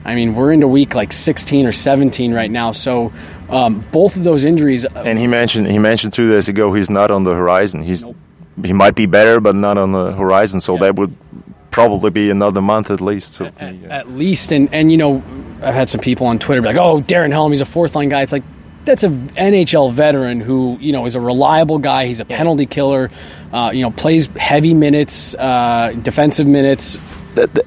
I 0.05 0.14
mean, 0.14 0.35
we're 0.35 0.53
into 0.53 0.68
week 0.68 0.95
like 0.95 1.12
16 1.12 1.66
or 1.66 1.72
17 1.72 2.33
right 2.33 2.51
now. 2.51 2.70
So 2.70 3.12
um, 3.49 3.81
both 3.93 4.16
of 4.16 4.24
those 4.24 4.45
injuries. 4.45 4.85
Uh, 4.85 5.03
and 5.05 5.18
he 5.18 5.27
mentioned 5.27 5.66
he 5.66 5.79
mentioned 5.79 6.12
two 6.12 6.31
days 6.31 6.49
ago 6.49 6.72
he's 6.72 6.91
not 6.91 7.11
on 7.11 7.24
the 7.24 7.35
horizon. 7.35 7.83
He's 7.83 8.05
nope. 8.05 8.16
He 8.65 8.73
might 8.73 8.95
be 8.95 9.07
better, 9.07 9.41
but 9.41 9.55
not 9.55 9.79
on 9.79 9.93
the 9.93 10.13
horizon. 10.13 10.61
So 10.61 10.75
yeah. 10.75 10.81
that 10.81 10.97
would 10.97 11.17
probably 11.71 12.11
be 12.11 12.31
another 12.31 12.63
month 12.63 12.91
at 12.91 13.03
least. 13.03 13.35
So, 13.35 13.47
at, 13.59 13.75
at, 13.85 14.11
least, 14.11 14.53
and 14.53 14.73
and 14.73 14.91
you 14.91 14.97
know, 14.97 15.23
I've 15.63 15.75
had 15.75 15.91
some 15.91 16.01
people 16.01 16.27
on 16.27 16.39
Twitter 16.39 16.63
be 16.63 16.69
like, 16.69 16.77
"Oh, 16.77 17.03
Darren 17.03 17.33
Helm, 17.33 17.53
he's 17.53 17.61
a 17.61 17.67
fourth 17.67 17.95
line 17.95 18.09
guy." 18.09 18.23
It's 18.23 18.33
like 18.33 18.45
that's 18.87 19.05
a 19.05 19.11
NHL 19.11 19.93
veteran 19.93 20.41
who 20.41 20.79
you 20.81 20.93
know 20.93 21.05
is 21.05 21.17
a 21.17 21.21
reliable 21.21 21.79
guy. 21.79 22.07
He's 22.07 22.21
a 22.21 22.25
penalty 22.25 22.65
killer. 22.65 23.11
Uh, 23.53 23.73
you 23.75 23.83
know, 23.83 23.91
plays 23.91 24.27
heavy 24.29 24.73
minutes, 24.73 25.35
uh, 25.35 25.95
defensive 26.03 26.47
minutes. 26.47 26.99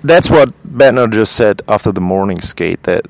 that's 0.04 0.30
what 0.30 0.50
Bednar 0.76 1.12
just 1.12 1.36
said 1.36 1.62
after 1.68 1.92
the 1.92 2.02
morning 2.02 2.42
skate. 2.42 2.82
That 2.84 3.06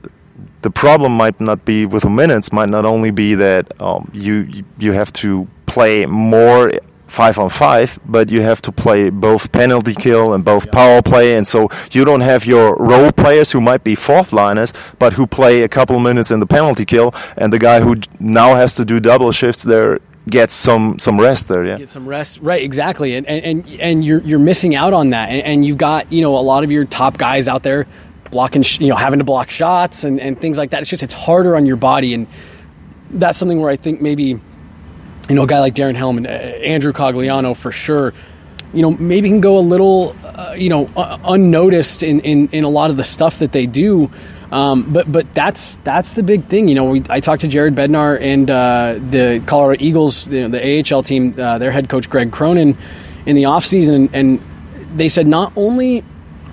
the 0.64 0.70
problem 0.70 1.16
might 1.16 1.40
not 1.40 1.64
be 1.64 1.86
with 1.86 2.04
the 2.04 2.10
minutes. 2.10 2.52
Might 2.52 2.70
not 2.70 2.84
only 2.84 3.12
be 3.12 3.36
that 3.36 3.82
um, 3.82 4.12
you 4.14 4.66
you 4.78 4.92
have 4.92 5.14
to 5.14 5.48
play 5.66 6.06
more 6.06 6.74
five 7.10 7.38
on 7.38 7.50
five, 7.50 8.00
but 8.06 8.30
you 8.30 8.42
have 8.42 8.62
to 8.64 8.72
play 8.72 9.10
both 9.10 9.52
penalty 9.52 9.96
kill 9.96 10.34
and 10.34 10.46
both 10.46 10.72
power 10.72 11.02
play, 11.02 11.36
and 11.36 11.48
so 11.48 11.70
you 11.92 12.06
don't 12.06 12.22
have 12.22 12.46
your 12.46 12.76
role 12.78 13.12
players 13.12 13.52
who 13.52 13.62
might 13.62 13.84
be 13.84 13.96
fourth 13.96 14.32
liners, 14.32 14.74
but 15.00 15.14
who 15.14 15.28
play 15.28 15.64
a 15.64 15.70
couple 15.70 16.00
minutes 16.00 16.32
in 16.32 16.40
the 16.40 16.48
penalty 16.48 16.86
kill, 16.86 17.14
and 17.38 17.52
the 17.52 17.60
guy 17.60 17.80
who 17.82 17.96
now 18.20 18.56
has 18.56 18.76
to 18.76 18.86
do 18.86 19.00
double 19.00 19.32
shifts 19.32 19.64
there 19.64 20.00
gets 20.30 20.54
some 20.54 21.00
some 21.00 21.20
rest 21.20 21.48
there. 21.48 21.66
Yeah, 21.66 21.78
get 21.78 21.90
some 21.90 22.08
rest. 22.08 22.40
Right, 22.42 22.64
exactly, 22.64 23.16
and 23.16 23.28
and 23.28 23.68
and 23.80 24.06
you're 24.06 24.22
you're 24.22 24.40
missing 24.40 24.76
out 24.76 24.94
on 24.94 25.10
that, 25.12 25.30
and, 25.30 25.42
and 25.44 25.66
you've 25.66 25.78
got 25.78 26.12
you 26.12 26.22
know 26.22 26.38
a 26.38 26.40
lot 26.40 26.64
of 26.64 26.72
your 26.72 26.86
top 26.86 27.18
guys 27.18 27.48
out 27.48 27.64
there 27.64 27.88
blocking, 28.32 28.64
you 28.80 28.88
know, 28.88 28.96
having 28.96 29.20
to 29.20 29.26
block 29.26 29.50
shots 29.50 30.04
and, 30.04 30.20
and 30.20 30.40
things 30.40 30.58
like 30.58 30.72
that. 30.72 30.82
It's 30.82 30.90
just 30.90 31.04
it's 31.04 31.14
harder 31.14 31.56
on 31.56 31.66
your 31.66 31.78
body, 31.78 32.14
and 32.14 32.28
that's 33.12 33.38
something 33.38 33.60
where 33.60 33.72
I 33.72 33.76
think 33.76 34.02
maybe 34.02 34.40
you 35.30 35.36
know, 35.36 35.44
a 35.44 35.48
guy 35.48 35.60
like 35.60 35.76
Darren 35.76 35.96
Helm 35.96 36.18
and 36.18 36.28
uh, 36.28 36.30
Andrew 36.30 36.92
Cogliano 36.92 37.56
for 37.56 37.72
sure, 37.72 38.14
you 38.74 38.82
know, 38.82 38.92
maybe 38.92 39.30
can 39.30 39.42
go 39.42 39.58
a 39.58 39.62
little, 39.62 40.16
uh, 40.24 40.56
you 40.58 40.70
know, 40.70 40.90
uh, 40.96 41.18
unnoticed 41.24 42.04
in, 42.04 42.20
in, 42.22 42.50
in 42.50 42.64
a 42.64 42.70
lot 42.70 42.90
of 42.90 42.98
the 42.98 43.04
stuff 43.04 43.40
that 43.40 43.52
they 43.52 43.66
do. 43.66 44.12
Um, 44.52 44.92
but 44.92 45.12
but 45.12 45.32
that's 45.36 45.76
that's 45.78 46.14
the 46.14 46.24
big 46.24 46.46
thing. 46.46 46.68
You 46.68 46.76
know, 46.76 46.86
we, 46.86 47.04
I 47.08 47.20
talked 47.20 47.42
to 47.42 47.48
Jared 47.48 47.76
Bednar 47.76 48.20
and 48.20 48.50
uh, 48.50 48.96
the 48.98 49.44
Colorado 49.46 49.84
Eagles, 49.84 50.26
the, 50.26 50.48
the 50.48 50.96
AHL 50.96 51.04
team, 51.04 51.36
uh, 51.38 51.60
their 51.60 51.72
head 51.72 51.88
coach 51.88 52.10
Greg 52.10 52.32
Cronin, 52.32 52.76
in 53.28 53.36
the 53.36 53.44
offseason, 53.44 53.96
and, 53.96 54.16
and 54.16 54.98
they 54.98 55.08
said 55.08 55.28
not 55.28 55.54
only 55.56 56.04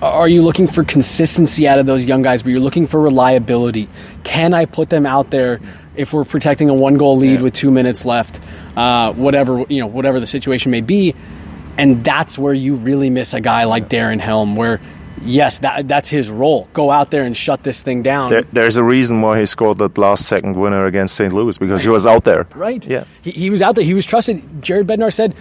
are 0.01 0.27
you 0.27 0.43
looking 0.43 0.67
for 0.67 0.83
consistency 0.83 1.67
out 1.67 1.79
of 1.79 1.87
those 1.87 2.05
young 2.05 2.21
guys, 2.21 2.43
but 2.43 2.49
you're 2.49 2.59
looking 2.59 2.85
for 2.85 3.01
reliability. 3.01 3.89
Can 4.23 4.53
I 4.53 4.65
put 4.65 4.91
them 4.91 5.07
out 5.07 5.31
there 5.31 5.59
if 5.95 6.13
we're 6.13 6.23
protecting 6.23 6.69
a 6.69 6.73
one 6.73 6.97
goal 6.97 7.17
lead 7.17 7.35
yeah. 7.35 7.41
with 7.41 7.53
two 7.53 7.71
minutes 7.71 8.05
left? 8.05 8.39
Uh, 8.77 9.11
whatever 9.13 9.65
you 9.69 9.79
know, 9.79 9.87
whatever 9.87 10.19
the 10.19 10.27
situation 10.27 10.69
may 10.69 10.81
be, 10.81 11.15
and 11.79 12.03
that's 12.03 12.37
where 12.37 12.53
you 12.53 12.75
really 12.75 13.09
miss 13.09 13.33
a 13.33 13.41
guy 13.41 13.63
like 13.63 13.89
Darren 13.89 14.19
Helm, 14.19 14.55
where 14.55 14.79
yes, 15.23 15.59
that 15.59 15.87
that's 15.87 16.09
his 16.09 16.29
role. 16.29 16.67
Go 16.73 16.91
out 16.91 17.11
there 17.11 17.23
and 17.23 17.35
shut 17.35 17.63
this 17.63 17.81
thing 17.81 18.03
down. 18.03 18.29
There, 18.29 18.43
there's 18.43 18.77
a 18.77 18.83
reason 18.83 19.21
why 19.21 19.39
he 19.39 19.45
scored 19.45 19.77
that 19.79 19.97
last 19.97 20.27
second 20.27 20.55
winner 20.55 20.85
against 20.85 21.15
St. 21.15 21.33
Louis 21.33 21.57
because 21.57 21.81
he 21.81 21.89
was 21.89 22.05
out 22.05 22.23
there. 22.23 22.47
Right. 22.57 22.85
Yeah. 22.87 23.05
He, 23.21 23.31
he 23.31 23.49
was 23.49 23.61
out 23.61 23.75
there. 23.75 23.83
He 23.83 23.93
was 23.93 24.05
trusted. 24.05 24.63
Jared 24.63 24.87
Bednar 24.87 25.13
said, 25.13 25.35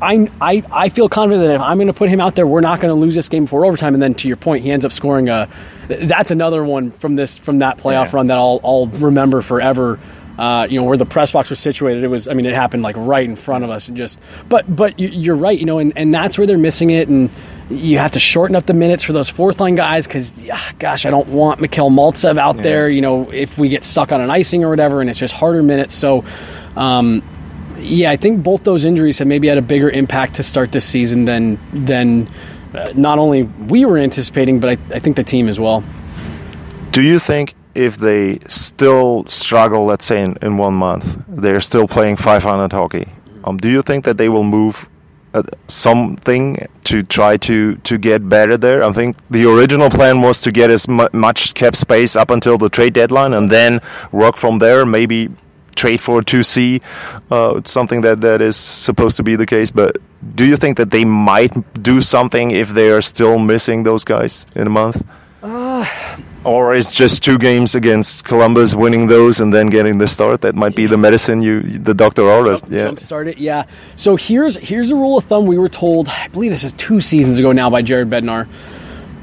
"I 0.00 0.30
I, 0.40 0.62
I 0.70 0.88
feel 0.88 1.08
confident 1.08 1.46
that 1.46 1.54
if 1.54 1.60
I'm 1.60 1.76
going 1.76 1.88
to 1.88 1.92
put 1.92 2.08
him 2.08 2.20
out 2.20 2.36
there, 2.36 2.46
we're 2.46 2.62
not 2.62 2.80
going 2.80 2.94
to 2.94 2.98
lose 2.98 3.14
this 3.14 3.28
game 3.28 3.44
before 3.44 3.66
overtime." 3.66 3.92
And 3.94 4.02
then 4.02 4.14
to 4.14 4.28
your 4.28 4.38
point, 4.38 4.62
he 4.62 4.70
ends 4.70 4.84
up 4.84 4.92
scoring 4.92 5.28
a. 5.28 5.48
That's 5.88 6.30
another 6.30 6.64
one 6.64 6.90
from 6.90 7.16
this 7.16 7.36
from 7.36 7.58
that 7.58 7.76
playoff 7.78 8.06
yeah. 8.06 8.16
run 8.16 8.26
that 8.28 8.38
I'll 8.38 8.60
I'll 8.64 8.86
remember 8.86 9.42
forever. 9.42 9.98
Uh, 10.38 10.66
you 10.68 10.80
know 10.80 10.84
where 10.84 10.96
the 10.96 11.06
press 11.06 11.30
box 11.30 11.48
was 11.48 11.60
situated. 11.60 12.02
It 12.02 12.08
was, 12.08 12.26
I 12.26 12.34
mean, 12.34 12.44
it 12.44 12.54
happened 12.54 12.82
like 12.82 12.96
right 12.98 13.24
in 13.24 13.36
front 13.36 13.62
of 13.62 13.70
us, 13.70 13.86
and 13.86 13.96
just. 13.96 14.18
But 14.48 14.74
but 14.74 14.98
you're 14.98 15.36
right, 15.36 15.56
you 15.56 15.64
know, 15.64 15.78
and, 15.78 15.96
and 15.96 16.12
that's 16.12 16.36
where 16.36 16.46
they're 16.46 16.58
missing 16.58 16.90
it, 16.90 17.08
and 17.08 17.30
you 17.70 17.98
have 17.98 18.12
to 18.12 18.18
shorten 18.18 18.56
up 18.56 18.66
the 18.66 18.74
minutes 18.74 19.04
for 19.04 19.12
those 19.12 19.30
fourth 19.30 19.60
line 19.60 19.76
guys 19.76 20.06
because, 20.06 20.42
gosh, 20.78 21.06
I 21.06 21.10
don't 21.10 21.28
want 21.28 21.60
Mikhail 21.60 21.88
Maltsev 21.88 22.36
out 22.36 22.56
yeah. 22.56 22.62
there. 22.62 22.88
You 22.88 23.00
know, 23.00 23.30
if 23.30 23.56
we 23.56 23.68
get 23.68 23.84
stuck 23.84 24.10
on 24.10 24.20
an 24.20 24.30
icing 24.30 24.64
or 24.64 24.70
whatever, 24.70 25.00
and 25.00 25.08
it's 25.08 25.20
just 25.20 25.34
harder 25.34 25.62
minutes. 25.62 25.94
So, 25.94 26.24
um, 26.76 27.22
yeah, 27.78 28.10
I 28.10 28.16
think 28.16 28.42
both 28.42 28.64
those 28.64 28.84
injuries 28.84 29.18
have 29.18 29.28
maybe 29.28 29.46
had 29.46 29.58
a 29.58 29.62
bigger 29.62 29.88
impact 29.88 30.34
to 30.34 30.42
start 30.42 30.72
this 30.72 30.84
season 30.84 31.26
than 31.26 31.60
than 31.72 32.28
uh, 32.74 32.92
not 32.96 33.20
only 33.20 33.44
we 33.44 33.84
were 33.84 33.98
anticipating, 33.98 34.58
but 34.58 34.70
I, 34.70 34.96
I 34.96 34.98
think 34.98 35.14
the 35.14 35.24
team 35.24 35.48
as 35.48 35.60
well. 35.60 35.84
Do 36.90 37.02
you 37.02 37.18
think 37.18 37.54
if 37.74 37.96
they 37.96 38.38
still 38.48 39.24
struggle, 39.26 39.84
let's 39.86 40.04
say 40.04 40.22
in, 40.22 40.36
in 40.42 40.58
one 40.58 40.74
month, 40.74 41.22
they're 41.28 41.60
still 41.60 41.88
playing 41.88 42.16
500 42.16 42.72
hockey. 42.72 43.08
Um, 43.44 43.56
do 43.58 43.68
you 43.68 43.82
think 43.82 44.04
that 44.04 44.16
they 44.16 44.28
will 44.28 44.44
move 44.44 44.88
uh, 45.34 45.42
something 45.68 46.66
to 46.84 47.02
try 47.02 47.36
to, 47.38 47.76
to 47.76 47.98
get 47.98 48.28
better 48.28 48.56
there? 48.56 48.82
I 48.82 48.92
think 48.92 49.16
the 49.30 49.50
original 49.50 49.90
plan 49.90 50.22
was 50.22 50.40
to 50.42 50.52
get 50.52 50.70
as 50.70 50.88
mu 50.88 51.08
much 51.12 51.54
cap 51.54 51.76
space 51.76 52.16
up 52.16 52.30
until 52.30 52.56
the 52.56 52.68
trade 52.68 52.94
deadline 52.94 53.34
and 53.34 53.50
then 53.50 53.80
work 54.12 54.36
from 54.36 54.58
there. 54.58 54.86
Maybe 54.86 55.28
trade 55.74 56.00
for 56.00 56.22
2C, 56.22 56.80
uh, 57.30 57.60
something 57.64 58.00
that, 58.02 58.20
that 58.20 58.40
is 58.40 58.56
supposed 58.56 59.16
to 59.16 59.22
be 59.22 59.36
the 59.36 59.46
case. 59.46 59.70
But 59.70 59.96
do 60.34 60.44
you 60.44 60.56
think 60.56 60.76
that 60.76 60.90
they 60.90 61.04
might 61.04 61.52
do 61.82 62.00
something 62.00 62.50
if 62.52 62.70
they 62.70 62.90
are 62.90 63.02
still 63.02 63.38
missing 63.38 63.82
those 63.82 64.04
guys 64.04 64.46
in 64.54 64.66
a 64.66 64.70
month? 64.70 65.04
Uh, 65.42 65.84
or 66.44 66.74
is 66.74 66.92
just 66.92 67.22
two 67.22 67.38
games 67.38 67.74
against 67.74 68.24
Columbus, 68.24 68.74
winning 68.74 69.06
those 69.06 69.40
and 69.40 69.52
then 69.52 69.68
getting 69.68 69.98
the 69.98 70.08
start. 70.08 70.42
That 70.42 70.54
might 70.54 70.76
be 70.76 70.86
the 70.86 70.96
medicine 70.96 71.40
you, 71.40 71.60
the 71.62 71.94
doctor 71.94 72.22
ordered. 72.22 72.60
Jump, 72.60 72.72
yeah, 72.72 72.84
jump 72.84 73.00
start 73.00 73.28
it. 73.28 73.38
Yeah. 73.38 73.66
So 73.96 74.16
here's 74.16 74.56
here's 74.56 74.90
a 74.90 74.96
rule 74.96 75.16
of 75.18 75.24
thumb 75.24 75.46
we 75.46 75.58
were 75.58 75.68
told. 75.68 76.08
I 76.08 76.28
believe 76.28 76.50
this 76.50 76.64
is 76.64 76.72
two 76.74 77.00
seasons 77.00 77.38
ago 77.38 77.52
now 77.52 77.70
by 77.70 77.82
Jared 77.82 78.10
Bednar. 78.10 78.48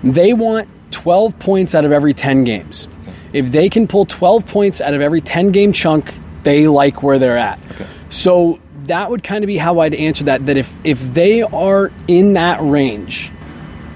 They 0.04 0.34
want 0.34 0.68
12 0.92 1.38
points 1.40 1.76
out 1.76 1.86
of 1.86 1.92
every 1.92 2.14
10 2.14 2.44
games. 2.44 2.88
If 3.34 3.52
they 3.52 3.70
can 3.70 3.88
pull 3.88 4.06
12 4.06 4.46
points 4.48 4.82
out 4.82 4.94
of 4.94 5.02
every 5.02 5.22
10 5.22 5.52
game 5.52 5.74
chunk, 5.74 6.14
they 6.44 6.68
like 6.68 7.04
where 7.04 7.20
they're 7.20 7.38
at. 7.38 7.60
Okay. 7.72 7.88
So 8.10 8.60
that 8.86 9.10
would 9.10 9.24
kind 9.24 9.44
of 9.44 9.48
be 9.48 9.58
how 9.58 9.80
I'd 9.80 9.94
answer 9.94 10.26
that. 10.26 10.46
That 10.48 10.58
if 10.58 10.74
if 10.84 11.00
they 11.14 11.44
are 11.44 11.92
in 12.08 12.34
that 12.34 12.60
range, 12.62 13.32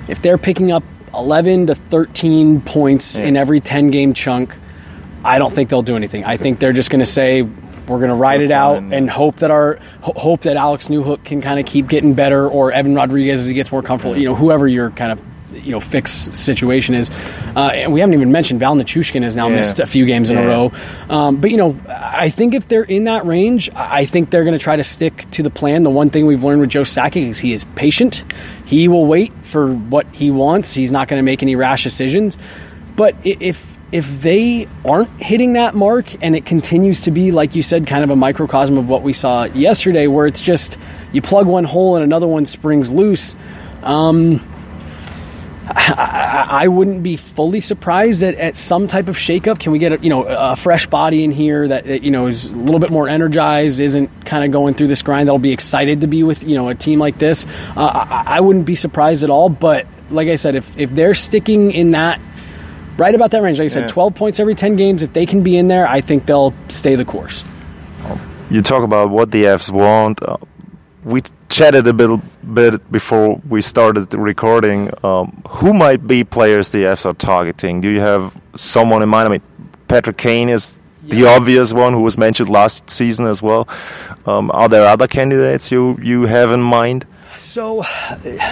if 0.07 0.21
they're 0.21 0.37
picking 0.37 0.71
up 0.71 0.83
11 1.15 1.67
to 1.67 1.75
13 1.75 2.61
points 2.61 3.19
yeah. 3.19 3.25
in 3.25 3.37
every 3.37 3.59
10 3.59 3.91
game 3.91 4.13
chunk, 4.13 4.57
I 5.23 5.39
don't 5.39 5.53
think 5.53 5.69
they'll 5.69 5.81
do 5.81 5.95
anything. 5.95 6.23
I 6.23 6.37
think 6.37 6.59
they're 6.59 6.73
just 6.73 6.89
going 6.89 6.99
to 6.99 7.05
say 7.05 7.41
we're 7.41 7.99
going 7.99 8.09
to 8.09 8.15
ride 8.15 8.39
we're 8.39 8.45
it 8.45 8.51
out 8.51 8.77
and 8.77 9.09
hope 9.09 9.37
that 9.37 9.51
our 9.51 9.79
hope 10.01 10.41
that 10.41 10.57
Alex 10.57 10.87
Newhook 10.87 11.23
can 11.23 11.41
kind 11.41 11.59
of 11.59 11.65
keep 11.65 11.87
getting 11.87 12.13
better 12.13 12.47
or 12.47 12.71
Evan 12.71 12.95
Rodrigues 12.95 13.39
as 13.39 13.47
he 13.47 13.53
gets 13.53 13.71
more 13.71 13.81
comfortable. 13.81 14.15
Yeah. 14.15 14.21
You 14.21 14.25
know, 14.29 14.35
whoever 14.35 14.67
your 14.67 14.91
kind 14.91 15.11
of 15.11 15.21
you 15.55 15.71
know 15.71 15.79
fix 15.79 16.11
situation 16.11 16.95
is. 16.95 17.09
Uh, 17.55 17.71
and 17.73 17.93
we 17.93 17.99
haven't 17.99 18.13
even 18.13 18.31
mentioned 18.31 18.59
Val 18.59 18.75
Nichushkin 18.75 19.23
has 19.23 19.35
now 19.35 19.47
yeah. 19.47 19.55
missed 19.55 19.79
a 19.79 19.85
few 19.85 20.05
games 20.05 20.29
in 20.29 20.37
yeah. 20.37 20.43
a 20.43 20.47
row. 20.47 20.71
Um, 21.09 21.37
but 21.37 21.51
you 21.51 21.57
know, 21.57 21.79
I 21.87 22.29
think 22.29 22.53
if 22.53 22.67
they're 22.67 22.83
in 22.83 23.05
that 23.05 23.25
range, 23.25 23.69
I 23.75 24.05
think 24.05 24.29
they're 24.29 24.43
going 24.43 24.57
to 24.57 24.63
try 24.63 24.75
to 24.75 24.83
stick 24.83 25.29
to 25.31 25.43
the 25.43 25.49
plan. 25.49 25.83
The 25.83 25.89
one 25.89 26.09
thing 26.09 26.25
we've 26.25 26.43
learned 26.43 26.61
with 26.61 26.69
Joe 26.69 26.81
Sakic 26.81 27.29
is 27.29 27.39
he 27.39 27.53
is 27.53 27.65
patient. 27.75 28.23
He 28.65 28.87
will 28.87 29.05
wait 29.05 29.33
for 29.43 29.73
what 29.73 30.07
he 30.13 30.31
wants. 30.31 30.73
He's 30.73 30.91
not 30.91 31.07
going 31.07 31.19
to 31.19 31.23
make 31.23 31.43
any 31.43 31.55
rash 31.55 31.83
decisions. 31.83 32.37
But 32.95 33.15
if 33.23 33.75
if 33.91 34.21
they 34.21 34.67
aren't 34.83 35.09
hitting 35.21 35.53
that 35.53 35.75
mark 35.75 36.21
and 36.23 36.35
it 36.35 36.45
continues 36.45 37.01
to 37.01 37.11
be 37.11 37.31
like 37.31 37.55
you 37.55 37.61
said 37.61 37.85
kind 37.85 38.03
of 38.03 38.09
a 38.09 38.15
microcosm 38.15 38.77
of 38.77 38.89
what 38.89 39.03
we 39.03 39.13
saw 39.13 39.43
yesterday 39.45 40.07
where 40.07 40.25
it's 40.25 40.41
just 40.41 40.77
you 41.13 41.21
plug 41.21 41.45
one 41.45 41.63
hole 41.63 41.95
and 41.95 42.03
another 42.03 42.27
one 42.27 42.45
springs 42.45 42.89
loose 42.91 43.35
um, 43.83 44.41
I, 45.67 46.47
I, 46.49 46.67
wouldn't 46.67 47.01
be 47.01 47.15
fully 47.15 47.61
surprised 47.61 48.21
at, 48.23 48.35
at 48.35 48.57
some 48.57 48.87
type 48.87 49.07
of 49.07 49.17
shakeup. 49.17 49.59
Can 49.59 49.71
we 49.71 49.79
get 49.79 49.93
a, 49.93 49.99
you 49.99 50.09
know 50.09 50.23
a 50.23 50.55
fresh 50.55 50.85
body 50.85 51.23
in 51.23 51.31
here 51.31 51.67
that, 51.67 51.85
that 51.85 52.03
you 52.03 52.11
know 52.11 52.27
is 52.27 52.47
a 52.47 52.55
little 52.55 52.79
bit 52.79 52.91
more 52.91 53.09
energized, 53.09 53.79
isn't 53.79 54.25
kind 54.25 54.43
of 54.43 54.51
going 54.51 54.73
through 54.73 54.87
this 54.87 55.01
grind? 55.01 55.27
That'll 55.27 55.39
be 55.39 55.53
excited 55.53 56.01
to 56.01 56.07
be 56.07 56.23
with 56.23 56.43
you 56.43 56.55
know 56.55 56.69
a 56.69 56.75
team 56.75 56.99
like 56.99 57.17
this. 57.17 57.45
Uh, 57.75 57.85
I, 57.85 58.37
I, 58.37 58.41
wouldn't 58.41 58.65
be 58.65 58.75
surprised 58.75 59.23
at 59.23 59.29
all. 59.29 59.49
But 59.49 59.87
like 60.11 60.27
I 60.27 60.35
said, 60.35 60.55
if 60.55 60.77
if 60.77 60.91
they're 60.91 61.15
sticking 61.15 61.71
in 61.71 61.91
that 61.91 62.21
right 62.97 63.15
about 63.15 63.31
that 63.31 63.41
range, 63.41 63.59
like 63.59 63.65
I 63.65 63.69
said, 63.69 63.81
yeah. 63.81 63.87
twelve 63.87 64.15
points 64.15 64.39
every 64.39 64.55
ten 64.55 64.75
games, 64.75 65.03
if 65.03 65.13
they 65.13 65.25
can 65.25 65.41
be 65.41 65.57
in 65.57 65.67
there, 65.67 65.87
I 65.87 66.01
think 66.01 66.25
they'll 66.25 66.53
stay 66.69 66.95
the 66.95 67.05
course. 67.05 67.43
You 68.49 68.61
talk 68.61 68.83
about 68.83 69.09
what 69.09 69.31
the 69.31 69.45
Avs 69.45 69.71
want. 69.71 70.21
Uh, 70.21 70.37
we 71.03 71.21
chatted 71.55 71.87
a 71.87 71.93
bit, 71.93 72.19
bit 72.53 72.91
before 72.91 73.41
we 73.47 73.61
started 73.61 74.09
the 74.09 74.19
recording. 74.19 74.91
Um, 75.05 75.41
who 75.47 75.73
might 75.73 76.05
be 76.05 76.25
players 76.25 76.73
the 76.73 76.79
Avs 76.79 77.05
are 77.05 77.13
targeting? 77.13 77.79
Do 77.79 77.87
you 77.87 78.01
have 78.01 78.35
someone 78.57 79.01
in 79.01 79.07
mind? 79.07 79.29
I 79.29 79.31
mean, 79.31 79.41
Patrick 79.87 80.17
Kane 80.17 80.49
is 80.49 80.77
yeah. 81.03 81.15
the 81.15 81.27
obvious 81.27 81.71
one 81.71 81.93
who 81.93 82.01
was 82.01 82.17
mentioned 82.17 82.49
last 82.49 82.89
season 82.89 83.25
as 83.25 83.41
well. 83.41 83.69
Um, 84.25 84.51
are 84.53 84.67
there 84.67 84.85
other 84.85 85.07
candidates 85.07 85.71
you, 85.71 85.97
you 86.01 86.23
have 86.23 86.51
in 86.51 86.61
mind? 86.61 87.07
So, 87.39 87.85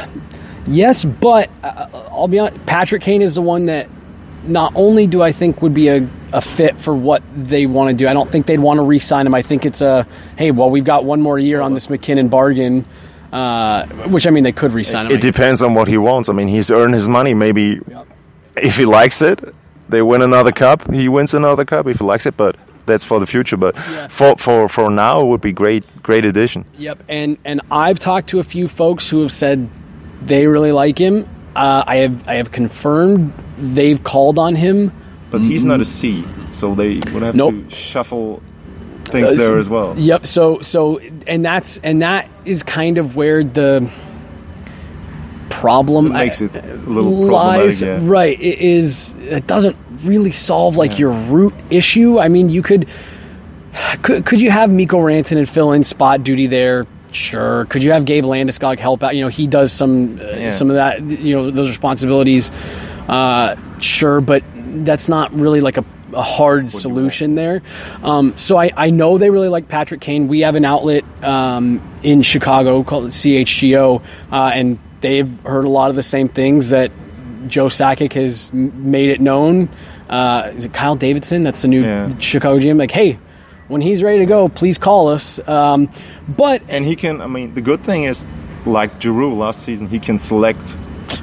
yes, 0.65 1.03
but 1.03 1.49
uh, 1.61 1.87
I'll 2.09 2.29
be 2.29 2.39
honest. 2.39 2.65
Patrick 2.65 3.01
Kane 3.01 3.21
is 3.21 3.35
the 3.35 3.41
one 3.41 3.65
that 3.65 3.89
not 4.45 4.73
only 4.75 5.07
do 5.07 5.21
I 5.21 5.31
think 5.31 5.61
would 5.61 5.73
be 5.73 5.89
a, 5.89 6.09
a 6.31 6.41
fit 6.41 6.77
for 6.77 6.93
what 6.95 7.23
they 7.35 7.65
want 7.65 7.89
to 7.89 7.95
do, 7.95 8.07
I 8.07 8.13
don't 8.13 8.29
think 8.31 8.45
they'd 8.45 8.59
want 8.59 8.77
to 8.77 8.83
re 8.83 8.99
sign 8.99 9.25
him. 9.25 9.33
I 9.33 9.41
think 9.41 9.65
it's 9.65 9.81
a, 9.81 10.05
hey, 10.37 10.51
well, 10.51 10.69
we've 10.69 10.83
got 10.83 11.05
one 11.05 11.21
more 11.21 11.39
year 11.39 11.61
on 11.61 11.73
this 11.73 11.89
MacKinnon 11.89 12.29
bargain. 12.29 12.85
Uh, 13.31 13.87
which 14.09 14.27
I 14.27 14.29
mean, 14.29 14.43
they 14.43 14.51
could 14.51 14.73
re-sign 14.73 15.07
him. 15.07 15.11
It 15.13 15.19
depends 15.19 15.63
on 15.63 15.73
what 15.73 15.87
he 15.87 15.97
wants. 15.97 16.29
I 16.29 16.33
mean, 16.33 16.47
he's 16.47 16.69
earned 16.69 16.93
his 16.93 17.07
money. 17.07 17.33
Maybe 17.33 17.81
yep. 17.89 18.05
if 18.55 18.77
he 18.77 18.85
likes 18.85 19.23
it, 19.23 19.41
they 19.89 20.03
win 20.03 20.21
another 20.21 20.51
cup. 20.51 20.93
He 20.93 21.09
wins 21.09 21.33
another 21.33 21.65
cup 21.65 21.87
if 21.87 21.97
he 21.97 22.03
likes 22.05 22.27
it. 22.27 22.37
But 22.37 22.57
that's 22.85 23.03
for 23.03 23.19
the 23.19 23.25
future. 23.25 23.57
But 23.57 23.75
Yeah. 23.75 24.07
for 24.07 24.35
for 24.37 24.69
for 24.69 24.91
now, 24.91 25.21
it 25.21 25.25
would 25.25 25.41
be 25.41 25.51
great 25.51 25.83
great 26.03 26.25
addition. 26.25 26.65
Yep, 26.77 27.05
and 27.09 27.37
and 27.43 27.61
I've 27.71 27.97
talked 27.97 28.29
to 28.29 28.39
a 28.39 28.43
few 28.43 28.67
folks 28.67 29.09
who 29.09 29.21
have 29.21 29.31
said 29.31 29.67
they 30.21 30.45
really 30.45 30.71
like 30.71 30.99
him. 30.99 31.27
Uh, 31.55 31.83
I 31.85 31.97
have 31.97 32.27
I 32.27 32.35
have 32.35 32.51
confirmed 32.51 33.33
they've 33.57 34.03
called 34.03 34.39
on 34.39 34.55
him. 34.55 34.91
But 35.29 35.41
he's 35.41 35.65
not 35.65 35.81
a 35.81 35.85
C, 35.85 36.23
so 36.51 36.73
they 36.75 36.95
would 37.13 37.23
have 37.23 37.35
Nope. 37.35 37.55
to 37.69 37.75
shuffle 37.75 38.41
things 39.05 39.31
Uh, 39.31 39.35
there 39.35 39.57
as 39.59 39.69
well. 39.69 39.93
Yep. 39.97 40.25
So 40.27 40.59
so 40.61 40.99
and 41.27 41.43
that's 41.45 41.79
and 41.79 42.01
that 42.01 42.29
is 42.45 42.63
kind 42.63 42.97
of 42.97 43.15
where 43.15 43.43
the 43.43 43.87
problem 45.49 46.07
It 46.07 46.13
makes 46.13 46.41
it 46.41 46.55
a 46.55 46.75
little 46.87 47.11
lies. 47.11 47.81
Yeah. 47.81 47.99
Right. 48.01 48.39
It 48.39 48.59
is. 48.59 49.13
It 49.21 49.47
doesn't 49.47 49.75
really 50.03 50.31
solve 50.31 50.75
like 50.75 50.97
your 50.99 51.11
root 51.11 51.53
issue. 51.69 52.19
I 52.19 52.27
mean, 52.27 52.49
you 52.49 52.61
could 52.61 52.87
could 54.01 54.25
could 54.25 54.41
you 54.41 54.51
have 54.51 54.69
Mikko 54.71 54.97
Rantanen 54.99 55.47
fill 55.47 55.71
in 55.71 55.83
spot 55.83 56.23
duty 56.23 56.47
there? 56.47 56.85
Sure. 57.13 57.65
Could 57.65 57.83
you 57.83 57.91
have 57.91 58.05
Gabe 58.05 58.23
Landeskog 58.25 58.79
help 58.79 59.03
out? 59.03 59.15
You 59.15 59.23
know, 59.23 59.29
he 59.29 59.47
does 59.47 59.71
some 59.71 60.19
uh, 60.19 60.23
Yeah. 60.23 60.49
some 60.49 60.69
of 60.69 60.75
that. 60.75 61.01
You 61.01 61.35
know, 61.35 61.51
those 61.51 61.69
responsibilities. 61.69 62.51
Uh, 63.07 63.55
sure, 63.79 64.21
but 64.21 64.43
that's 64.85 65.07
not 65.09 65.33
really 65.33 65.61
like 65.61 65.77
a, 65.77 65.85
a 66.13 66.21
hard 66.21 66.71
solution 66.71 67.35
there. 67.35 67.61
Um, 68.01 68.33
so 68.37 68.57
I, 68.57 68.71
I 68.75 68.89
know 68.91 69.17
they 69.17 69.29
really 69.29 69.49
like 69.49 69.67
Patrick 69.67 70.01
Kane. 70.01 70.27
We 70.27 70.41
have 70.41 70.55
an 70.55 70.65
outlet 70.65 71.03
um, 71.23 71.81
in 72.01 72.21
Chicago 72.21 72.83
called 72.83 73.09
CHGO, 73.11 74.01
uh, 74.31 74.51
and 74.53 74.79
they've 75.01 75.29
heard 75.43 75.65
a 75.65 75.69
lot 75.69 75.89
of 75.89 75.95
the 75.95 76.03
same 76.03 76.29
things 76.29 76.69
that 76.69 76.91
Joe 77.47 77.67
Sakic 77.67 78.13
has 78.13 78.51
made 78.53 79.09
it 79.09 79.19
known. 79.19 79.67
Uh, 80.09 80.51
is 80.55 80.65
it 80.65 80.73
Kyle 80.73 80.95
Davidson? 80.95 81.43
That's 81.43 81.61
the 81.61 81.67
new 81.67 81.83
Yeah. 81.83 82.17
Chicago 82.19 82.57
GM. 82.59 82.77
Like, 82.79 82.91
hey, 82.91 83.19
when 83.67 83.81
he's 83.81 84.03
ready 84.03 84.19
to 84.19 84.25
go, 84.25 84.49
please 84.49 84.77
call 84.77 85.07
us. 85.07 85.39
Um, 85.47 85.89
but 86.27 86.61
And 86.67 86.85
he 86.85 86.95
can. 86.95 87.21
I 87.21 87.27
mean, 87.27 87.53
the 87.53 87.61
good 87.61 87.83
thing 87.83 88.03
is, 88.03 88.25
like 88.65 89.01
Giroux 89.01 89.33
last 89.33 89.63
season, 89.63 89.87
he 89.87 89.99
can 89.99 90.19
select 90.19 90.59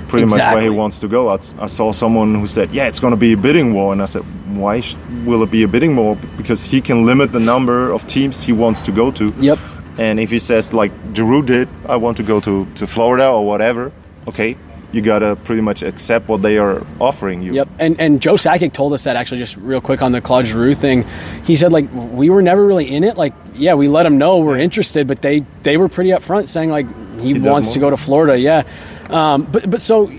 pretty 0.08 0.26
much 0.26 0.38
where 0.38 0.60
he 0.62 0.70
wants 0.70 0.98
to 1.00 1.08
go. 1.08 1.28
I, 1.28 1.38
I 1.58 1.66
saw 1.66 1.92
someone 1.92 2.34
who 2.34 2.46
said, 2.46 2.70
"Yeah, 2.70 2.86
it's 2.88 3.00
going 3.00 3.12
to 3.12 3.16
be 3.20 3.32
a 3.32 3.36
bidding 3.36 3.72
war," 3.72 3.92
and 3.92 4.02
I 4.02 4.06
said, 4.06 4.22
"Why 4.56 4.80
sh- 4.80 4.96
will 5.24 5.42
it 5.42 5.50
be 5.50 5.62
a 5.62 5.68
bidding 5.68 5.96
war? 5.96 6.16
Because 6.36 6.62
he 6.62 6.80
can 6.80 7.06
limit 7.06 7.32
the 7.32 7.40
number 7.40 7.90
of 7.92 8.06
teams 8.06 8.42
he 8.42 8.52
wants 8.52 8.82
to 8.82 8.92
go 8.92 9.10
to." 9.12 9.32
Yep. 9.40 9.58
And 9.98 10.18
if 10.20 10.30
he 10.30 10.38
says, 10.38 10.72
like 10.72 10.92
Giroux 11.14 11.42
did, 11.42 11.68
"I 11.86 11.96
want 11.96 12.16
to 12.16 12.22
go 12.22 12.40
to 12.40 12.66
to 12.74 12.86
Florida 12.86 13.28
or 13.28 13.46
whatever," 13.46 13.92
okay, 14.28 14.56
you 14.92 15.00
gotta 15.02 15.36
pretty 15.36 15.62
much 15.62 15.82
accept 15.82 16.28
what 16.28 16.42
they 16.42 16.58
are 16.58 16.84
offering 17.00 17.42
you. 17.42 17.52
Yep, 17.52 17.68
and 17.78 18.00
and 18.00 18.20
Joe 18.20 18.34
Sakic 18.34 18.72
told 18.72 18.92
us 18.92 19.04
that 19.04 19.16
actually 19.16 19.38
just 19.38 19.56
real 19.56 19.80
quick 19.80 20.02
on 20.02 20.12
the 20.12 20.20
Claude 20.20 20.46
Giroux 20.46 20.74
thing. 20.74 21.04
He 21.44 21.56
said 21.56 21.72
like 21.72 21.86
we 21.92 22.28
were 22.30 22.42
never 22.42 22.66
really 22.66 22.92
in 22.92 23.04
it. 23.04 23.16
Like 23.16 23.34
yeah, 23.54 23.74
we 23.74 23.88
let 23.88 24.02
them 24.04 24.18
know 24.18 24.38
we're 24.38 24.58
interested, 24.58 25.06
but 25.06 25.22
they 25.22 25.44
they 25.62 25.76
were 25.76 25.88
pretty 25.88 26.10
upfront 26.10 26.48
saying 26.48 26.70
like 26.70 26.86
he, 27.20 27.34
does 27.34 27.42
wants 27.42 27.72
to 27.74 27.78
go 27.78 27.90
to 27.90 27.96
Florida. 27.96 28.38
Yeah, 28.38 28.64
um, 29.08 29.44
but 29.44 29.70
but 29.70 29.82
so 29.82 30.10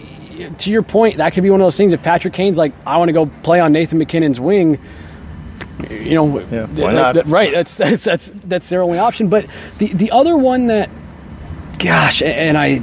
to 0.57 0.71
your 0.71 0.81
point, 0.81 1.17
that 1.17 1.33
could 1.33 1.43
be 1.43 1.49
one 1.49 1.59
of 1.61 1.65
those 1.65 1.77
things. 1.77 1.93
If 1.93 2.01
Patrick 2.01 2.33
Kane's 2.33 2.57
like 2.57 2.73
I 2.85 2.97
want 2.97 3.09
to 3.09 3.13
go 3.13 3.25
play 3.43 3.59
on 3.59 3.71
Nathan 3.73 3.97
MacKinnon's 3.99 4.39
wing. 4.39 4.79
You 5.89 6.13
know, 6.13 6.39
Yeah, 6.39 6.65
why 6.67 6.93
that- 6.93 6.93
not? 6.93 7.15
that- 7.15 7.27
right? 7.27 7.51
That's 7.51 7.75
that's 7.77 8.03
that's 8.03 8.31
that's 8.45 8.69
their 8.69 8.81
only 8.83 8.99
option. 8.99 9.29
But 9.29 9.47
the 9.79 9.87
the 9.87 10.11
other 10.11 10.37
one 10.37 10.67
that, 10.67 10.89
gosh, 11.79 12.21
and 12.21 12.57
I 12.57 12.81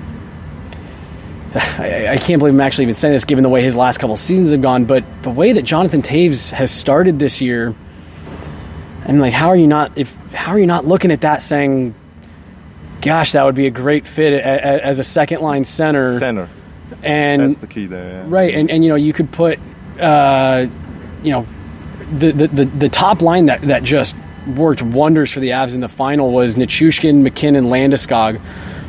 I, 1.78 2.08
I 2.08 2.16
can't 2.18 2.38
believe 2.38 2.54
I'm 2.54 2.60
actually 2.60 2.84
even 2.84 2.94
saying 2.94 3.14
this 3.14 3.24
given 3.24 3.42
the 3.42 3.48
way 3.48 3.62
his 3.62 3.76
last 3.76 3.98
couple 3.98 4.16
seasons 4.16 4.52
have 4.52 4.62
gone, 4.62 4.84
but 4.84 5.04
the 5.22 5.30
way 5.30 5.52
that 5.52 5.62
Jonathan 5.62 6.02
Toews 6.02 6.50
has 6.50 6.70
started 6.70 7.18
this 7.18 7.40
year, 7.40 7.74
I'm 9.06 9.18
like, 9.18 9.32
how 9.32 9.48
are 9.48 9.56
you 9.56 9.66
not 9.66 9.96
if 9.96 10.14
how 10.32 10.52
are 10.52 10.58
you 10.58 10.66
not 10.66 10.86
looking 10.86 11.10
at 11.10 11.22
that 11.22 11.42
saying, 11.42 11.94
gosh, 13.00 13.32
that 13.32 13.44
would 13.44 13.54
be 13.54 13.66
a 13.66 13.70
great 13.70 14.06
fit 14.06 14.34
a, 14.34 14.36
a, 14.36 14.84
as 14.84 14.98
a 14.98 15.04
second 15.04 15.40
line 15.40 15.64
center, 15.64 16.18
Center. 16.18 16.48
and 17.02 17.42
That's 17.42 17.58
the 17.58 17.66
key 17.66 17.86
there. 17.86 18.24
Yeah. 18.24 18.24
right, 18.28 18.54
and 18.54 18.70
and 18.70 18.84
you 18.84 18.90
know 18.90 18.96
you 18.96 19.14
could 19.14 19.32
put, 19.32 19.58
uh, 19.98 20.66
you 21.22 21.32
know, 21.32 21.46
the, 22.18 22.32
the 22.32 22.48
the 22.48 22.64
the 22.66 22.88
top 22.90 23.22
line 23.22 23.46
that 23.46 23.62
that 23.62 23.82
just 23.82 24.14
worked 24.54 24.82
wonders 24.82 25.30
for 25.32 25.40
the 25.40 25.50
Avs 25.50 25.74
in 25.74 25.80
the 25.80 25.88
final 25.88 26.30
was 26.30 26.56
Nichushkin, 26.56 27.22
MacKinnon, 27.22 27.66
Landeskog. 27.66 28.40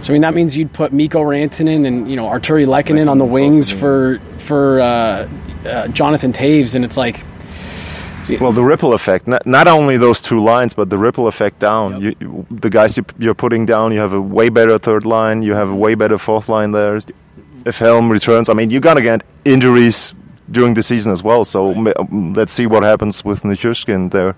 So 0.02 0.12
I 0.12 0.14
mean 0.14 0.22
that 0.22 0.34
means 0.34 0.56
you'd 0.58 0.72
put 0.74 0.94
Mikko 0.94 1.22
Rantanen 1.24 1.86
and 1.86 2.10
you 2.10 2.16
know 2.16 2.26
Artturi 2.26 2.66
Lehkonen 2.66 3.10
on 3.10 3.18
the 3.18 3.26
wings 3.26 3.70
for 3.70 4.20
for 4.38 4.80
uh, 4.82 5.30
uh, 5.66 5.88
Jonathan 5.90 6.32
Toews, 6.34 6.76
and 6.76 6.86
it's 6.86 6.96
like 6.98 7.24
Well, 8.40 8.52
the 8.54 8.64
ripple 8.64 8.94
effect, 8.94 9.28
not, 9.28 9.46
not 9.46 9.68
only 9.68 9.98
those 9.98 10.22
two 10.22 10.40
lines, 10.40 10.74
but 10.74 10.90
the 10.90 10.98
ripple 10.98 11.28
effect 11.28 11.60
down. 11.60 12.00
You, 12.02 12.16
you- 12.20 12.46
the 12.52 12.70
guys 12.70 12.96
you, 12.96 13.04
you're 13.18 13.34
putting 13.36 13.66
down, 13.66 13.92
you 13.92 14.00
have 14.00 14.14
a 14.14 14.22
way 14.22 14.50
better 14.50 14.78
third 14.78 15.04
line, 15.06 15.42
you 15.44 15.54
have 15.56 15.70
a 15.70 15.76
way 15.76 15.96
better 15.96 16.18
fourth 16.18 16.48
line 16.48 16.72
there. 16.72 17.00
If 17.66 17.80
Helm 17.80 18.10
returns, 18.12 18.48
I 18.48 18.54
mean, 18.54 18.70
you're 18.70 18.82
going 18.82 18.96
to 18.98 19.02
get 19.02 19.24
injuries 19.46 20.14
during 20.52 20.76
the 20.76 20.84
season 20.84 21.12
as 21.12 21.22
well. 21.24 21.44
So 21.44 21.72
m- 21.72 21.94
um, 21.98 22.34
let's 22.36 22.54
see 22.54 22.68
what 22.68 22.84
happens 22.84 23.26
with 23.26 23.42
Nichushkin 23.44 24.12
there. 24.12 24.36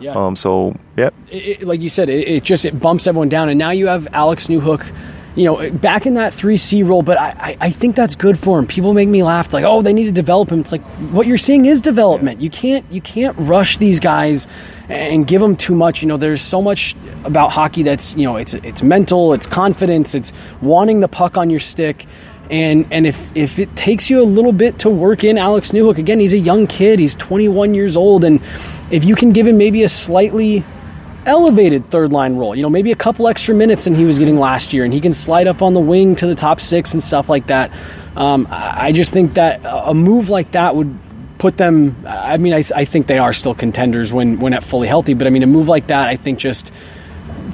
Yeah. 0.00 0.12
Um, 0.14 0.36
so, 0.36 0.74
yeah. 0.96 1.10
it, 1.30 1.60
it- 1.62 1.66
like 1.66 1.80
you 1.80 1.88
said, 1.88 2.08
it, 2.08 2.26
it 2.28 2.42
just 2.44 2.64
it 2.64 2.78
bumps 2.80 3.06
everyone 3.06 3.28
down, 3.28 3.48
and 3.48 3.58
now 3.58 3.70
you 3.70 3.86
have 3.86 4.08
Alex 4.12 4.46
Newhook, 4.48 4.90
you 5.36 5.44
know, 5.44 5.70
back 5.70 6.06
in 6.06 6.14
that 6.14 6.34
three 6.34 6.56
C 6.56 6.82
role. 6.82 7.02
But 7.02 7.18
I, 7.18 7.28
I, 7.38 7.56
I 7.60 7.70
think 7.70 7.94
that's 7.96 8.16
good 8.16 8.38
for 8.38 8.58
him. 8.58 8.66
People 8.66 8.94
make 8.94 9.08
me 9.08 9.22
laugh, 9.22 9.52
like, 9.52 9.64
oh, 9.64 9.82
they 9.82 9.92
need 9.92 10.06
to 10.06 10.12
develop 10.12 10.50
him. 10.50 10.60
It's 10.60 10.72
like 10.72 10.82
what 11.12 11.26
you're 11.26 11.38
seeing 11.38 11.66
is 11.66 11.80
development. 11.80 12.40
You 12.40 12.50
can't 12.50 12.84
you 12.90 13.00
can't 13.00 13.36
rush 13.38 13.76
these 13.76 14.00
guys 14.00 14.48
and 14.88 15.26
give 15.26 15.40
them 15.40 15.54
too 15.54 15.74
much. 15.74 16.02
You 16.02 16.08
know, 16.08 16.16
there's 16.16 16.42
so 16.42 16.60
much 16.60 16.96
about 17.24 17.52
hockey 17.52 17.82
that's 17.84 18.16
you 18.16 18.24
know 18.24 18.36
it's 18.36 18.54
it's 18.54 18.82
mental, 18.82 19.32
it's 19.32 19.46
confidence, 19.46 20.14
it's 20.14 20.32
wanting 20.62 21.00
the 21.00 21.08
puck 21.08 21.36
on 21.36 21.48
your 21.50 21.60
stick. 21.60 22.06
And 22.50 22.84
and 22.90 23.06
if 23.06 23.30
if 23.36 23.60
it 23.60 23.74
takes 23.76 24.10
you 24.10 24.20
a 24.20 24.24
little 24.24 24.52
bit 24.52 24.80
to 24.80 24.90
work 24.90 25.22
in 25.22 25.38
Alex 25.38 25.70
Newhook, 25.70 25.98
again, 25.98 26.18
he's 26.18 26.32
a 26.32 26.38
young 26.38 26.66
kid. 26.66 26.98
He's 26.98 27.14
21 27.14 27.74
years 27.74 27.96
old, 27.96 28.24
and 28.24 28.40
if 28.90 29.04
you 29.04 29.14
can 29.14 29.32
give 29.32 29.46
him 29.46 29.58
maybe 29.58 29.82
a 29.82 29.88
slightly 29.88 30.64
elevated 31.26 31.86
third 31.90 32.12
line 32.12 32.36
role, 32.36 32.54
you 32.54 32.62
know, 32.62 32.70
maybe 32.70 32.92
a 32.92 32.96
couple 32.96 33.28
extra 33.28 33.54
minutes 33.54 33.84
than 33.84 33.94
he 33.94 34.04
was 34.04 34.18
getting 34.18 34.38
last 34.38 34.72
year, 34.72 34.84
and 34.84 34.92
he 34.92 35.00
can 35.00 35.14
slide 35.14 35.46
up 35.46 35.62
on 35.62 35.74
the 35.74 35.80
wing 35.80 36.16
to 36.16 36.26
the 36.26 36.34
top 36.34 36.60
six 36.60 36.92
and 36.92 37.02
stuff 37.02 37.28
like 37.28 37.46
that. 37.48 37.70
Um, 38.16 38.48
I 38.50 38.92
just 38.92 39.12
think 39.12 39.34
that 39.34 39.60
a 39.64 39.94
move 39.94 40.28
like 40.28 40.52
that 40.52 40.74
would 40.74 40.98
put 41.38 41.56
them. 41.56 41.96
I 42.06 42.36
mean, 42.36 42.52
I, 42.52 42.62
I 42.74 42.84
think 42.84 43.06
they 43.06 43.18
are 43.18 43.32
still 43.32 43.54
contenders 43.54 44.12
when 44.12 44.40
when 44.40 44.54
at 44.54 44.64
fully 44.64 44.88
healthy, 44.88 45.14
but 45.14 45.26
I 45.26 45.30
mean, 45.30 45.42
a 45.42 45.46
move 45.46 45.68
like 45.68 45.88
that, 45.88 46.08
I 46.08 46.16
think 46.16 46.38
just 46.38 46.72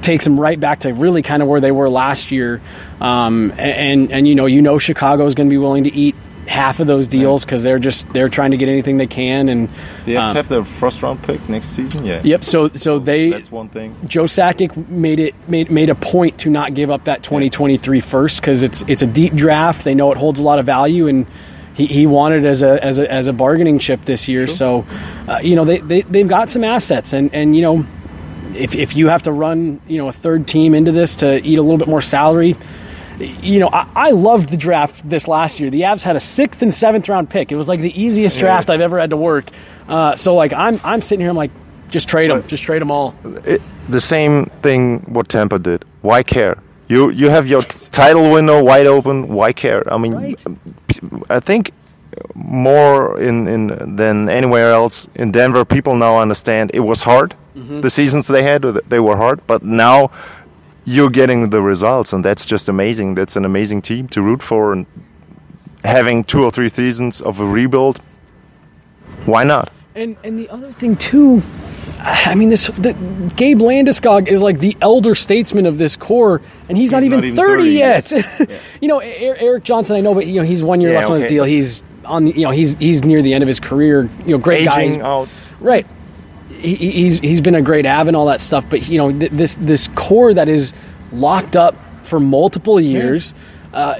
takes 0.01 0.23
them 0.23 0.39
right 0.39 0.59
back 0.59 0.81
to 0.81 0.93
really 0.93 1.21
kind 1.21 1.41
of 1.41 1.49
where 1.49 1.59
they 1.59 1.71
were 1.71 1.89
last 1.89 2.31
year. 2.31 2.61
Um, 3.01 3.51
and, 3.51 3.59
and 3.59 4.11
and 4.11 4.27
you 4.27 4.35
know, 4.35 4.45
you 4.45 4.61
know, 4.61 4.79
Chicago 4.79 5.25
is 5.25 5.35
going 5.35 5.47
to 5.49 5.53
be 5.53 5.57
willing 5.57 5.83
to 5.83 5.93
eat 5.93 6.15
half 6.47 6.79
of 6.79 6.87
those 6.87 7.07
deals 7.07 7.45
because 7.45 7.63
they're 7.63 7.79
just 7.79 8.11
they're 8.13 8.29
trying 8.29 8.51
to 8.51 8.57
get 8.57 8.69
anything 8.69 8.97
they 8.97 9.07
can. 9.07 9.49
And 9.49 9.69
The 10.05 10.15
Avs 10.15 10.29
um, 10.29 10.35
have 10.35 10.47
their 10.47 10.63
first 10.63 11.01
round 11.01 11.21
pick 11.23 11.47
next 11.49 11.67
season? 11.67 12.05
Yeah. 12.05 12.21
yep. 12.23 12.43
So 12.43 12.69
so 12.69 12.99
they 12.99 13.29
That's 13.29 13.51
one 13.51 13.69
thing. 13.69 13.95
Joe 14.07 14.23
Sakic 14.23 14.87
made 14.89 15.19
it 15.19 15.35
made 15.47 15.71
made 15.71 15.89
a 15.89 15.95
point 15.95 16.39
to 16.39 16.49
not 16.49 16.73
give 16.73 16.89
up 16.89 17.05
that 17.05 17.23
2023 17.23 17.99
first 17.99 18.41
because 18.41 18.63
it's 18.63 18.83
it's 18.87 19.01
a 19.01 19.07
deep 19.07 19.33
draft. 19.33 19.83
They 19.83 19.95
know 19.95 20.11
it 20.11 20.17
holds 20.17 20.39
a 20.39 20.43
lot 20.43 20.59
of 20.59 20.65
value 20.65 21.07
and. 21.07 21.25
He, 21.73 21.85
he 21.85 22.07
wanted 22.07 22.43
as 22.43 22.63
a, 22.63 22.83
as 22.83 22.97
a 22.97 23.11
as 23.13 23.27
a 23.27 23.33
bargaining 23.33 23.77
chip 23.77 24.03
this 24.03 24.27
year, 24.27 24.47
so 24.47 24.83
uh, 25.27 25.37
you 25.43 25.55
know 25.55 25.63
they, 25.63 25.77
they 25.77 26.01
they've 26.01 26.27
got 26.27 26.49
some 26.49 26.63
assets, 26.63 27.13
and, 27.13 27.31
and 27.35 27.55
you 27.55 27.61
know 27.61 27.85
if, 28.55 28.73
if 28.73 28.95
you 28.95 29.09
have 29.09 29.21
to 29.21 29.31
run 29.31 29.79
you 29.87 29.99
know 29.99 30.07
a 30.07 30.11
third 30.11 30.47
team 30.47 30.73
into 30.73 30.91
this 30.91 31.17
to 31.17 31.39
eat 31.43 31.59
a 31.59 31.61
little 31.61 31.77
bit 31.77 31.87
more 31.87 32.01
salary, 32.01 32.55
you 33.19 33.59
know 33.59 33.69
I, 33.71 33.89
I 33.95 34.09
loved 34.11 34.49
the 34.49 34.57
draft 34.57 35.07
this 35.09 35.27
last 35.27 35.59
year. 35.59 35.69
The 35.69 35.81
Avs 35.81 36.03
had 36.03 36.15
a 36.15 36.19
sixth 36.19 36.61
and 36.61 36.73
seventh 36.73 37.09
round 37.09 37.29
pick. 37.29 37.51
It 37.51 37.55
was 37.55 37.67
like 37.67 37.81
the 37.81 37.99
easiest 38.01 38.39
draft 38.39 38.69
I've 38.69 38.81
ever 38.81 38.99
had 38.99 39.09
to 39.11 39.17
work. 39.17 39.49
Uh, 39.87 40.15
so 40.15 40.35
like 40.35 40.53
I'm 40.53 40.79
I'm 40.83 41.01
sitting 41.01 41.21
here 41.21 41.29
I'm 41.29 41.35
like 41.37 41.51
just 41.89 42.07
trade 42.09 42.29
them, 42.29 42.41
But- 42.41 42.49
just 42.49 42.63
trade 42.63 42.81
them 42.81 42.91
all. 42.91 43.15
it, 43.45 43.61
the 43.89 44.01
same 44.01 44.45
thing 44.61 44.99
what 45.13 45.29
Tampa 45.29 45.57
did. 45.59 45.85
Why 46.01 46.21
care? 46.23 46.57
You 46.89 47.09
you 47.11 47.29
have 47.29 47.47
your 47.47 47.61
t- 47.63 47.79
title 47.91 48.31
window 48.31 48.61
wide 48.63 48.85
open. 48.87 49.27
Why 49.29 49.53
care? 49.53 49.83
I 49.91 49.97
mean, 49.97 50.13
Right. 50.13 50.45
I 51.29 51.39
think 51.39 51.71
more 52.33 53.19
in, 53.19 53.47
in 53.47 53.95
than 53.95 54.29
anywhere 54.29 54.71
else 54.71 55.07
in 55.15 55.31
Denver, 55.31 55.65
people 55.65 55.95
now 55.95 56.17
understand 56.17 56.71
it 56.73 56.79
was 56.81 57.03
hard. 57.03 57.35
The 57.81 57.89
seasons 57.89 58.27
they 58.27 58.43
had, 58.43 58.61
they 58.61 58.99
were 58.99 59.17
hard, 59.17 59.41
but 59.47 59.63
now 59.63 60.11
you're 60.87 61.09
getting 61.09 61.49
the 61.49 61.61
results, 61.61 62.13
and 62.13 62.23
that's 62.23 62.45
just 62.45 62.69
amazing. 62.69 63.15
That's 63.15 63.35
an 63.35 63.43
amazing 63.43 63.81
team 63.81 64.07
to 64.09 64.21
root 64.21 64.41
for, 64.41 64.71
and 64.71 64.85
having 65.83 66.23
two 66.23 66.43
or 66.43 66.49
three 66.49 66.69
seasons 66.69 67.21
of 67.21 67.41
a 67.41 67.45
rebuild. 67.45 67.99
Why 69.25 69.43
not? 69.43 69.69
And 69.95 70.15
and 70.23 70.39
the 70.39 70.47
other 70.49 70.71
thing 70.71 70.95
too, 70.95 71.43
I 71.99 72.35
mean 72.35 72.47
this 72.47 72.67
the, 72.67 72.93
Gabe 73.35 73.59
Landeskog 73.59 74.29
is 74.29 74.41
like 74.41 74.59
the 74.59 74.77
elder 74.79 75.13
statesman 75.13 75.65
of 75.65 75.77
this 75.77 75.97
core, 75.97 76.41
and 76.69 76.77
he's, 76.77 76.93
not, 76.93 77.03
even 77.03 77.19
not 77.19 77.25
even 77.25 77.35
30, 77.35 77.63
30 77.63 77.69
yet. 77.69 78.11
you 78.81 78.87
know, 78.87 78.99
Erik 78.99 79.65
Johnson, 79.65 79.97
I 79.97 79.99
know, 79.99 80.13
but 80.13 80.25
you 80.25 80.39
know 80.39 80.47
he's 80.47 80.63
one 80.63 80.79
year 80.79 80.93
Yeah, 80.93 80.99
left 80.99 81.11
on 81.11 81.19
his 81.19 81.29
deal. 81.29 81.43
He's 81.43 81.81
on, 82.05 82.27
you 82.27 82.43
know, 82.43 82.51
he's 82.51 82.75
he's 82.75 83.03
near 83.03 83.21
the 83.21 83.33
end 83.33 83.43
of 83.43 83.49
his 83.49 83.59
career. 83.59 84.09
You 84.25 84.37
know, 84.37 84.37
great 84.37 84.63
guy. 84.63 84.97
Out. 84.99 85.27
Right. 85.59 85.85
He, 86.57 86.75
he's 86.75 87.19
he's 87.19 87.41
been 87.41 87.55
a 87.55 87.61
great 87.61 87.85
av 87.85 88.07
and 88.07 88.15
all 88.15 88.25
that 88.27 88.41
stuff. 88.41 88.65
But 88.69 88.87
you 88.87 88.97
know, 88.97 89.11
th- 89.11 89.31
this 89.31 89.55
this 89.55 89.87
core 89.89 90.33
that 90.33 90.49
is 90.49 90.73
locked 91.11 91.55
up 91.55 91.75
for 92.05 92.19
multiple 92.19 92.79
years. 92.79 93.33
Uh, 93.73 93.95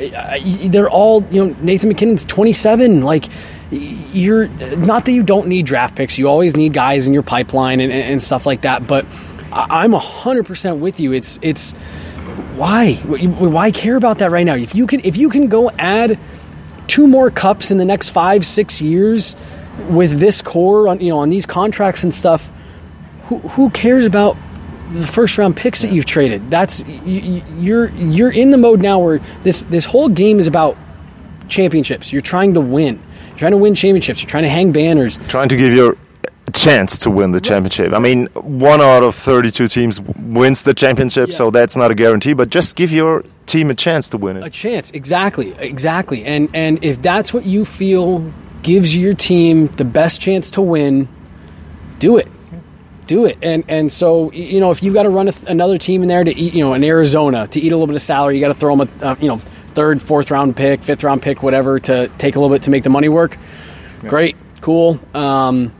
they're 0.66 0.89
all 0.89 1.24
you 1.30 1.45
know. 1.45 1.55
Nathan 1.62 1.89
MacKinnon's 1.89 2.26
27. 2.26 3.01
Like 3.01 3.26
you're 3.70 4.47
not 4.47 5.05
that 5.05 5.12
you 5.12 5.24
don't 5.24 5.47
need 5.47 5.66
draft 5.66 5.95
picks. 5.95 6.18
You 6.18 6.28
always 6.28 6.55
need 6.55 6.74
guys 6.74 7.05
in 7.05 7.14
your 7.14 7.24
pipeline 7.24 7.82
and, 7.82 7.91
and 7.91 8.24
stuff 8.24 8.45
like 8.45 8.62
that. 8.62 8.88
But 8.88 9.05
I'm 9.51 9.93
hundred 9.93 10.45
percent 10.45 10.80
with 10.80 10.99
you. 10.99 11.14
It's 11.14 11.38
it's 11.41 11.74
why 12.55 12.95
why 12.95 13.72
care 13.72 13.95
about 13.95 14.20
that 14.20 14.32
right 14.32 14.45
now? 14.45 14.55
If 14.55 14.74
you 14.74 14.88
can 14.88 15.01
if 15.01 15.18
you 15.18 15.30
can 15.30 15.47
go 15.47 15.70
add 15.72 16.18
two 16.88 17.08
more 17.08 17.30
cups 17.30 17.70
in 17.70 17.78
the 17.78 17.86
next 17.86 18.10
five 18.10 18.45
six 18.45 18.82
years 18.82 19.36
with 19.89 20.19
this 20.19 20.41
core 20.41 20.88
on 20.88 20.99
you 20.99 21.11
know 21.11 21.19
on 21.19 21.30
these 21.30 21.45
contracts 21.45 22.03
and 22.03 22.13
stuff, 22.13 22.49
who, 23.25 23.38
who 23.39 23.69
cares 23.69 24.05
about 24.05 24.38
the 24.93 25.05
first 25.05 25.38
round 25.38 25.55
picks 25.55 25.82
that 25.82 25.91
you've 25.91 26.05
traded? 26.05 26.49
That's 26.49 26.86
you, 26.88 27.43
you're 27.59 27.89
you're 27.89 28.32
in 28.32 28.51
the 28.51 28.57
mode 28.57 28.82
now 28.82 28.99
where 28.99 29.19
this 29.43 29.63
this 29.65 29.86
whole 29.86 30.09
game 30.09 30.39
is 30.39 30.47
about 30.47 30.78
championships. 31.47 32.11
You're 32.11 32.21
trying 32.21 32.53
to 32.53 32.61
win. 32.61 33.01
You're 33.30 33.38
trying 33.38 33.51
to 33.51 33.57
win 33.57 33.75
championships. 33.75 34.21
You're 34.21 34.30
trying 34.30 34.43
to 34.43 34.49
hang 34.49 34.71
banners. 34.71 35.17
Trying 35.28 35.49
to 35.49 35.57
give 35.57 35.73
your 35.73 35.97
chance 36.53 36.97
to 36.99 37.09
win 37.09 37.32
the 37.32 37.41
championship. 37.41 37.93
I 37.93 37.99
mean, 37.99 38.28
one 38.36 38.82
out 38.82 39.03
of 39.03 39.15
32 39.15 39.67
teams 39.67 40.01
wins 40.01 40.63
the 40.63 40.73
championship, 40.73 41.30
yeah. 41.30 41.36
so 41.36 41.51
that's 41.51 41.75
not 41.75 41.91
a 41.91 41.95
guarantee, 41.95 42.34
but 42.34 42.49
just 42.49 42.75
give 42.75 42.91
your 42.91 43.23
team 43.45 43.69
a 43.69 43.75
chance 43.75 44.09
to 44.09 44.17
win 44.17 44.38
it. 44.38 44.45
A 44.45 44.49
chance, 44.49 44.91
exactly. 44.91 45.53
Exactly. 45.59 46.25
And 46.25 46.49
and 46.53 46.84
if 46.84 47.01
that's 47.01 47.34
what 47.34 47.45
you 47.45 47.65
feel 47.65 48.32
gives 48.64 48.95
your 48.95 49.14
team 49.14 49.68
the 49.68 49.86
best 49.86 50.22
chance 50.22 50.51
to 50.51 50.62
win, 50.62 51.08
do 51.99 52.18
it. 52.18 52.28
Do 53.05 53.26
it. 53.26 53.38
And 53.41 53.64
and 53.70 53.91
so 53.91 54.32
you 54.34 54.60
know, 54.60 54.72
if 54.72 54.84
you've 54.84 54.93
got 54.93 55.03
to 55.03 55.10
run 55.10 55.30
a, 55.30 55.34
another 55.47 55.78
team 55.78 56.01
in 56.01 56.10
there 56.10 56.24
to 56.24 56.36
eat, 56.36 56.53
you 56.53 56.64
know, 56.64 56.74
in 56.74 56.84
Arizona 56.84 57.47
to 57.47 57.60
eat 57.60 57.72
a 57.72 57.76
little 57.76 57.88
bit 57.88 57.95
of 57.95 58.01
salary, 58.01 58.36
you 58.36 58.41
got 58.41 58.49
to 58.49 58.60
throw 58.60 58.76
them 58.76 58.89
a, 59.01 59.18
you 59.22 59.30
know, 59.30 59.41
third, 59.74 60.01
fourth 60.01 60.30
round 60.30 60.58
pick, 60.58 60.84
fifth 60.84 61.03
round 61.03 61.22
pick, 61.22 61.41
whatever 61.41 61.80
to 61.80 62.10
take 62.18 62.36
a 62.36 62.39
little 62.39 62.53
bit 62.53 62.64
to 62.64 62.70
make 62.70 62.84
the 62.84 62.89
money 62.89 63.08
work. 63.08 63.38
Yeah. 64.03 64.10
Great. 64.10 64.36
Cool. 64.60 64.99
Um, 65.14 65.74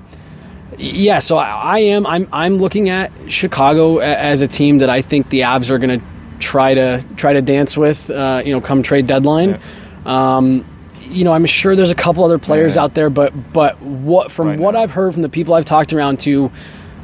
yeah, 0.78 1.20
so 1.20 1.38
I, 1.38 1.80
am. 1.80 2.06
I'm. 2.06 2.28
I'm 2.32 2.58
looking 2.58 2.90
at 2.90 3.12
Chicago 3.28 3.98
as 3.98 4.42
a 4.42 4.48
team 4.48 4.78
that 4.80 4.90
I 4.90 5.02
think 5.02 5.30
the 5.30 5.42
Avs 5.42 5.72
are 5.72 5.80
going 5.80 6.00
to 6.00 6.06
try 6.40 6.76
to 6.76 7.04
try 7.16 7.34
to 7.34 7.42
dance 7.42 7.76
with. 7.76 8.10
Uh, 8.10 8.44
you 8.46 8.52
know, 8.52 8.62
come 8.62 8.84
trade 8.84 9.08
deadline. 9.08 9.60
Yeah. 10.06 10.38
Um, 10.38 10.66
you 11.10 11.24
know, 11.24 11.34
I'm 11.34 11.46
sure 11.46 11.76
there's 11.76 11.92
a 11.92 11.96
couple 11.96 12.24
other 12.24 12.38
players 12.38 12.76
yeah. 12.76 12.84
out 12.84 12.94
there, 12.94 13.10
but 13.10 13.34
but 13.54 13.82
what 13.82 14.32
from 14.32 14.48
right 14.48 14.60
what 14.60 14.74
now. 14.74 14.82
I've 14.82 14.92
heard 14.92 15.14
from 15.14 15.22
the 15.22 15.30
people 15.30 15.54
I've 15.54 15.66
talked 15.66 15.94
around 15.94 16.20
to, 16.22 16.52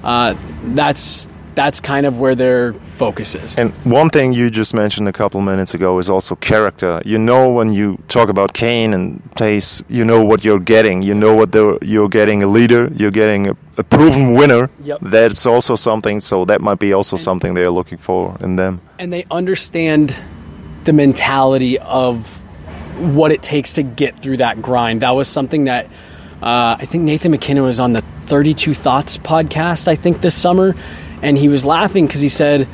uh, 0.03 0.35
that's 0.65 1.29
that's 1.55 1.79
kind 1.79 2.05
of 2.05 2.19
where 2.19 2.35
their 2.35 2.73
focus 2.97 3.35
is. 3.35 3.55
And 3.55 3.71
one 3.85 4.09
thing 4.09 4.33
you 4.33 4.49
just 4.49 4.73
mentioned 4.73 5.07
a 5.07 5.13
couple 5.13 5.41
minutes 5.41 5.73
ago 5.73 5.99
is 5.99 6.09
also 6.09 6.35
character. 6.35 7.01
You 7.05 7.19
know, 7.19 7.49
when 7.49 7.71
you 7.71 7.97
talk 8.07 8.29
about 8.29 8.53
Kane 8.53 8.93
and 8.93 9.21
Pace, 9.35 9.83
you 9.89 10.05
know 10.05 10.23
what 10.23 10.43
you're 10.43 10.59
getting. 10.59 11.03
You 11.03 11.13
know 11.13 11.35
what 11.35 11.53
you're 11.83 12.09
getting 12.09 12.43
a 12.43 12.47
leader. 12.47 12.89
You're 12.95 13.11
getting 13.11 13.49
a, 13.49 13.57
a 13.77 13.83
proven 13.83 14.33
winner. 14.33 14.69
Yep. 14.83 14.99
That's 15.01 15.45
also 15.45 15.75
something. 15.75 16.19
So 16.19 16.45
that 16.45 16.61
might 16.61 16.79
be 16.79 16.93
also 16.93 17.15
and, 17.15 17.23
something 17.23 17.53
they're 17.53 17.71
looking 17.71 17.97
for 17.97 18.37
in 18.41 18.55
them. 18.55 18.81
And 18.99 19.11
they 19.11 19.25
understand 19.31 20.15
the 20.85 20.93
mentality 20.93 21.79
of 21.79 22.42
what 23.03 23.31
it 23.31 23.41
takes 23.41 23.73
to 23.73 23.83
get 23.83 24.19
through 24.19 24.37
that 24.37 24.61
grind. 24.61 25.01
That 25.01 25.11
was 25.11 25.27
something 25.27 25.65
that. 25.65 25.89
Uh, 26.41 26.75
I 26.77 26.85
think 26.85 27.05
Nathan 27.05 27.31
MacKinnon 27.31 27.63
was 27.63 27.79
on 27.79 27.93
the 27.93 28.01
32 28.25 28.73
Thoughts 28.73 29.17
podcast, 29.17 29.87
I 29.87 29.95
think, 29.95 30.19
this 30.19 30.35
summer 30.35 30.75
and 31.23 31.37
he 31.37 31.47
was 31.47 31.65
laughing 31.65 32.05
because 32.05 32.21
he 32.21 32.27
said, 32.27 32.67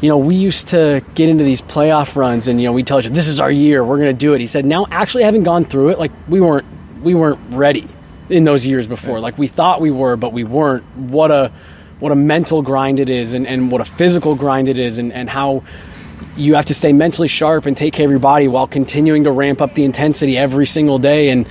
you 0.00 0.08
know, 0.08 0.16
we 0.16 0.36
used 0.36 0.68
to 0.68 1.04
get 1.14 1.28
into 1.28 1.44
these 1.44 1.60
playoff 1.60 2.16
runs, 2.16 2.48
and 2.48 2.60
you 2.60 2.68
know, 2.68 2.72
we 2.72 2.82
tell 2.82 3.00
you 3.00 3.10
this 3.10 3.28
is 3.28 3.40
our 3.40 3.50
year, 3.50 3.84
we're 3.84 3.98
going 3.98 4.14
to 4.14 4.18
do 4.18 4.32
it. 4.32 4.40
He 4.40 4.46
said, 4.46 4.64
now 4.64 4.86
actually 4.90 5.24
having 5.24 5.42
gone 5.42 5.64
through 5.64 5.90
it, 5.90 5.98
like 5.98 6.12
we 6.28 6.40
weren't 6.40 6.66
we 7.02 7.14
weren't 7.14 7.40
ready 7.50 7.88
in 8.30 8.44
those 8.44 8.64
years 8.64 8.86
before. 8.86 9.20
Like 9.20 9.36
we 9.36 9.48
thought 9.48 9.80
we 9.80 9.90
were, 9.90 10.16
but 10.16 10.32
we 10.32 10.44
weren't. 10.44 10.84
What 10.96 11.30
a 11.30 11.52
what 11.98 12.12
a 12.12 12.14
mental 12.14 12.62
grind 12.62 13.00
it 13.00 13.08
is, 13.08 13.34
and, 13.34 13.46
and 13.46 13.72
what 13.72 13.80
a 13.80 13.84
physical 13.84 14.34
grind 14.34 14.68
it 14.68 14.78
is, 14.78 14.98
and, 14.98 15.12
and 15.12 15.28
how 15.28 15.64
you 16.36 16.54
have 16.54 16.66
to 16.66 16.74
stay 16.74 16.92
mentally 16.92 17.28
sharp 17.28 17.66
and 17.66 17.76
take 17.76 17.94
care 17.94 18.04
of 18.04 18.10
your 18.10 18.20
body 18.20 18.48
while 18.48 18.66
continuing 18.66 19.24
to 19.24 19.30
ramp 19.30 19.60
up 19.60 19.74
the 19.74 19.84
intensity 19.84 20.36
every 20.36 20.66
single 20.66 20.98
day. 20.98 21.30
And 21.30 21.46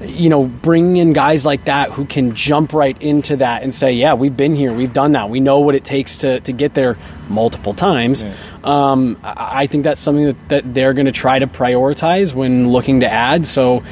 you 0.00 0.28
know, 0.28 0.44
bringing 0.44 0.96
in 0.98 1.12
guys 1.12 1.44
like 1.44 1.64
that 1.64 1.90
who 1.90 2.04
can 2.04 2.34
jump 2.34 2.72
right 2.72 3.00
into 3.02 3.36
that 3.36 3.62
and 3.62 3.74
say, 3.74 3.92
yeah, 3.92 4.14
we've 4.14 4.36
been 4.36 4.54
here, 4.54 4.72
we've 4.72 4.92
done 4.92 5.12
that, 5.12 5.28
we 5.28 5.40
know 5.40 5.58
what 5.58 5.74
it 5.74 5.84
takes 5.84 6.18
to, 6.18 6.40
to 6.40 6.52
get 6.52 6.74
there 6.74 6.96
multiple 7.28 7.74
times. 7.74 8.22
Yeah. 8.22 8.34
Um, 8.62 9.18
I 9.24 9.66
think 9.66 9.84
that's 9.84 10.00
something 10.00 10.26
that, 10.26 10.48
that 10.48 10.74
they're 10.74 10.94
going 10.94 11.06
to 11.06 11.12
try 11.12 11.38
to 11.38 11.46
prioritize 11.46 12.32
when 12.32 12.68
looking 12.68 13.00
to 13.00 13.12
add. 13.12 13.44
So, 13.46 13.82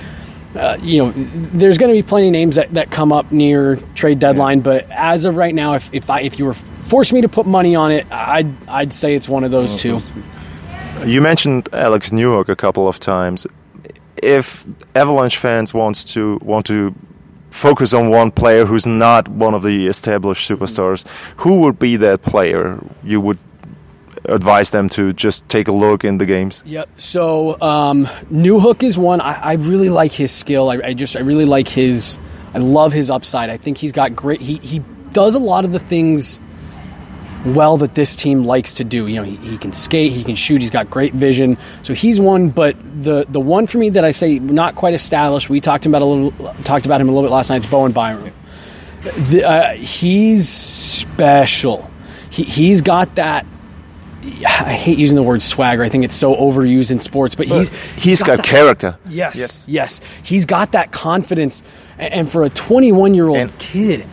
uh, 0.54 0.78
you 0.80 1.04
know, 1.04 1.12
there's 1.16 1.76
going 1.76 1.92
to 1.92 2.00
be 2.00 2.06
plenty 2.06 2.28
of 2.28 2.32
names 2.32 2.56
that, 2.56 2.72
that 2.74 2.90
come 2.90 3.12
up 3.12 3.32
near 3.32 3.76
trade 3.94 4.20
deadline, 4.20 4.58
yeah. 4.58 4.64
but 4.64 4.90
as 4.90 5.24
of 5.24 5.36
right 5.36 5.54
now, 5.54 5.74
if 5.74 5.92
if, 5.92 6.08
I, 6.08 6.20
if 6.20 6.38
you 6.38 6.46
were 6.46 6.54
forced 6.54 7.12
me 7.12 7.20
to 7.22 7.28
put 7.28 7.46
money 7.46 7.74
on 7.74 7.90
it, 7.90 8.06
I'd 8.10 8.68
I'd 8.68 8.92
say 8.92 9.14
it's 9.14 9.28
one 9.28 9.44
of 9.44 9.50
those 9.50 9.76
two. 9.76 10.00
You 11.04 11.20
mentioned 11.20 11.68
Alex 11.72 12.10
Newhook 12.10 12.48
a 12.48 12.56
couple 12.56 12.88
of 12.88 12.98
times 12.98 13.46
if 14.22 14.66
Avalanche 14.94 15.36
fans 15.36 15.74
wants 15.74 16.04
to 16.04 16.38
want 16.42 16.66
to 16.66 16.94
focus 17.50 17.94
on 17.94 18.10
one 18.10 18.30
player 18.30 18.64
who's 18.66 18.86
not 18.86 19.28
one 19.28 19.54
of 19.54 19.62
the 19.62 19.86
established 19.86 20.48
superstars, 20.48 21.06
who 21.36 21.60
would 21.60 21.78
be 21.78 21.96
that 21.96 22.22
player 22.22 22.78
you 23.02 23.20
would 23.20 23.38
advise 24.24 24.70
them 24.70 24.88
to 24.88 25.12
just 25.12 25.48
take 25.48 25.68
a 25.68 25.72
look 25.72 26.04
in 26.04 26.18
the 26.18 26.26
games? 26.26 26.62
Yep. 26.66 26.88
So 26.96 27.60
um, 27.60 28.06
Newhook 28.30 28.82
is 28.82 28.98
one. 28.98 29.20
I, 29.20 29.34
I, 29.40 29.52
really 29.54 29.88
like 29.88 30.12
his 30.12 30.32
skill. 30.32 30.70
I, 30.70 30.80
I, 30.82 30.94
just 30.94 31.16
I 31.16 31.20
really 31.20 31.44
like 31.44 31.68
his. 31.68 32.18
I 32.54 32.58
love 32.58 32.92
his 32.92 33.10
upside. 33.10 33.50
I 33.50 33.56
think 33.56 33.78
he's 33.78 33.92
got 33.92 34.16
great. 34.16 34.40
He 34.40 34.56
he 34.56 34.80
does 35.12 35.34
a 35.34 35.38
lot 35.38 35.64
of 35.64 35.72
the 35.72 35.78
things 35.78 36.40
well 37.54 37.76
that 37.78 37.94
this 37.94 38.16
team 38.16 38.44
likes 38.44 38.74
to 38.74 38.84
do. 38.84 39.06
You 39.06 39.16
know, 39.16 39.22
he, 39.22 39.36
he, 39.36 39.58
can 39.58 39.72
skate, 39.72 40.12
he 40.12 40.24
can 40.24 40.34
shoot, 40.34 40.60
he's 40.60 40.70
got 40.70 40.90
great 40.90 41.14
vision. 41.14 41.56
So 41.82 41.94
he's 41.94 42.20
one. 42.20 42.50
But 42.50 42.76
the 43.02 43.26
the 43.28 43.40
one 43.40 43.66
for 43.66 43.78
me 43.78 43.90
that 43.90 44.04
I 44.04 44.10
say 44.10 44.38
not 44.38 44.74
quite 44.74 44.94
established. 44.94 45.48
We 45.48 45.60
talked 45.60 45.86
about 45.86 46.02
a 46.02 46.04
little 46.04 46.54
talked 46.64 46.86
about 46.86 47.00
him 47.00 47.08
a 47.08 47.12
little 47.12 47.28
bit 47.28 47.32
last 47.32 47.50
night. 47.50 47.58
It's 47.58 47.66
Bowen 47.66 47.92
Byram. 47.92 48.32
The, 49.02 49.44
uh, 49.44 49.72
he's 49.74 50.48
special. 50.48 51.90
He 52.30 52.42
he's 52.42 52.82
got 52.82 53.14
that. 53.16 53.46
I 54.24 54.72
hate 54.72 54.98
using 54.98 55.14
the 55.14 55.22
word 55.22 55.40
swagger. 55.40 55.84
I 55.84 55.88
think 55.88 56.04
it's 56.04 56.16
so 56.16 56.34
overused 56.34 56.90
in 56.90 56.98
sports, 56.98 57.36
but 57.36 57.46
he's 57.46 57.68
he's 57.96 58.22
got, 58.22 58.38
got 58.38 58.46
character. 58.46 58.98
Yes, 59.08 59.36
yes, 59.36 59.64
yes. 59.68 60.00
He's 60.24 60.46
got 60.46 60.72
that 60.72 60.90
confidence, 60.90 61.62
and 61.98 62.30
for 62.30 62.42
a 62.42 62.50
21 62.50 63.14
year 63.14 63.28
old 63.28 63.56
kid, 63.58 64.06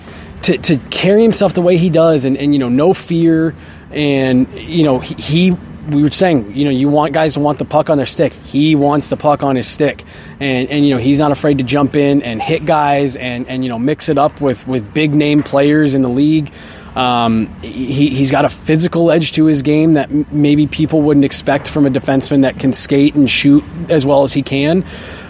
to, 0.44 0.58
to 0.58 0.78
carry 0.90 1.24
himself 1.24 1.54
the 1.54 1.62
way 1.62 1.78
he 1.78 1.90
does 1.90 2.26
and, 2.26 2.38
and 2.38 2.54
you 2.54 2.60
know 2.60 2.70
no 2.70 2.94
fear 2.94 3.56
and 3.92 4.52
you 4.60 4.84
know 4.84 5.00
he, 5.00 5.16
he, 5.16 5.52
we 5.90 6.02
were 6.02 6.12
saying 6.12 6.56
you 6.56 6.66
know 6.66 6.72
you 6.72 6.88
want 6.90 7.14
guys 7.14 7.34
to 7.34 7.40
want 7.40 7.60
the 7.60 7.66
puck 7.66 7.90
on 7.90 7.98
their 7.98 8.06
stick 8.06 8.34
he 8.34 8.76
wants 8.76 9.10
the 9.10 9.18
puck 9.18 9.44
on 9.44 9.56
his 9.56 9.68
stick 9.68 10.04
and 10.40 10.70
and 10.70 10.86
you 10.86 10.94
know 10.94 11.00
he's 11.00 11.20
not 11.20 11.32
afraid 11.32 11.58
to 11.58 11.64
jump 11.64 11.96
in 11.96 12.22
and 12.22 12.42
hit 12.42 12.66
guys 12.66 13.16
and 13.16 13.48
and 13.48 13.64
you 13.64 13.70
know 13.70 13.80
mix 13.80 14.10
it 14.10 14.18
up 14.18 14.42
with 14.42 14.68
with 14.68 14.94
big 14.94 15.14
name 15.14 15.44
players 15.44 15.96
in 15.96 16.02
the 16.02 16.10
league 16.10 16.52
um, 16.96 17.48
he, 17.62 18.10
he's 18.10 18.30
got 18.30 18.46
a 18.46 18.50
physical 18.50 19.10
edge 19.10 19.32
to 19.34 19.46
his 19.46 19.64
game 19.64 19.94
that 19.94 20.12
m- 20.12 20.28
maybe 20.32 20.68
people 20.68 21.02
wouldn't 21.02 21.26
expect 21.26 21.68
from 21.68 21.88
a 21.88 21.90
defenseman 21.90 22.44
that 22.44 22.60
can 22.60 22.72
skate 22.72 23.16
and 23.16 23.28
shoot 23.30 23.64
as 23.90 24.06
well 24.06 24.22
as 24.22 24.32
he 24.32 24.44
can. 24.44 24.86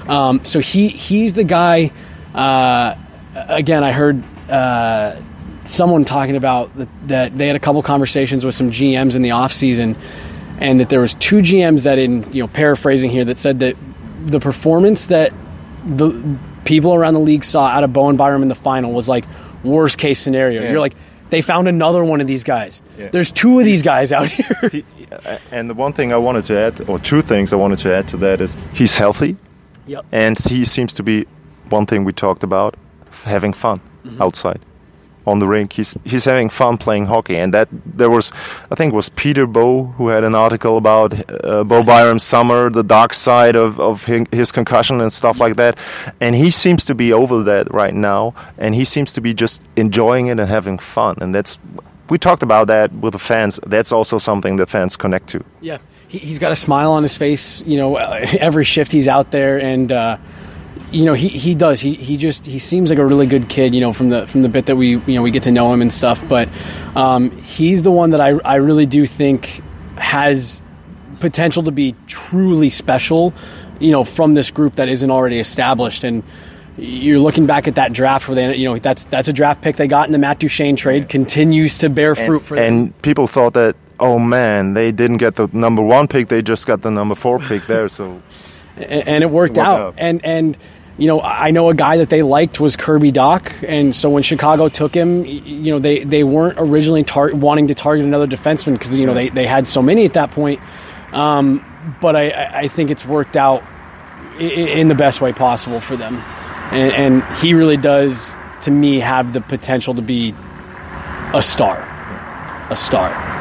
Um, 0.07 0.43
so 0.43 0.59
he 0.59 0.89
he's 0.89 1.33
the 1.33 1.45
guy. 1.45 1.91
Uh, 2.35 2.95
again, 3.33 3.83
I 3.83 3.93
heard 3.93 4.23
uh, 4.53 5.19
someone 5.65 6.05
talking 6.05 6.35
about 6.35 6.75
that, 6.77 7.07
that, 7.07 7.37
they 7.37 7.47
had 7.47 7.55
a 7.55 7.59
couple 7.59 7.81
conversations 7.81 8.45
with 8.45 8.55
some 8.55 8.69
GMs 8.69 9.15
in 9.15 9.21
the 9.21 9.31
off 9.31 9.51
season, 9.51 9.97
and 10.59 10.79
that 10.79 10.89
there 10.89 10.99
was 10.99 11.15
two 11.15 11.37
GMs 11.37 11.85
that, 11.85 11.97
in 11.97 12.31
you 12.31 12.43
know, 12.43 12.47
paraphrasing 12.47 13.09
here, 13.09 13.25
that 13.25 13.37
said 13.37 13.59
that 13.59 13.75
the 14.25 14.39
performance 14.39 15.07
that 15.07 15.33
the 15.85 16.37
people 16.65 16.93
around 16.93 17.13
the 17.13 17.19
league 17.19 17.43
saw 17.43 17.67
out 17.67 17.83
of 17.83 17.91
Bowen 17.91 18.15
Byram 18.15 18.41
in 18.41 18.47
the 18.47 18.55
final 18.55 18.93
was 18.93 19.09
like 19.09 19.25
worst 19.63 19.97
case 19.97 20.19
scenario. 20.19 20.61
Yeah. 20.61 20.71
You're 20.71 20.79
like, 20.79 20.95
they 21.29 21.41
found 21.41 21.67
another 21.67 22.03
one 22.03 22.21
of 22.21 22.27
these 22.27 22.43
guys. 22.43 22.81
Yeah. 22.97 23.09
There's 23.09 23.31
two 23.31 23.59
of 23.59 23.65
these 23.65 23.81
guys 23.81 24.11
out 24.11 24.29
here. 24.29 24.45
He, 24.71 24.85
and 25.51 25.69
the 25.69 25.73
one 25.73 25.93
thing 25.93 26.11
I 26.11 26.17
wanted 26.17 26.43
to 26.45 26.57
add, 26.57 26.89
or 26.89 26.97
two 26.99 27.21
things 27.21 27.53
I 27.53 27.55
wanted 27.55 27.79
to 27.79 27.95
add 27.95 28.07
to 28.09 28.17
that 28.17 28.41
is 28.41 28.57
he's 28.73 28.97
healthy. 28.97 29.37
Yep. 29.85 30.05
And 30.11 30.39
he 30.39 30.65
seems 30.65 30.93
to 30.95 31.03
be 31.03 31.27
one 31.69 31.85
thing 31.85 32.03
we 32.03 32.13
talked 32.13 32.43
about, 32.43 32.75
having 33.23 33.53
fun 33.53 33.79
mm-hmm. 34.03 34.21
outside. 34.21 34.61
on 35.25 35.39
the 35.39 35.47
rink. 35.47 35.73
He's 35.73 35.95
he's 36.03 36.25
having 36.25 36.49
fun 36.49 36.77
playing 36.77 37.05
hockey, 37.05 37.37
and 37.37 37.53
that 37.53 37.69
there 37.71 38.09
was, 38.09 38.31
I 38.71 38.75
think, 38.75 38.93
it 38.93 38.95
was 38.95 39.09
Peter 39.09 39.45
Baugh 39.47 39.85
who 39.97 40.09
had 40.09 40.23
an 40.23 40.35
article 40.35 40.77
about 40.77 41.13
uh, 41.29 41.63
Bo 41.63 41.83
Byram's 41.83 42.23
summer, 42.23 42.69
the 42.69 42.83
dark 42.83 43.13
side 43.13 43.55
of 43.55 43.79
of 43.79 44.05
his 44.05 44.51
concussion 44.51 45.01
and 45.01 45.11
stuff 45.11 45.39
like 45.39 45.55
that, 45.55 45.77
and 46.19 46.35
he 46.35 46.51
seems 46.51 46.85
to 46.85 46.95
be 46.95 47.13
over 47.13 47.43
that 47.43 47.73
right 47.73 47.93
now, 47.93 48.33
and 48.57 48.75
he 48.75 48.85
seems 48.85 49.13
to 49.13 49.21
be 49.21 49.33
just 49.33 49.61
enjoying 49.75 50.27
it 50.27 50.39
and 50.39 50.49
having 50.49 50.77
fun, 50.77 51.15
and 51.21 51.33
that's 51.33 51.59
we 52.09 52.17
talked 52.17 52.43
about 52.43 52.67
that 52.67 52.91
with 52.93 53.13
the 53.13 53.19
fans. 53.19 53.59
That's 53.65 53.91
also 53.91 54.17
something 54.17 54.57
the 54.57 54.65
fans 54.65 54.97
connect 54.97 55.29
to. 55.29 55.43
Yeah, 55.61 55.77
he, 56.07 56.19
has 56.19 56.39
got 56.39 56.51
a 56.51 56.55
smile 56.55 56.91
on 56.91 57.03
his 57.03 57.17
face. 57.17 57.63
You 57.65 57.77
know, 57.77 57.95
every 57.95 58.65
shift 58.65 58.91
he's 58.91 59.07
out 59.07 59.31
there, 59.31 59.59
and 59.59 59.91
uh, 59.91 60.17
you 60.93 61.05
know 61.05 61.13
he, 61.13 61.27
he 61.27 61.55
does. 61.55 61.79
He, 61.79 61.95
he 61.95 62.17
just 62.17 62.45
he 62.45 62.59
seems 62.59 62.89
like 62.89 62.99
a 62.99 63.05
really 63.05 63.27
good 63.27 63.49
kid. 63.49 63.73
You 63.73 63.81
know, 63.81 63.93
from 63.93 64.09
the 64.09 64.27
from 64.27 64.43
the 64.43 64.49
bit 64.49 64.67
that 64.67 64.75
we 64.75 64.97
you 64.97 65.15
know 65.15 65.21
we 65.21 65.31
get 65.31 65.43
to 65.43 65.51
know 65.51 65.73
him 65.73 65.81
and 65.81 65.91
stuff. 65.91 66.23
But 66.29 66.49
um, 66.95 67.31
he's 67.41 67.83
the 67.83 67.91
one 67.91 68.11
that 68.11 68.21
I 68.21 68.29
I 68.45 68.55
really 68.55 68.85
do 68.85 69.05
think 69.05 69.61
has 69.97 70.63
potential 71.19 71.63
to 71.63 71.71
be 71.71 71.95
truly 72.07 72.69
special. 72.69 73.33
You 73.79 73.91
know, 73.91 74.03
from 74.03 74.35
this 74.35 74.51
group 74.51 74.75
that 74.75 74.87
isn't 74.87 75.09
already 75.09 75.39
established 75.39 76.03
and 76.03 76.23
you're 76.77 77.19
looking 77.19 77.45
back 77.45 77.67
at 77.67 77.75
that 77.75 77.93
draft 77.93 78.27
where 78.27 78.35
they, 78.35 78.55
you 78.55 78.65
know, 78.65 78.77
that's 78.77 79.03
that's 79.05 79.27
a 79.27 79.33
draft 79.33 79.61
pick 79.61 79.75
they 79.75 79.87
got 79.87 80.07
in 80.07 80.11
the 80.11 80.17
Matt 80.17 80.39
Duchene 80.39 80.75
trade, 80.75 81.09
continues 81.09 81.77
to 81.79 81.89
bear 81.89 82.15
fruit 82.15 82.37
and, 82.37 82.45
for 82.45 82.55
them. 82.55 82.63
And 82.63 83.01
people 83.01 83.27
thought 83.27 83.53
that, 83.53 83.75
oh 83.99 84.19
man, 84.19 84.73
they 84.73 84.91
didn't 84.91 85.17
get 85.17 85.35
the 85.35 85.47
number 85.53 85.81
one 85.81 86.07
pick, 86.07 86.29
they 86.29 86.41
just 86.41 86.65
got 86.65 86.81
the 86.81 86.91
number 86.91 87.15
four 87.15 87.39
pick 87.39 87.67
there. 87.67 87.89
So, 87.89 88.21
and, 88.77 89.07
and, 89.07 89.23
it 89.23 89.29
worked, 89.29 89.57
it 89.57 89.59
worked 89.59 89.67
out. 89.67 89.79
out. 89.79 89.95
And 89.97 90.23
and 90.25 90.57
you 91.03 91.09
know, 91.09 91.19
I 91.19 91.51
know 91.51 91.69
a 91.69 91.73
guy 91.73 91.97
that 91.97 92.09
they 92.09 92.21
liked 92.21 92.61
was 92.61 92.77
Kirby 92.77 93.11
Dach, 93.11 93.51
and 93.67 93.93
so 93.93 94.09
when 94.09 94.23
Chicago 94.23 94.69
took 94.69 94.95
him, 94.95 95.25
you 95.25 95.73
know, 95.73 95.79
they 95.79 96.05
they 96.05 96.23
weren't 96.23 96.57
originally 96.57 97.03
tar- 97.03 97.35
wanting 97.35 97.67
to 97.67 97.75
target 97.75 98.05
another 98.05 98.25
defenseman 98.25 98.71
because 98.71 98.97
you 98.97 99.05
know 99.05 99.13
they 99.13 99.27
they 99.27 99.45
had 99.45 99.67
so 99.67 99.81
many 99.81 100.05
at 100.05 100.13
that 100.13 100.31
point. 100.31 100.61
Um, 101.11 101.65
but 101.99 102.15
I 102.15 102.61
I 102.61 102.67
think 102.69 102.89
it's 102.89 103.05
worked 103.05 103.35
out 103.35 103.65
in 104.39 104.87
the 104.87 104.95
best 104.95 105.19
way 105.19 105.33
possible 105.33 105.81
for 105.81 105.97
them. 105.97 106.23
And, 106.71 106.93
and 107.21 107.37
he 107.39 107.53
really 107.53 107.75
does 107.75 108.33
to 108.61 108.71
me 108.71 109.01
have 109.01 109.33
the 109.33 109.41
potential 109.41 109.93
to 109.95 110.01
be 110.01 110.33
a 111.33 111.41
star, 111.41 111.77
a 112.69 112.77
star 112.77 113.32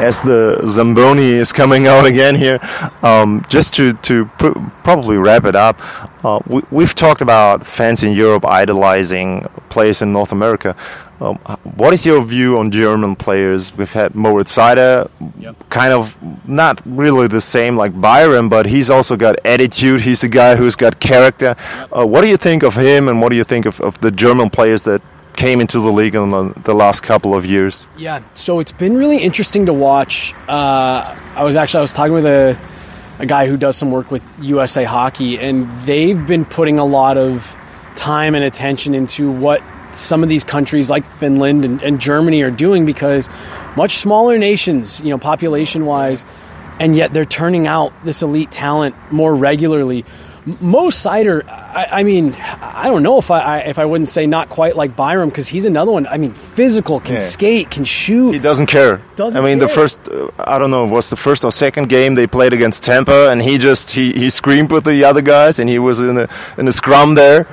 as 0.00 0.22
the 0.22 0.60
Zamboni 0.66 1.30
is 1.30 1.52
coming 1.52 1.86
out 1.92 2.06
again 2.06 2.34
here, 2.34 2.58
um, 3.02 3.44
just 3.48 3.74
to, 3.74 3.92
to 3.94 4.26
pr- 4.38 4.58
probably 4.82 5.18
wrap 5.18 5.44
it 5.44 5.56
up, 5.56 5.80
uh, 6.24 6.40
we, 6.46 6.84
have 6.84 6.94
talked 6.94 7.20
about 7.20 7.66
fans 7.66 8.02
in 8.02 8.12
Europe 8.12 8.44
idolizing 8.44 9.46
players 9.68 10.02
in 10.02 10.12
North 10.12 10.32
America. 10.32 10.76
Um, 11.20 11.36
what 11.76 11.92
is 11.92 12.06
your 12.06 12.22
view 12.24 12.58
on 12.58 12.70
German 12.70 13.14
players? 13.14 13.76
We've 13.76 13.92
had 13.92 14.14
Moritz 14.14 14.56
Seider, 14.56 15.10
yep. 15.38 15.54
kind 15.68 15.92
of 15.92 16.16
not 16.48 16.80
really 16.86 17.28
the 17.28 17.42
same 17.42 17.76
like 17.76 17.98
Byram, 17.98 18.48
but 18.48 18.64
he's 18.64 18.88
also 18.88 19.16
got 19.16 19.36
attitude. 19.44 20.00
He's 20.00 20.24
a 20.24 20.28
guy 20.28 20.56
who's 20.56 20.76
got 20.76 20.98
character. 20.98 21.56
Yep. 21.58 21.98
Uh, 21.98 22.06
what 22.06 22.22
do 22.22 22.28
you 22.28 22.38
think 22.38 22.62
of 22.62 22.74
him, 22.74 23.08
and 23.08 23.20
what 23.20 23.28
do 23.28 23.36
you 23.36 23.44
think 23.44 23.66
of, 23.66 23.80
of 23.82 24.00
the 24.00 24.10
German 24.10 24.48
players 24.48 24.82
that 24.84 25.02
came 25.36 25.60
into 25.60 25.80
the 25.80 25.90
league 25.90 26.14
in 26.14 26.30
the, 26.30 26.52
the, 26.64 26.74
last 26.74 27.02
couple 27.02 27.34
of 27.34 27.46
years? 27.46 27.88
Yeah, 27.96 28.22
so 28.34 28.60
it's 28.60 28.72
been 28.72 28.96
really 28.96 29.18
interesting 29.18 29.66
to 29.66 29.72
watch. 29.72 30.34
Uh, 30.48 31.16
I 31.34 31.44
was 31.44 31.56
actually 31.56 31.78
I 31.78 31.82
was 31.82 31.92
talking 31.92 32.12
with 32.12 32.26
a 32.26 32.58
a 33.20 33.26
guy 33.26 33.46
who 33.46 33.56
does 33.56 33.76
some 33.76 33.90
work 33.90 34.10
with 34.10 34.24
USA 34.40 34.84
Hockey, 34.84 35.38
and 35.38 35.68
they've 35.84 36.26
been 36.26 36.44
putting 36.46 36.78
a 36.78 36.84
lot 36.84 37.18
of 37.18 37.54
time 37.94 38.34
and 38.34 38.42
attention 38.42 38.94
into 38.94 39.30
what 39.30 39.62
some 39.92 40.22
of 40.22 40.28
these 40.28 40.42
countries 40.42 40.88
like 40.88 41.04
Finland 41.18 41.64
and, 41.64 41.82
and 41.82 42.00
Germany 42.00 42.42
are 42.42 42.50
doing 42.50 42.86
because 42.86 43.28
much 43.76 43.98
smaller 43.98 44.38
nations, 44.38 45.00
you 45.00 45.10
know, 45.10 45.18
population 45.18 45.84
wise, 45.84 46.24
and 46.78 46.96
yet 46.96 47.12
they're 47.12 47.26
turning 47.26 47.66
out 47.66 47.92
this 48.04 48.22
elite 48.22 48.50
talent 48.50 48.94
more 49.12 49.34
regularly. 49.34 50.04
Mo 50.60 50.90
Seider, 50.90 51.46
I, 51.48 52.00
I, 52.00 52.02
mean, 52.02 52.34
I 52.34 52.84
don't 52.88 53.02
know 53.02 53.18
if 53.18 53.30
I, 53.30 53.40
I, 53.40 53.58
if 53.60 53.78
I 53.78 53.84
wouldn't 53.84 54.08
say 54.08 54.26
not 54.26 54.48
quite 54.48 54.76
like 54.76 54.96
Byram 54.96 55.28
because 55.28 55.48
he's 55.48 55.64
another 55.64 55.92
one. 55.92 56.06
I 56.06 56.16
mean, 56.16 56.32
physical, 56.32 57.00
can 57.00 57.14
yeah. 57.14 57.20
skate, 57.20 57.70
can 57.70 57.84
shoot. 57.84 58.32
He 58.32 58.38
doesn't 58.38 58.66
care. 58.66 59.02
Doesn't 59.16 59.40
I 59.40 59.44
mean, 59.44 59.58
care. 59.58 59.68
the 59.68 59.74
first, 59.74 60.08
uh, 60.08 60.30
I 60.38 60.58
don't 60.58 60.70
know, 60.70 60.86
was 60.86 61.10
the 61.10 61.16
first 61.16 61.44
or 61.44 61.52
second 61.52 61.88
game 61.88 62.14
they 62.14 62.26
played 62.26 62.52
against 62.52 62.82
Tampa, 62.82 63.30
and 63.30 63.42
he 63.42 63.58
just 63.58 63.90
he, 63.90 64.12
he 64.12 64.30
screamed 64.30 64.72
with 64.72 64.84
the 64.84 65.04
other 65.04 65.22
guys, 65.22 65.58
and 65.58 65.68
he 65.68 65.78
was 65.78 66.00
in 66.00 66.16
a 66.16 66.28
in 66.56 66.66
a 66.68 66.72
scrum 66.72 67.14
there 67.14 67.46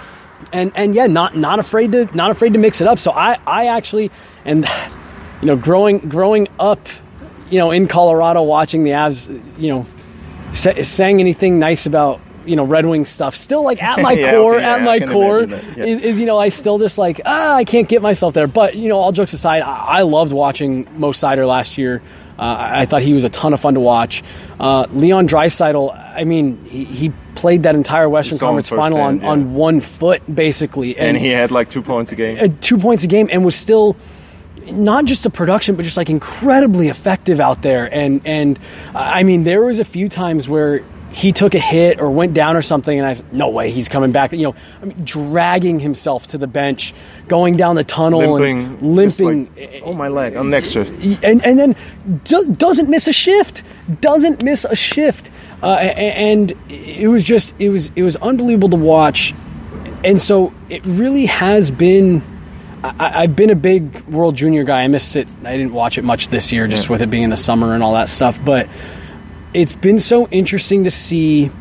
and 0.52 0.72
and 0.76 0.96
yeah, 0.96 1.08
not 1.08 1.36
not 1.36 1.60
afraid 1.60 1.92
to 1.92 2.10
not 2.16 2.32
afraid 2.32 2.54
to 2.54 2.60
mix 2.60 2.82
it 2.82 2.88
up. 2.88 3.00
So 3.00 3.12
I 3.12 3.40
I 3.46 3.68
actually 3.68 4.12
and 4.46 4.66
you 5.42 5.48
know 5.48 5.56
growing 5.56 6.00
growing 6.00 6.48
up, 6.60 6.88
you 7.50 7.60
know 7.60 7.72
in 7.72 7.88
Colorado 7.88 8.44
watching 8.44 8.84
the 8.84 8.92
Avs, 8.92 9.28
you 9.58 9.70
know, 9.70 9.86
say, 10.54 10.82
saying 10.84 11.20
anything 11.20 11.60
nice 11.60 11.86
about 11.86 12.22
you 12.48 12.56
know 12.56 12.64
Red 12.64 12.86
Wing 12.86 13.06
stuff. 13.06 13.36
Still 13.36 13.64
like 13.64 13.82
at 13.82 14.02
my 14.02 14.12
yeah, 14.14 14.32
core, 14.32 14.56
okay, 14.56 14.64
yeah, 14.64 14.76
at 14.76 14.82
my 14.82 15.00
core 15.00 15.42
yeah. 15.42 15.84
is, 15.84 16.02
is, 16.02 16.20
you 16.20 16.26
know 16.26 16.38
I 16.38 16.50
still 16.50 16.78
just 16.80 16.98
like 16.98 17.22
ah 17.26 17.56
I 17.56 17.64
can't 17.64 17.88
get 17.88 18.02
myself 18.02 18.34
there. 18.34 18.48
But 18.48 18.76
you 18.76 18.90
know 18.90 18.98
all 18.98 19.12
jokes 19.12 19.34
aside, 19.34 19.62
I, 19.62 20.00
I 20.00 20.02
loved 20.02 20.32
watching 20.32 20.88
Mo 21.00 21.12
Seider 21.12 21.48
last 21.48 21.78
year. 21.78 22.02
Uh, 22.40 22.56
I 22.60 22.86
thought 22.86 23.02
he 23.02 23.14
was 23.14 23.24
a 23.24 23.30
ton 23.30 23.54
of 23.54 23.60
fun 23.60 23.74
to 23.74 23.80
watch. 23.80 24.24
Uh, 24.60 24.86
Leon 24.92 25.28
Draisaitl, 25.28 25.98
I 26.16 26.24
mean, 26.24 26.64
he, 26.66 26.86
he, 26.86 27.14
played 27.34 27.64
that 27.64 27.76
entire 27.76 28.10
Western 28.10 28.40
Conference 28.40 28.68
final 28.68 29.00
on, 29.00 29.22
yeah. 29.22 29.30
on 29.30 29.54
one 29.54 29.80
foot, 29.80 30.24
basically. 30.34 30.98
And, 30.98 31.10
and, 31.10 31.18
he 31.18 31.28
had 31.28 31.52
like 31.52 31.70
two 31.70 31.84
points 31.84 32.12
a 32.12 32.16
game. 32.16 32.40
Uh, 32.40 32.48
two 32.62 32.80
points 32.80 33.04
a 33.04 33.08
game 33.08 33.30
and 33.32 33.46
was 33.46 33.56
still 33.56 33.96
not 34.72 35.06
just 35.06 35.24
a 35.28 35.30
production, 35.30 35.76
but 35.76 35.84
just 35.84 35.98
like 35.98 36.10
incredibly 36.10 36.88
effective 36.88 37.40
out 37.40 37.62
there. 37.62 37.94
And, 37.94 38.22
and 38.26 38.60
I 38.96 39.22
mean, 39.22 39.44
there 39.44 39.62
was 39.62 39.80
a 39.80 39.86
few 39.86 40.10
times 40.10 40.50
where 40.50 40.84
he 41.18 41.32
took 41.32 41.56
a 41.56 41.60
hit 41.60 42.00
or 42.00 42.12
went 42.12 42.36
down 42.36 42.56
or 42.56 42.62
something, 42.62 42.96
and 42.96 43.08
I 43.08 43.14
said, 43.14 43.34
"No 43.34 43.50
way, 43.50 43.72
he's 43.72 43.90
coming 43.90 44.12
back." 44.12 44.34
You 44.34 44.50
know, 44.50 44.56
I 44.84 44.86
mean, 44.86 45.04
dragging 45.04 45.80
himself 45.80 46.28
to 46.28 46.38
the 46.38 46.46
bench, 46.46 46.94
going 47.28 47.58
down 47.58 47.76
the 47.76 47.84
tunnel, 47.84 48.34
limping, 48.34 48.66
and 48.66 48.96
limping. 48.96 49.52
Like, 49.56 49.82
oh 49.84 49.94
my 49.94 50.10
leg! 50.10 50.36
On 50.36 50.52
next 50.52 50.74
shift, 50.74 50.94
and 51.24 51.44
and 51.44 51.58
then 51.58 51.76
do, 52.24 52.46
doesn't 52.54 52.88
miss 52.88 53.08
a 53.08 53.14
shift, 53.14 53.64
doesn't 54.00 54.44
miss 54.44 54.64
a 54.64 54.76
shift, 54.76 55.32
uh, 55.64 55.78
and 55.78 56.54
it 56.70 57.10
was 57.10 57.24
just 57.24 57.56
it 57.58 57.70
was 57.70 57.92
it 57.96 58.04
was 58.04 58.16
unbelievable 58.18 58.70
to 58.70 58.76
watch, 58.76 59.34
and 60.04 60.22
so 60.22 60.54
it 60.70 60.86
really 60.86 61.26
has 61.26 61.72
been. 61.72 62.22
I, 62.84 63.22
have 63.22 63.36
been 63.36 63.50
a 63.50 63.56
big 63.56 64.02
World 64.02 64.36
Junior 64.36 64.64
guy. 64.64 64.84
I 64.84 64.88
missed 64.88 65.16
it. 65.16 65.28
I 65.44 65.58
didn't 65.58 65.74
watch 65.74 65.98
it 65.98 66.04
much 66.04 66.28
this 66.28 66.54
year, 66.54 66.68
just 66.68 66.86
yeah. 66.86 66.92
with 66.92 67.02
it 67.02 67.10
being 67.10 67.24
in 67.24 67.32
the 67.32 67.36
summer 67.36 67.74
and 67.74 67.82
all 67.82 67.94
that 67.94 68.08
stuff, 68.08 68.40
but 68.46 68.70
it's 69.54 69.76
been 69.76 70.00
so 70.00 70.28
interesting 70.28 70.84
to 70.84 70.92
see, 70.92 71.52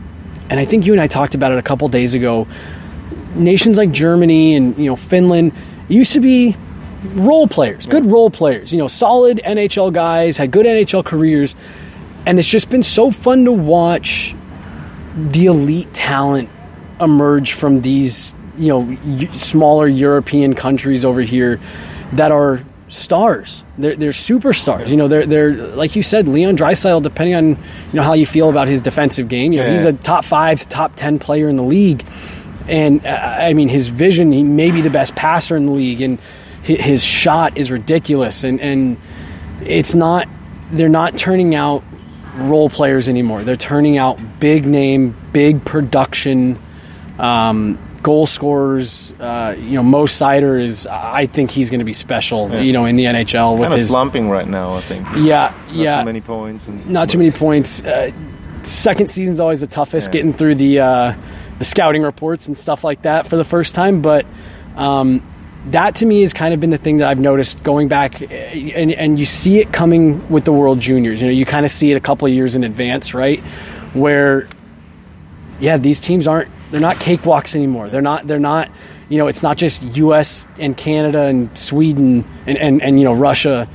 and 0.50 0.58
I 0.60 0.64
think 0.64 0.86
you 0.86 0.92
and 0.92 1.00
I 1.00 1.06
talked 1.06 1.34
about 1.34 1.52
it 1.52 1.58
a 1.58 1.62
couple 1.62 1.88
days 1.88 2.14
ago. 2.14 2.46
Nations 3.34 3.76
like 3.78 3.90
Germany 3.90 4.54
and 4.54 4.76
you 4.78 4.86
know 4.86 4.96
Finland 4.96 5.52
used 5.88 6.12
to 6.14 6.20
be 6.20 6.56
role 7.14 7.46
players, 7.46 7.86
good 7.86 8.06
role 8.06 8.30
players, 8.30 8.72
you 8.72 8.78
know, 8.78 8.88
solid 8.88 9.38
NHL 9.44 9.92
guys, 9.92 10.36
had 10.36 10.50
good 10.50 10.66
NHL 10.66 11.04
careers, 11.04 11.54
and 12.24 12.38
it's 12.38 12.48
just 12.48 12.68
been 12.68 12.82
so 12.82 13.10
fun 13.10 13.44
to 13.44 13.52
watch 13.52 14.34
the 15.16 15.46
elite 15.46 15.92
talent 15.92 16.48
emerge 17.00 17.52
from 17.52 17.82
these, 17.82 18.34
you 18.56 18.68
know, 18.68 19.28
smaller 19.32 19.86
European 19.86 20.54
countries 20.54 21.04
over 21.04 21.20
here 21.20 21.60
that 22.12 22.32
are 22.32 22.64
stars. 22.88 23.64
They're, 23.78 23.96
they're 23.96 24.10
superstars. 24.10 24.88
You 24.88 24.96
know, 24.96 25.08
they're 25.08 25.26
they're 25.26 25.52
like 25.52 25.96
you 25.96 26.02
said, 26.02 26.28
Leon 26.28 26.56
Draisaitl. 26.56 27.02
Depending 27.02 27.34
on 27.34 27.48
you 27.48 27.56
know 27.92 28.02
how 28.02 28.14
you 28.14 28.26
feel 28.26 28.48
about 28.48 28.68
his 28.68 28.80
defensive 28.80 29.28
game, 29.28 29.52
you 29.52 29.60
know, 29.60 29.66
yeah. 29.66 29.72
he's 29.72 29.84
a 29.84 29.92
top 29.92 30.24
five, 30.24 30.68
top 30.68 30.96
ten 30.96 31.18
player 31.18 31.48
in 31.48 31.56
the 31.56 31.62
league. 31.62 32.04
And 32.68 33.04
uh, 33.04 33.36
I 33.40 33.52
mean, 33.52 33.68
his 33.68 33.88
vision. 33.88 34.32
He 34.32 34.42
may 34.42 34.70
be 34.70 34.80
the 34.80 34.90
best 34.90 35.14
passer 35.14 35.56
in 35.56 35.66
the 35.66 35.72
league, 35.72 36.00
and 36.00 36.20
his 36.62 37.04
shot 37.04 37.56
is 37.56 37.70
ridiculous. 37.70 38.44
And 38.44 38.60
and 38.60 38.98
it's 39.62 39.94
not. 39.94 40.28
They're 40.72 40.88
not 40.88 41.16
turning 41.16 41.54
out 41.54 41.84
role 42.36 42.68
players 42.68 43.08
anymore. 43.08 43.44
They're 43.44 43.56
turning 43.56 43.98
out 43.98 44.40
big 44.40 44.66
name, 44.66 45.16
big 45.32 45.64
production. 45.64 46.58
Um, 47.18 47.78
goal 48.06 48.24
scorers. 48.24 49.12
Uh, 49.18 49.56
you 49.58 49.72
know, 49.72 49.82
Mo 49.82 50.04
Seider 50.04 50.62
is. 50.62 50.86
I 50.86 51.26
think 51.26 51.50
he's 51.50 51.70
going 51.70 51.80
to 51.80 51.84
be 51.84 51.92
special. 51.92 52.48
Yeah. 52.48 52.60
You 52.60 52.72
know, 52.72 52.84
in 52.84 52.94
the 52.94 53.06
NHL 53.06 53.58
with 53.58 53.68
kind 53.68 53.80
his 53.80 53.88
slumping 53.88 54.30
right 54.30 54.46
now. 54.46 54.74
I 54.74 54.80
think. 54.80 55.04
Yeah, 55.16 55.52
not 55.66 55.74
yeah. 55.74 55.98
Too 55.98 56.04
many 56.06 56.20
points. 56.20 56.68
And, 56.68 56.88
not 56.88 57.08
too 57.08 57.18
many 57.18 57.32
points. 57.32 57.82
Uh, 57.82 58.12
second 58.62 59.10
season's 59.10 59.40
always 59.40 59.60
the 59.60 59.66
toughest, 59.66 60.06
yeah. 60.08 60.12
getting 60.12 60.32
through 60.32 60.54
the 60.54 60.78
uh, 60.78 61.14
the 61.58 61.64
scouting 61.64 62.02
reports 62.02 62.46
and 62.46 62.56
stuff 62.56 62.84
like 62.84 63.02
that 63.02 63.26
for 63.26 63.36
the 63.36 63.44
first 63.44 63.74
time. 63.74 64.02
But 64.02 64.24
um, 64.76 65.20
that 65.70 65.96
to 65.96 66.06
me 66.06 66.20
has 66.20 66.32
kind 66.32 66.54
of 66.54 66.60
been 66.60 66.70
the 66.70 66.78
thing 66.78 66.98
that 66.98 67.08
I've 67.08 67.18
noticed 67.18 67.60
going 67.64 67.88
back, 67.88 68.20
and, 68.20 68.92
and 68.92 69.18
you 69.18 69.24
see 69.24 69.58
it 69.58 69.72
coming 69.72 70.28
with 70.28 70.44
the 70.44 70.52
World 70.52 70.78
Juniors. 70.78 71.20
You 71.20 71.26
know, 71.26 71.32
you 71.32 71.44
kind 71.44 71.66
of 71.66 71.72
see 71.72 71.90
it 71.90 71.96
a 71.96 72.00
couple 72.00 72.28
of 72.28 72.32
years 72.32 72.54
in 72.54 72.62
advance, 72.62 73.14
right? 73.14 73.40
Where, 73.94 74.48
yeah, 75.58 75.76
these 75.76 76.00
teams 76.00 76.28
aren't 76.28 76.50
they're 76.70 76.80
not 76.80 76.96
cakewalks 76.96 77.54
anymore. 77.56 77.88
They're 77.90 78.02
not. 78.02 78.26
They're 78.26 78.38
not. 78.38 78.70
You 79.08 79.18
know, 79.18 79.28
it's 79.28 79.42
not 79.42 79.56
just 79.56 79.84
U.S. 79.96 80.46
and 80.58 80.76
Canada 80.76 81.22
and 81.22 81.56
Sweden 81.56 82.24
and, 82.46 82.58
and, 82.58 82.82
and 82.82 82.98
you 82.98 83.04
know 83.04 83.14
Russia 83.14 83.68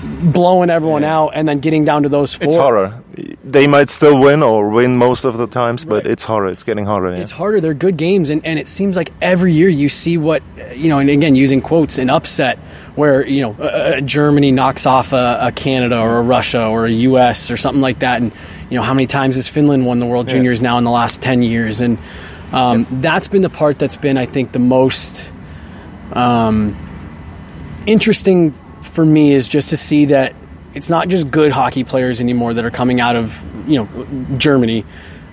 blowing 0.00 0.70
everyone 0.70 1.02
Yeah. 1.02 1.16
out 1.18 1.30
and 1.34 1.48
then 1.48 1.58
getting 1.58 1.84
down 1.84 2.04
to 2.04 2.08
those 2.08 2.32
four. 2.34 2.46
It's 2.46 2.54
harder. 2.54 3.02
They 3.42 3.66
might 3.66 3.90
still 3.90 4.20
win 4.20 4.44
or 4.44 4.68
win 4.68 4.96
most 4.96 5.24
of 5.24 5.36
the 5.38 5.48
times, 5.48 5.84
but 5.84 6.04
Right. 6.04 6.06
it's 6.12 6.22
harder. 6.22 6.46
It's 6.48 6.62
getting 6.62 6.84
harder. 6.84 7.10
Yeah. 7.10 7.18
It's 7.22 7.32
harder. 7.32 7.60
They're 7.60 7.74
good 7.74 7.96
games, 7.96 8.30
and, 8.30 8.44
and 8.46 8.60
it 8.60 8.68
seems 8.68 8.94
like 8.96 9.10
every 9.20 9.52
year 9.54 9.68
you 9.68 9.88
see 9.88 10.16
what 10.16 10.42
you 10.76 10.88
know. 10.88 10.98
And 11.00 11.10
again, 11.10 11.34
using 11.34 11.60
quotes, 11.60 11.98
an 11.98 12.10
upset 12.10 12.58
where 12.94 13.26
you 13.26 13.40
know 13.42 13.52
uh, 13.54 14.00
Germany 14.00 14.52
knocks 14.52 14.86
off 14.86 15.12
a, 15.12 15.38
a 15.42 15.52
Canada 15.52 15.98
or 15.98 16.18
a 16.18 16.22
Russia 16.22 16.64
or 16.66 16.86
a 16.86 16.90
U.S. 16.92 17.50
or 17.50 17.56
something 17.56 17.82
like 17.82 17.98
that. 18.00 18.22
And 18.22 18.30
you 18.70 18.76
know 18.76 18.82
how 18.82 18.94
many 18.94 19.06
times 19.06 19.36
has 19.36 19.48
Finland 19.48 19.86
won 19.86 19.98
the 19.98 20.06
World 20.06 20.26
Yeah. 20.28 20.34
Juniors 20.34 20.60
now 20.60 20.78
in 20.78 20.84
the 20.84 20.90
last 20.90 21.20
ten 21.22 21.42
years? 21.42 21.80
And 21.80 21.98
um, 22.52 22.86
that's 22.90 23.28
been 23.28 23.42
the 23.42 23.50
part 23.50 23.78
that's 23.78 23.96
been, 23.96 24.16
I 24.16 24.26
think, 24.26 24.52
the 24.52 24.58
most 24.58 25.32
um, 26.12 26.76
interesting 27.86 28.52
for 28.82 29.04
me 29.04 29.34
is 29.34 29.48
just 29.48 29.70
to 29.70 29.76
see 29.76 30.06
that 30.06 30.34
it's 30.74 30.90
not 30.90 31.08
just 31.08 31.30
good 31.30 31.52
hockey 31.52 31.84
players 31.84 32.20
anymore 32.20 32.54
that 32.54 32.64
are 32.64 32.70
coming 32.70 33.00
out 33.00 33.16
of 33.16 33.42
you 33.66 33.78
know 33.78 34.36
Germany. 34.38 34.84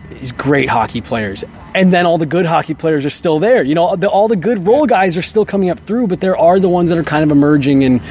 These 0.10 0.34
great 0.34 0.70
hockey 0.70 1.02
players, 1.02 1.44
and 1.74 1.92
then 1.92 2.06
all 2.06 2.20
the 2.20 2.28
good 2.28 2.46
hockey 2.46 2.76
players 2.76 3.06
are 3.06 3.10
still 3.10 3.40
there. 3.40 3.64
You 3.64 3.74
know, 3.74 3.96
the, 3.96 4.08
all 4.08 4.28
the 4.28 4.36
good 4.36 4.66
role 4.68 4.86
guys 4.86 5.18
are 5.18 5.24
still 5.24 5.46
coming 5.46 5.72
up 5.72 5.80
through, 5.80 6.08
but 6.08 6.22
there 6.22 6.38
are 6.38 6.60
the 6.60 6.70
ones 6.70 6.92
that 6.92 7.00
are 7.00 7.04
kind 7.04 7.24
of 7.24 7.32
emerging 7.32 7.84
and 7.84 8.02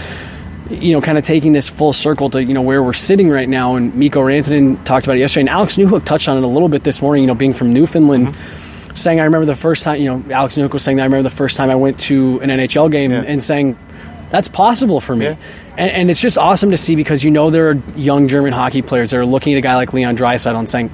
you 0.70 0.92
know, 0.92 1.00
kind 1.00 1.18
of 1.18 1.24
taking 1.24 1.52
this 1.52 1.68
full 1.68 1.92
circle 1.92 2.30
to 2.30 2.42
you 2.42 2.54
know 2.54 2.62
where 2.62 2.82
we're 2.82 2.92
sitting 2.92 3.28
right 3.28 3.48
now. 3.48 3.76
And 3.76 3.94
Mikko 3.94 4.22
Rantanen 4.22 4.82
talked 4.84 5.06
about 5.06 5.16
it 5.16 5.20
yesterday, 5.20 5.42
and 5.42 5.48
Alex 5.50 5.76
Newhook 5.76 6.04
touched 6.04 6.28
on 6.28 6.36
it 6.36 6.42
a 6.44 6.46
little 6.48 6.68
bit 6.68 6.84
this 6.84 7.02
morning. 7.02 7.22
You 7.22 7.26
know, 7.26 7.34
being 7.34 7.52
from 7.54 7.72
Newfoundland, 7.72 8.28
mm-hmm. 8.28 8.94
saying 8.94 9.20
I 9.20 9.24
remember 9.24 9.46
the 9.46 9.56
first 9.56 9.84
time. 9.84 10.00
You 10.00 10.18
know, 10.18 10.34
Alex 10.34 10.56
Newhook 10.56 10.72
was 10.72 10.82
saying 10.82 10.96
that 10.96 11.02
I 11.02 11.06
remember 11.06 11.28
the 11.28 11.36
first 11.36 11.56
time 11.56 11.70
I 11.70 11.74
went 11.74 12.00
to 12.00 12.40
an 12.40 12.50
NHL 12.50 12.90
game 12.90 13.10
Yeah. 13.10 13.24
and 13.26 13.42
saying 13.42 13.78
that's 14.30 14.48
possible 14.48 15.00
for 15.00 15.14
me. 15.14 15.26
Yeah. 15.26 15.36
And, 15.76 15.90
and 15.90 16.10
it's 16.10 16.20
just 16.20 16.38
awesome 16.38 16.70
to 16.70 16.76
see 16.76 16.96
because 16.96 17.22
you 17.22 17.30
know 17.30 17.50
there 17.50 17.70
are 17.70 17.74
young 17.94 18.28
German 18.28 18.52
hockey 18.52 18.82
players 18.82 19.10
that 19.10 19.18
are 19.18 19.26
looking 19.26 19.54
at 19.54 19.58
a 19.58 19.60
guy 19.60 19.76
like 19.76 19.92
Leon 19.92 20.16
Draisaitl 20.16 20.58
and 20.58 20.68
saying, 20.68 20.90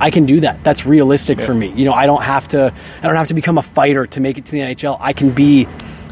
I 0.00 0.10
can 0.10 0.26
do 0.26 0.40
that. 0.40 0.64
That's 0.64 0.84
realistic 0.84 1.40
for 1.40 1.54
me. 1.54 1.68
You 1.68 1.84
know, 1.84 1.92
I 1.92 2.06
don't 2.06 2.22
have 2.22 2.48
to. 2.48 2.74
I 3.02 3.06
don't 3.06 3.16
have 3.16 3.28
to 3.28 3.34
become 3.34 3.58
a 3.58 3.62
fighter 3.62 4.06
to 4.08 4.20
make 4.20 4.38
it 4.38 4.46
to 4.46 4.50
the 4.50 4.58
NHL. 4.58 4.96
I 5.00 5.12
can 5.12 5.30
be 5.30 5.68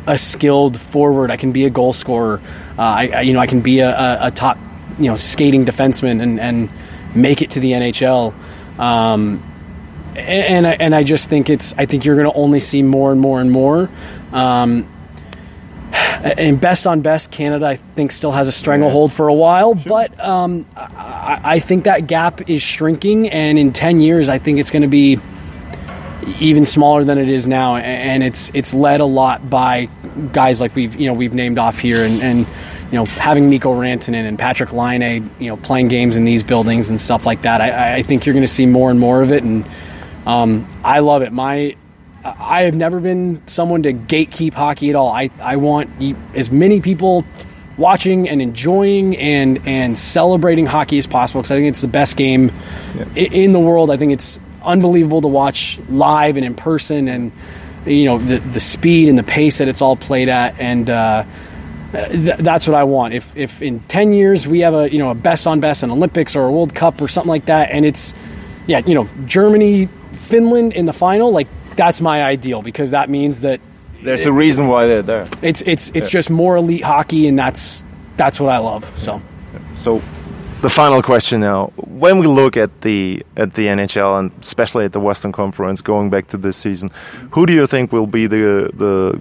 a 0.06 0.18
skilled 0.18 0.80
forward. 0.80 1.30
I 1.30 1.36
can 1.36 1.52
be 1.52 1.64
a 1.64 1.70
goal 1.70 1.92
scorer. 1.92 2.40
Uh, 2.78 2.82
I, 2.82 3.10
I, 3.14 3.20
you 3.22 3.32
know, 3.32 3.40
I 3.40 3.46
can 3.46 3.60
be 3.60 3.80
a, 3.80 3.90
a, 3.90 4.18
a 4.26 4.30
top, 4.30 4.58
you 4.98 5.06
know, 5.06 5.16
skating 5.16 5.64
defenseman 5.64 6.22
and, 6.22 6.40
and 6.40 6.70
make 7.14 7.42
it 7.42 7.50
to 7.50 7.60
the 7.60 7.72
NHL. 7.72 8.34
Um, 8.78 9.42
and 10.16 10.66
I, 10.66 10.72
and 10.72 10.94
I 10.94 11.04
just 11.04 11.30
think 11.30 11.48
it's. 11.48 11.74
I 11.78 11.86
think 11.86 12.04
you're 12.04 12.16
going 12.16 12.30
to 12.30 12.36
only 12.36 12.60
see 12.60 12.82
more 12.82 13.12
and 13.12 13.20
more 13.20 13.40
and 13.40 13.50
more. 13.50 13.88
Um, 14.32 14.88
and 15.92 16.60
best 16.60 16.86
on 16.86 17.00
best, 17.00 17.30
Canada 17.30 17.66
I 17.66 17.76
think 17.76 18.12
still 18.12 18.32
has 18.32 18.48
a 18.48 18.52
stranglehold 18.52 19.12
for 19.12 19.28
a 19.28 19.34
while, 19.34 19.74
but 19.74 20.18
um, 20.20 20.66
I, 20.76 21.40
I 21.42 21.58
think 21.60 21.84
that 21.84 22.06
gap 22.06 22.50
is 22.50 22.62
shrinking, 22.62 23.30
and 23.30 23.58
in 23.58 23.72
ten 23.72 24.00
years, 24.00 24.28
I 24.28 24.38
think 24.38 24.58
it's 24.58 24.70
going 24.70 24.82
to 24.82 24.88
be 24.88 25.18
even 26.40 26.64
smaller 26.66 27.04
than 27.04 27.18
it 27.18 27.28
is 27.28 27.46
now, 27.46 27.76
and 27.76 28.22
it's 28.22 28.50
it's 28.54 28.74
led 28.74 29.00
a 29.00 29.04
lot 29.06 29.48
by 29.50 29.88
guys 30.32 30.60
like 30.60 30.74
we've 30.74 30.94
you 30.96 31.06
know 31.06 31.14
we've 31.14 31.34
named 31.34 31.58
off 31.58 31.78
here, 31.78 32.04
and, 32.04 32.22
and 32.22 32.38
you 32.90 32.98
know 32.98 33.04
having 33.06 33.48
Nico 33.50 33.72
Rantanen 33.74 34.26
and 34.26 34.38
Patrik 34.38 34.72
Laine, 34.72 35.30
you 35.38 35.48
know 35.48 35.56
playing 35.56 35.88
games 35.88 36.16
in 36.16 36.24
these 36.24 36.42
buildings 36.42 36.90
and 36.90 37.00
stuff 37.00 37.26
like 37.26 37.42
that. 37.42 37.60
I, 37.60 37.96
I 37.96 38.02
think 38.02 38.24
you're 38.26 38.34
going 38.34 38.44
to 38.44 38.52
see 38.52 38.66
more 38.66 38.90
and 38.90 38.98
more 39.00 39.22
of 39.22 39.32
it, 39.32 39.42
and 39.42 39.64
um, 40.26 40.66
I 40.84 41.00
love 41.00 41.22
it. 41.22 41.32
My 41.32 41.76
I 42.24 42.62
have 42.62 42.74
never 42.74 43.00
been 43.00 43.42
someone 43.48 43.82
to 43.82 43.92
gatekeep 43.92 44.52
hockey 44.54 44.90
at 44.90 44.96
all. 44.96 45.08
I, 45.08 45.30
I 45.40 45.56
want 45.56 45.90
as 46.34 46.52
many 46.52 46.80
people 46.80 47.24
watching 47.78 48.28
and 48.28 48.40
enjoying 48.40 49.16
and 49.16 49.60
and 49.66 49.98
celebrating 49.98 50.66
hockey 50.66 50.98
as 50.98 51.06
possible 51.08 51.40
because 51.40 51.50
I 51.50 51.56
think 51.56 51.68
it's 51.68 51.80
the 51.80 51.88
best 51.88 52.16
game 52.16 52.52
i- 53.16 53.18
in 53.18 53.52
the 53.52 53.58
world. 53.58 53.90
I 53.90 53.96
think 53.96 54.12
it's 54.12 54.38
unbelievable 54.64 55.20
to 55.22 55.28
watch 55.28 55.78
live 55.88 56.36
and 56.36 56.44
in 56.46 56.54
person, 56.54 57.08
and 57.08 57.32
you 57.86 58.04
know 58.04 58.18
the 58.18 58.38
the 58.38 58.60
speed 58.60 59.08
and 59.08 59.18
the 59.18 59.22
pace 59.22 59.58
that 59.58 59.68
it's 59.68 59.82
all 59.82 59.96
played 59.96 60.28
at, 60.28 60.58
and 60.58 60.88
uh, 60.88 61.24
th- 61.92 62.38
that's 62.38 62.66
what 62.66 62.74
I 62.74 62.84
want. 62.84 63.14
If 63.14 63.36
if 63.36 63.62
in 63.62 63.80
ten 63.88 64.12
years 64.12 64.46
we 64.46 64.60
have 64.60 64.74
a 64.74 64.92
you 64.92 64.98
know 64.98 65.10
a 65.10 65.14
best 65.14 65.46
on 65.46 65.60
best, 65.60 65.82
an 65.82 65.90
Olympics 65.90 66.36
or 66.36 66.44
a 66.44 66.52
World 66.52 66.74
Cup 66.74 67.00
or 67.00 67.08
something 67.08 67.30
like 67.30 67.46
that, 67.46 67.70
and 67.70 67.84
it's 67.84 68.14
yeah 68.66 68.78
you 68.86 68.94
know 68.94 69.08
Germany, 69.26 69.88
Finland 70.12 70.72
in 70.74 70.86
the 70.86 70.92
final, 70.92 71.32
like 71.32 71.48
that's 71.76 72.00
my 72.00 72.22
ideal 72.22 72.62
because 72.62 72.90
that 72.90 73.08
means 73.10 73.40
that 73.40 73.60
There's 74.02 74.26
a 74.26 74.32
reason 74.32 74.66
why 74.68 74.86
they're 74.86 75.02
there. 75.02 75.26
it's 75.42 75.62
it's 75.62 75.90
it's 75.94 76.08
just 76.08 76.30
more 76.30 76.56
elite 76.56 76.84
hockey, 76.84 77.26
and 77.28 77.38
that's 77.38 77.84
that's 78.16 78.38
what 78.38 78.50
I 78.50 78.58
love. 78.58 78.84
So. 78.96 79.20
So, 79.74 80.02
the 80.62 80.70
final 80.70 81.02
question 81.02 81.40
now: 81.40 81.72
When 81.76 82.18
we 82.18 82.26
look 82.26 82.56
at 82.56 82.80
the 82.80 83.24
at 83.36 83.54
the 83.54 83.66
NHL 83.66 84.18
and 84.18 84.30
especially 84.40 84.84
at 84.84 84.92
the 84.92 85.00
Western 85.00 85.32
Conference, 85.32 85.80
going 85.80 86.08
back 86.08 86.28
to 86.28 86.36
this 86.36 86.56
season, 86.56 86.90
who 87.32 87.46
do 87.46 87.52
you 87.52 87.66
think 87.66 87.92
will 87.92 88.06
be 88.06 88.26
the 88.26 88.70
the 88.72 89.20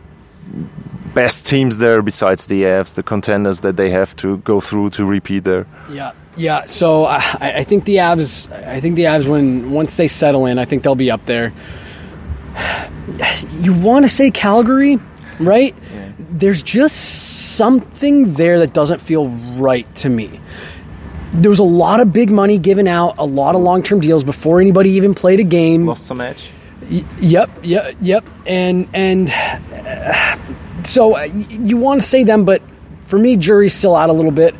best 1.13 1.45
teams 1.47 1.79
there 1.79 2.01
besides 2.01 2.47
the 2.47 2.63
Avs, 2.63 2.95
the 2.95 3.03
contenders 3.03 3.61
that 3.61 3.75
they 3.75 3.89
have 3.89 4.15
to 4.17 4.37
go 4.37 4.61
through 4.61 4.91
to 4.91 5.03
repeat 5.03 5.43
there? 5.43 5.65
Yeah, 5.89 6.13
yeah. 6.37 6.65
So 6.65 7.05
I, 7.05 7.17
I 7.41 7.63
think 7.63 7.85
the 7.85 7.97
Avs. 7.97 8.51
I 8.67 8.79
think 8.79 8.95
the 8.95 9.03
Avs, 9.05 9.27
when 9.27 9.71
once 9.71 9.97
they 9.97 10.07
settle 10.07 10.45
in, 10.45 10.59
I 10.59 10.65
think 10.65 10.83
they'll 10.83 10.95
be 10.95 11.11
up 11.11 11.25
there. 11.25 11.53
You 13.59 13.73
want 13.73 14.05
to 14.05 14.09
say 14.09 14.31
Calgary, 14.31 14.99
right? 15.39 15.75
There's 16.31 16.63
just 16.63 17.55
something 17.55 18.33
there 18.35 18.59
that 18.59 18.73
doesn't 18.73 18.99
feel 18.99 19.27
right 19.57 19.93
to 19.95 20.09
me. 20.09 20.39
There 21.33 21.49
was 21.49 21.59
a 21.59 21.63
lot 21.63 21.99
of 22.01 22.11
big 22.11 22.29
money 22.29 22.57
given 22.57 22.87
out, 22.87 23.15
a 23.17 23.25
lot 23.25 23.55
of 23.55 23.61
long-term 23.61 24.01
deals 24.01 24.23
before 24.23 24.59
anybody 24.59 24.91
even 24.91 25.13
played 25.15 25.39
a 25.39 25.43
game. 25.45 25.85
Lost 25.85 26.05
some 26.05 26.19
edge. 26.21 26.49
Y- 26.89 27.05
Yep, 27.19 27.49
yep, 27.63 27.95
yep. 28.01 28.25
And 28.45 28.87
and 28.93 29.29
uh, 29.31 30.37
so 30.83 31.15
uh, 31.15 31.23
you 31.23 31.77
want 31.77 32.01
to 32.01 32.07
say 32.07 32.23
them, 32.23 32.43
but 32.43 32.61
for 33.05 33.17
me, 33.17 33.37
jury's 33.37 33.73
still 33.73 33.95
out 33.95 34.09
a 34.09 34.13
little 34.13 34.31
bit. 34.31 34.55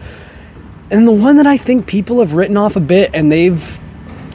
And 0.91 1.07
the 1.07 1.11
one 1.11 1.37
that 1.37 1.47
I 1.47 1.57
think 1.57 1.87
people 1.87 2.19
have 2.19 2.33
written 2.33 2.57
off 2.57 2.75
a 2.75 2.79
bit, 2.81 3.11
and 3.13 3.31
they've 3.31 3.79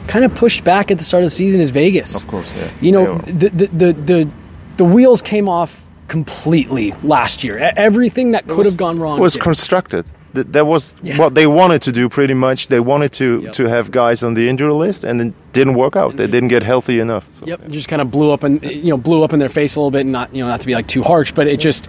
kind 0.07 0.23
of 0.25 0.33
pushed 0.35 0.63
back 0.63 0.89
at 0.91 0.97
the 0.97 1.03
start 1.03 1.23
of 1.23 1.27
the 1.27 1.31
season 1.35 1.59
is 1.59 1.69
Vegas. 1.71 2.21
Of 2.21 2.27
course, 2.27 2.47
yeah. 2.57 2.69
You 2.81 2.91
know, 2.91 3.17
the 3.19 3.49
the 3.49 3.67
the 3.67 3.93
the, 3.93 4.29
the 4.77 4.83
wheels 4.85 5.21
came 5.21 5.49
off 5.49 5.83
completely 6.07 6.93
last 7.03 7.43
year. 7.43 7.57
Everything 7.75 8.31
that 8.31 8.47
could 8.47 8.57
was- 8.57 8.67
have 8.67 8.77
gone 8.77 8.99
wrong 8.99 9.19
was 9.19 9.33
did. 9.33 9.41
constructed. 9.41 10.05
Th- 10.37 10.47
That 10.55 10.65
was 10.67 10.95
Yeah. 11.03 11.17
what 11.17 11.33
they 11.35 11.47
wanted 11.47 11.81
to 11.87 11.91
do 11.91 12.07
pretty 12.09 12.33
much. 12.33 12.67
They 12.67 12.79
wanted 12.79 13.11
to, 13.21 13.27
Yep. 13.45 13.53
to 13.59 13.63
have 13.75 13.85
guys 13.91 14.23
on 14.23 14.33
the 14.35 14.45
injury 14.49 14.73
list, 14.73 15.03
and 15.03 15.21
it 15.21 15.33
didn't 15.57 15.75
work 15.83 15.95
out. 15.95 16.17
They 16.17 16.27
didn't 16.27 16.49
get 16.49 16.63
healthy 16.63 16.99
enough. 16.99 17.25
So, 17.37 17.45
Yep, 17.47 17.59
just 17.69 17.87
kind 17.87 18.01
of 18.01 18.07
blew 18.11 18.31
up 18.31 18.43
and 18.43 18.61
you 18.63 18.89
know 18.91 18.97
blew 18.97 19.23
up 19.23 19.33
in 19.33 19.39
their 19.39 19.49
face 19.59 19.75
a 19.75 19.79
little 19.79 19.91
bit. 19.91 20.01
and 20.01 20.11
Not 20.11 20.27
you 20.33 20.41
know 20.43 20.49
not 20.49 20.61
to 20.61 20.67
be 20.67 20.75
like 20.75 20.87
too 20.87 21.03
harsh, 21.03 21.31
but 21.33 21.47
it 21.47 21.59
just 21.59 21.87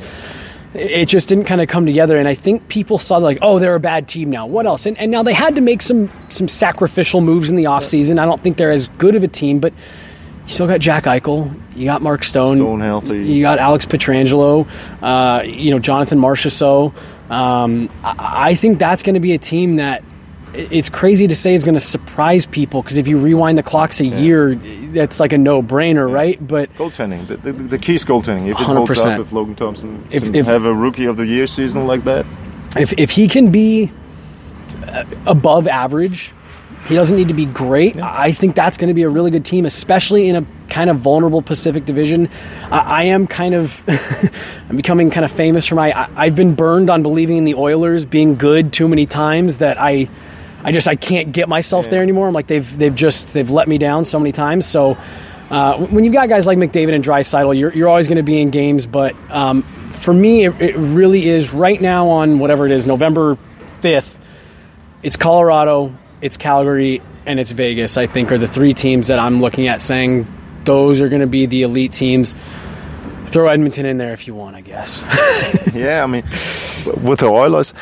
it 0.75 1.07
just 1.07 1.29
didn't 1.31 1.45
kind 1.45 1.61
of 1.63 1.67
come 1.69 1.87
together. 1.87 2.19
And 2.19 2.29
I 2.29 2.35
think 2.35 2.69
people 2.69 2.99
saw 2.99 3.17
like, 3.17 3.39
oh, 3.41 3.59
they're 3.59 3.75
a 3.75 3.81
bad 3.81 4.07
team 4.07 4.29
now. 4.31 4.45
What 4.47 4.67
else? 4.67 4.85
And, 4.85 4.99
and 4.99 5.11
now 5.11 5.23
they 5.23 5.33
had 5.33 5.55
to 5.57 5.63
make 5.63 5.81
some 5.83 6.11
some 6.29 6.47
sacrificial 6.49 7.21
moves 7.21 7.49
in 7.51 7.57
the 7.57 7.65
offseason. 7.65 8.19
I 8.19 8.27
don't 8.27 8.41
think 8.43 8.57
they're 8.59 8.71
as 8.71 8.89
good 8.99 9.15
of 9.17 9.23
a 9.25 9.29
team, 9.29 9.61
but 9.61 9.73
you 10.47 10.53
still 10.55 10.67
got 10.67 10.81
Jack 10.81 11.05
Eichel, 11.05 11.55
you 11.75 11.85
got 11.87 12.01
Mark 12.03 12.23
Stone, 12.25 12.57
Stone 12.59 12.81
healthy. 12.81 13.19
you 13.19 13.41
got 13.43 13.59
Alex 13.59 13.87
Pietrangelo, 13.87 14.67
uh, 15.03 15.43
you 15.45 15.71
know 15.71 15.79
Jonathan 15.79 16.19
Marchessault. 16.21 16.93
Um, 17.31 17.91
I, 18.03 18.55
think 18.55 18.79
that's 18.79 19.03
going 19.03 19.15
to 19.15 19.21
be 19.21 19.35
a 19.35 19.39
team 19.39 19.77
that 19.77 20.03
it's 20.55 20.89
crazy 20.89 21.27
to 21.27 21.37
say 21.37 21.55
is 21.55 21.63
going 21.63 21.75
to 21.75 21.81
surprise 21.81 22.47
people 22.47 22.83
because 22.83 22.97
if 22.97 23.07
you 23.07 23.19
rewind 23.19 23.59
the 23.59 23.63
clocks 23.63 24.01
a 24.01 24.07
year, 24.07 24.55
that's 24.55 25.21
like 25.21 25.33
a 25.35 25.39
no-brainer, 25.39 26.11
right? 26.11 26.45
But 26.47 26.75
Goaltending. 26.77 27.27
The, 27.27 27.37
the, 27.37 27.53
the 27.53 27.79
key 27.79 27.97
is 27.97 28.05
goaltending. 28.05 28.47
If 28.51 28.59
it 28.59 28.65
holds 28.65 28.91
100%. 28.91 29.15
up, 29.15 29.21
if 29.21 29.33
Logan 29.33 29.55
Thompson 29.55 30.07
If- 30.11 30.25
can 30.25 30.35
if- 30.35 30.47
have 30.47 30.65
a 30.65 30.75
rookie 30.75 31.05
of 31.05 31.17
the 31.17 31.27
year 31.27 31.47
season 31.47 31.87
like 31.87 32.05
that, 32.05 32.25
if 32.77 32.93
if 32.99 33.11
he 33.11 33.29
can 33.29 33.51
be 33.51 33.91
uh, 34.87 35.05
above 35.27 35.67
average, 35.67 36.33
he 36.89 36.95
doesn't 36.95 37.17
need 37.17 37.29
to 37.29 37.35
be 37.35 37.45
great. 37.45 37.99
I 37.99 38.33
think 38.33 38.55
that's 38.55 38.79
going 38.79 38.89
to 38.89 38.95
be 38.95 39.03
a 39.03 39.11
really 39.11 39.31
good 39.31 39.45
team, 39.45 39.67
especially 39.67 40.27
in 40.29 40.37
a 40.37 40.47
kind 40.69 40.89
of 40.89 40.97
vulnerable 41.01 41.43
Pacific 41.43 41.85
Division. 41.85 42.31
I, 42.71 42.79
I 42.79 43.03
am 43.05 43.27
kind 43.27 43.55
of, 43.55 43.83
I'm 44.71 44.77
becoming 44.77 45.11
kind 45.11 45.27
of 45.27 45.31
famous 45.31 45.67
for 45.67 45.75
my. 45.75 45.93
I, 45.93 46.09
I've 46.17 46.35
been 46.35 46.55
burned 46.55 46.89
on 46.89 47.03
believing 47.03 47.37
in 47.37 47.45
the 47.45 47.57
Oilers 47.57 48.07
being 48.07 48.37
good 48.37 48.73
too 48.73 48.89
many 48.89 49.05
times 49.05 49.59
that 49.59 49.79
I, 49.79 50.09
I 50.63 50.73
just 50.73 50.89
I 50.89 50.97
can't 50.97 51.31
get 51.31 51.47
myself 51.47 51.91
there 51.91 52.03
anymore. 52.03 52.27
I'm 52.27 52.33
like 52.33 52.47
they've 52.47 52.79
they've 52.79 52.95
just 52.95 53.35
they've 53.35 53.51
let 53.51 53.69
me 53.69 53.77
down 53.77 54.05
so 54.05 54.19
many 54.19 54.33
times. 54.33 54.67
So. 54.67 54.97
Uh, 55.51 55.87
when 55.87 56.05
you've 56.05 56.13
got 56.13 56.29
guys 56.29 56.47
like 56.47 56.59
McDavid 56.59 56.95
and 56.95 57.03
Draisaitl, 57.03 57.59
you're, 57.59 57.73
you're 57.73 57.89
always 57.89 58.07
going 58.07 58.19
to 58.19 58.23
be 58.23 58.39
in 58.39 58.51
games. 58.51 58.85
But 58.85 59.17
um, 59.31 59.63
for 59.93 60.13
me, 60.13 60.45
it, 60.45 60.61
it 60.61 60.77
really 60.77 61.27
is 61.27 61.55
right 61.55 61.81
now 61.81 62.11
on 62.11 62.39
whatever 62.39 62.67
it 62.67 62.71
is, 62.71 62.85
November 62.85 63.39
5th. 63.81 64.15
It's 65.03 65.17
Colorado, 65.17 65.97
it's 66.21 66.37
Calgary, 66.37 67.03
and 67.27 67.39
it's 67.39 67.51
Vegas. 67.53 67.97
I 67.97 68.07
think 68.07 68.33
are 68.33 68.39
the 68.39 68.47
three 68.47 68.73
teams 68.73 69.09
that 69.09 69.19
I'm 69.19 69.41
looking 69.41 69.69
at 69.69 69.83
saying 69.83 70.27
those 70.65 71.01
are 71.01 71.09
going 71.09 71.21
to 71.21 71.27
be 71.27 71.47
the 71.47 71.63
elite 71.63 71.93
teams. 71.93 72.35
Throw 73.27 73.49
Edmonton 73.49 73.85
in 73.85 73.99
there 73.99 74.13
if 74.13 74.27
you 74.27 74.35
want, 74.35 74.57
I 74.57 74.63
guess. 74.63 75.05
yeah, 75.75 76.03
I 76.03 76.07
mean, 76.07 76.25
with 77.03 77.21
the 77.21 77.29
Oilers, 77.29 77.75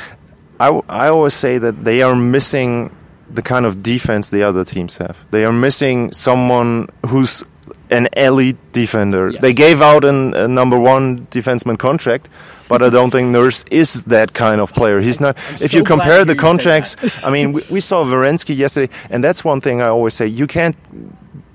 I, 0.58 0.68
I 0.88 1.08
always 1.08 1.34
say 1.34 1.58
that 1.58 1.84
they 1.84 2.02
are 2.02 2.16
missing 2.16 2.94
the 3.30 3.42
kind 3.42 3.66
of 3.66 3.82
defense 3.82 4.30
the 4.30 4.42
other 4.42 4.64
teams 4.64 4.96
have. 4.96 5.24
They 5.30 5.44
are 5.44 5.52
missing 5.52 6.12
someone 6.12 6.88
who's 7.06 7.44
an 7.90 8.08
elite 8.16 8.56
defender. 8.72 9.30
Yes. 9.30 9.40
They 9.40 9.52
gave 9.52 9.82
out 9.82 10.04
an, 10.04 10.34
a 10.34 10.48
number 10.48 10.78
one 10.78 11.26
defenseman 11.26 11.78
contract, 11.78 12.28
but 12.68 12.82
I 12.82 12.90
don't 12.90 13.10
think 13.10 13.30
Nurse 13.30 13.64
is 13.70 14.04
that 14.04 14.32
kind 14.32 14.60
of 14.60 14.72
player. 14.72 15.00
He's 15.00 15.20
not. 15.20 15.36
if 15.60 15.70
so 15.70 15.76
you 15.78 15.84
compare 15.84 16.24
the 16.24 16.34
hear 16.34 16.34
you 16.34 16.40
say 16.40 16.48
contracts. 16.48 16.96
I 17.22 17.30
mean, 17.30 17.52
we, 17.52 17.62
we 17.70 17.80
saw 17.80 18.04
Werenski 18.04 18.56
yesterday, 18.56 18.92
and 19.10 19.22
that's 19.22 19.44
one 19.44 19.60
thing 19.60 19.80
I 19.80 19.88
always 19.88 20.14
say. 20.14 20.26
You 20.26 20.46
can't. 20.46 20.76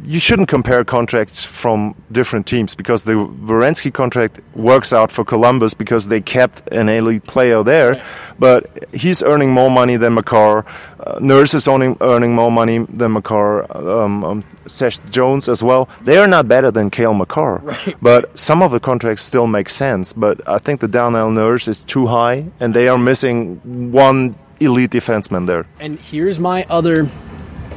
You 0.04 0.20
shouldn't 0.20 0.48
compare 0.48 0.84
contracts 0.84 1.44
from 1.44 1.94
different 2.12 2.48
teams 2.48 2.74
because 2.76 3.04
the 3.04 3.14
Werenski 3.14 3.94
contract 3.94 4.40
works 4.56 4.94
out 4.94 5.12
for 5.12 5.24
Columbus 5.24 5.76
because 5.76 6.08
they 6.08 6.22
kept 6.22 6.68
an 6.72 6.90
elite 6.90 7.24
player 7.24 7.62
there, 7.64 8.04
but 8.40 8.66
he's 8.94 9.22
earning 9.22 9.52
more 9.52 9.70
money 9.70 9.98
than 9.98 10.14
Makar. 10.16 10.66
Uh, 11.00 11.20
Nurse 11.20 11.54
is 11.54 11.68
earning, 11.68 11.98
earning 12.02 12.34
more 12.34 12.52
money 12.52 12.80
than 12.80 13.12
Makar. 13.14 13.66
Um, 13.78 14.24
um, 14.24 14.44
Seth 14.66 15.08
Jones 15.12 15.48
as 15.48 15.62
well. 15.62 15.88
They 16.04 16.18
are 16.18 16.28
not 16.28 16.48
better 16.48 16.72
than 16.72 16.90
Cale 16.90 17.14
Makar, 17.14 17.58
Right. 17.64 17.96
but 18.02 18.38
some 18.38 18.64
of 18.64 18.72
the 18.72 18.80
contracts 18.80 19.24
still 19.24 19.46
make 19.48 19.70
sense. 19.70 20.14
But 20.14 20.42
I 20.48 20.58
think 20.58 20.80
the 20.82 20.88
Darnell 20.88 21.30
Nurse 21.32 21.68
is 21.68 21.84
too 21.84 22.08
high, 22.08 22.46
and 22.60 22.74
they 22.74 22.88
are 22.88 22.98
missing 22.98 23.60
one 23.92 24.36
elite 24.60 24.92
defenseman 24.92 25.46
there. 25.48 25.66
And 25.80 26.00
here's 26.00 26.40
my 26.40 26.66
other 26.70 27.08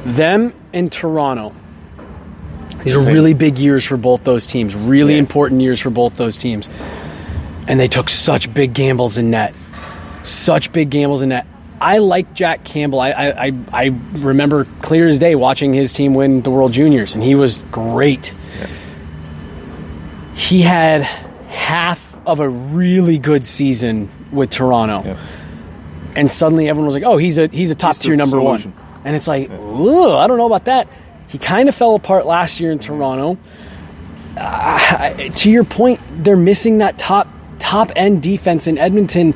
them 0.05 0.53
and 0.73 0.91
Toronto. 0.91 1.53
These 2.83 2.95
are 2.95 2.99
really 2.99 3.33
big 3.33 3.57
years 3.57 3.83
for 3.85 3.97
both 3.97 4.23
those 4.23 4.45
teams, 4.45 4.75
really 4.75 5.13
Yeah. 5.13 5.19
important 5.19 5.61
years 5.61 5.79
for 5.79 5.89
both 5.89 6.15
those 6.15 6.37
teams. 6.37 6.69
And 7.67 7.79
they 7.79 7.87
took 7.87 8.09
such 8.09 8.53
big 8.53 8.73
gambles 8.73 9.17
in 9.17 9.31
net. 9.31 9.55
Such 10.23 10.71
big 10.71 10.89
gambles 10.91 11.21
in 11.23 11.29
net. 11.29 11.47
I 11.81 11.97
like 11.97 12.33
Jack 12.33 12.63
Campbell. 12.63 12.99
I, 12.99 13.09
I, 13.11 13.45
I, 13.47 13.51
I 13.73 13.83
remember 14.13 14.65
clear 14.81 15.07
as 15.07 15.17
day 15.19 15.35
watching 15.35 15.73
his 15.73 15.91
team 15.91 16.13
win 16.13 16.41
the 16.41 16.51
World 16.51 16.71
Juniors, 16.73 17.13
and 17.15 17.23
he 17.23 17.33
was 17.35 17.57
great. 17.71 18.33
He 20.35 20.61
had 20.61 21.01
half 21.47 22.15
of 22.27 22.39
a 22.39 22.47
really 22.49 23.17
good 23.17 23.45
season 23.45 24.09
with 24.31 24.49
Toronto 24.49 25.17
and 26.17 26.31
suddenly 26.31 26.67
everyone 26.69 26.87
was 26.87 26.95
like, 26.95 27.03
"Oh, 27.03 27.17
he's 27.17 27.37
a 27.37 27.47
he's 27.47 27.71
a 27.71 27.75
top 27.75 27.95
He's 27.95 28.03
tier 28.03 28.15
number 28.15 28.37
solution. 28.37 28.71
one," 28.71 29.01
and 29.05 29.15
it's 29.17 29.27
like, 29.27 29.51
"Ooh, 29.51 30.13
I 30.13 30.27
don't 30.27 30.37
know 30.37 30.45
about 30.45 30.65
that." 30.65 30.87
He 31.27 31.37
kind 31.37 31.67
of 31.69 31.75
fell 31.75 31.95
apart 31.95 32.25
last 32.25 32.59
year 32.59 32.71
in 32.71 32.79
Toronto. 32.79 33.37
Uh, 34.37 35.13
to 35.29 35.49
your 35.51 35.63
point, 35.63 35.99
they're 36.23 36.35
missing 36.35 36.79
that 36.79 36.97
top 36.97 37.27
top 37.59 37.91
end 37.95 38.21
defense 38.21 38.67
in 38.67 38.77
Edmonton, 38.77 39.33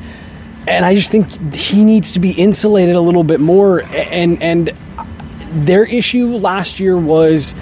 and 0.68 0.86
I 0.86 0.94
just 0.94 1.10
think 1.10 1.54
he 1.56 1.84
needs 1.86 2.12
to 2.14 2.20
be 2.20 2.32
insulated 2.32 2.96
a 2.96 3.02
little 3.02 3.24
bit 3.24 3.40
more. 3.40 3.82
And 3.94 4.42
and 4.44 4.74
their 5.52 5.86
issue 5.86 6.36
last 6.36 6.80
year 6.80 6.98
was, 6.98 7.56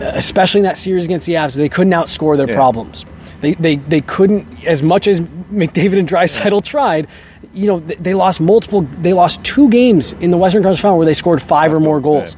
especially 0.00 0.60
in 0.60 0.64
that 0.64 0.78
series 0.78 1.04
against 1.04 1.26
the 1.26 1.34
Avs, 1.34 1.54
they 1.54 1.68
couldn't 1.68 1.92
outscore 1.92 2.36
their 2.36 2.48
Yeah. 2.48 2.54
problems. 2.56 3.04
They, 3.42 3.52
they, 3.52 3.76
they 3.76 4.00
couldn't 4.00 4.64
as 4.64 4.82
much 4.82 5.06
as 5.06 5.20
McDavid 5.20 5.98
and 5.98 6.08
Draisaitl 6.08 6.64
tried. 6.64 7.06
You 7.52 7.66
know, 7.66 7.78
they, 7.80 7.94
they 7.96 8.14
lost 8.14 8.40
multiple. 8.40 8.80
They 9.02 9.12
lost 9.12 9.44
two 9.44 9.68
games 9.68 10.14
in 10.14 10.30
the 10.30 10.38
Western 10.38 10.62
Conference 10.62 10.80
Final 10.80 10.96
where 10.96 11.04
they 11.06 11.12
scored 11.14 11.42
five 11.42 11.72
or 11.74 11.78
more 11.78 12.00
goals, 12.00 12.34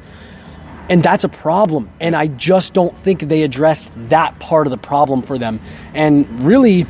and 0.89 1.03
that's 1.03 1.23
a 1.23 1.29
problem. 1.29 1.89
And 1.99 2.15
I 2.15 2.27
just 2.27 2.73
don't 2.73 2.97
think 2.97 3.21
they 3.21 3.43
addressed 3.43 3.91
that 4.09 4.39
part 4.39 4.67
of 4.67 4.71
the 4.71 4.77
problem 4.77 5.21
for 5.21 5.37
them. 5.37 5.61
And 5.93 6.39
really, 6.41 6.85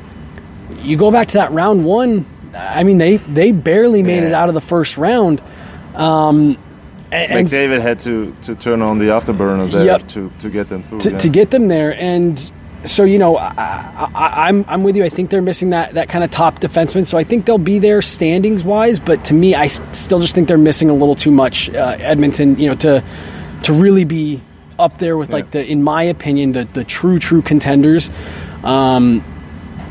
you 0.82 0.98
go 0.98 1.12
back 1.12 1.28
to 1.30 1.34
that 1.36 1.52
round 1.52 1.86
one. 1.86 2.26
I 2.56 2.84
mean, 2.84 2.98
they 2.98 3.18
they 3.18 3.52
barely 3.52 4.02
made 4.02 4.24
it 4.24 4.34
out 4.34 4.50
of 4.50 4.56
the 4.56 4.62
first 4.62 4.98
round. 4.98 5.42
Um, 5.94 6.58
and, 7.12 7.48
McDavid 7.48 7.82
had 7.82 8.00
to, 8.02 8.36
to 8.44 8.56
turn 8.56 8.82
on 8.82 9.00
the 9.00 9.06
afterburner 9.06 9.70
there 9.72 9.86
Yep. 9.86 10.08
to, 10.10 10.32
to 10.40 10.50
get 10.50 10.70
them 10.70 10.84
through. 10.84 11.00
to, 11.00 11.12
yeah. 11.12 11.18
to 11.18 11.30
get 11.30 11.50
them 11.50 11.68
there. 11.68 11.96
And 11.96 12.52
so 12.84 13.04
you 13.04 13.18
know, 13.18 13.36
I, 13.36 14.10
I, 14.16 14.48
I'm 14.48 14.64
I'm 14.68 14.84
with 14.84 14.96
you. 14.96 15.04
I 15.04 15.10
think 15.10 15.30
they're 15.30 15.42
missing 15.42 15.72
that 15.72 15.96
that 15.96 16.08
kind 16.08 16.24
of 16.24 16.32
top 16.32 16.60
defenseman. 16.60 17.06
So 17.06 17.18
I 17.18 17.24
think 17.24 17.46
they'll 17.46 17.58
be 17.58 17.80
there 17.80 18.02
standings 18.02 18.64
wise. 18.64 19.00
But 19.00 19.26
to 19.26 19.34
me, 19.34 19.54
I 19.54 19.68
still 19.68 20.20
just 20.20 20.34
think 20.34 20.48
they're 20.48 20.58
missing 20.58 20.90
a 20.90 20.94
little 20.94 21.16
too 21.16 21.32
much. 21.32 21.70
Uh, 21.70 21.98
Edmonton, 22.00 22.58
you 22.58 22.70
know, 22.70 22.76
to 22.76 23.04
to 23.64 23.74
really 23.74 24.04
be 24.04 24.42
up 24.78 24.98
there 24.98 25.18
with 25.18 25.32
like 25.32 25.52
the, 25.52 25.66
in 25.66 25.84
my 25.84 26.04
opinion, 26.04 26.54
the 26.54 26.66
the 26.66 26.84
true 26.84 27.20
true 27.20 27.42
contenders. 27.42 28.10
Um, 28.64 29.24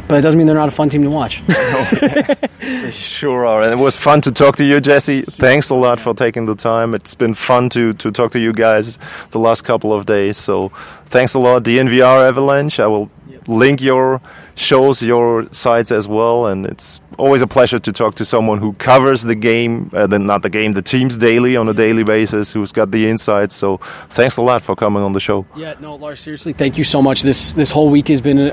but 0.09 0.17
it 0.17 0.23
doesn't 0.23 0.39
mean 0.39 0.47
they're 0.47 0.57
not 0.57 0.69
a 0.69 0.73
fun 0.73 0.89
team 0.89 1.03
to 1.03 1.11
watch. 1.11 1.43
Sure 2.91 3.47
are. 3.47 3.63
And 3.63 3.73
it 3.73 3.83
was 3.83 3.97
fun 3.97 4.21
to 4.23 4.33
talk 4.33 4.57
to 4.57 4.65
you, 4.65 4.81
Jesse. 4.81 5.23
Thanks 5.23 5.71
a 5.71 5.75
lot 5.75 6.01
for 6.01 6.15
taking 6.15 6.47
the 6.47 6.55
time. 6.55 6.95
It's 6.95 7.15
been 7.15 7.35
fun 7.35 7.69
to, 7.71 7.93
to 7.95 8.11
talk 8.11 8.33
to 8.33 8.39
you 8.41 8.53
guys 8.53 8.99
the 9.31 9.39
last 9.39 9.63
couple 9.63 9.93
of 9.93 10.07
days. 10.07 10.39
So 10.39 10.71
thanks 11.07 11.35
a 11.35 11.39
lot. 11.39 11.65
DNVR 11.65 12.29
Avalanche. 12.29 12.81
I 12.81 12.87
will 12.87 13.11
link 13.49 13.81
your 13.81 14.21
shows, 14.55 15.03
your 15.03 15.49
sites 15.53 15.91
as 15.91 16.07
well. 16.07 16.47
And 16.47 16.67
it's 16.67 17.01
always 17.17 17.43
a 17.43 17.47
pleasure 17.47 17.79
to 17.81 17.93
talk 17.93 18.15
to 18.17 18.25
someone 18.25 18.59
who 18.59 18.75
covers 18.75 19.23
the 19.23 19.35
game, 19.35 19.91
uh, 19.93 20.07
the, 20.07 20.19
not 20.19 20.43
the 20.43 20.51
game, 20.51 20.75
the 20.75 20.83
teams 20.83 21.19
daily 21.19 21.57
on 21.57 21.69
a 21.69 21.75
daily 21.75 22.05
basis, 22.05 22.53
who's 22.53 22.71
got 22.71 22.91
the 22.91 23.09
insights. 23.09 23.57
So 23.57 23.79
thanks 24.11 24.37
a 24.37 24.43
lot 24.43 24.63
for 24.63 24.77
coming 24.77 25.03
on 25.03 25.13
the 25.13 25.21
show. 25.21 25.47
Yeah, 25.57 25.75
no, 25.81 25.97
Lars, 25.97 26.21
seriously, 26.21 26.53
thank 26.53 26.79
you 26.79 26.85
so 26.85 27.03
much. 27.03 27.23
This 27.23 27.53
this 27.53 27.71
whole 27.71 27.89
week 27.91 28.09
has 28.09 28.21
been 28.21 28.39
a, 28.39 28.51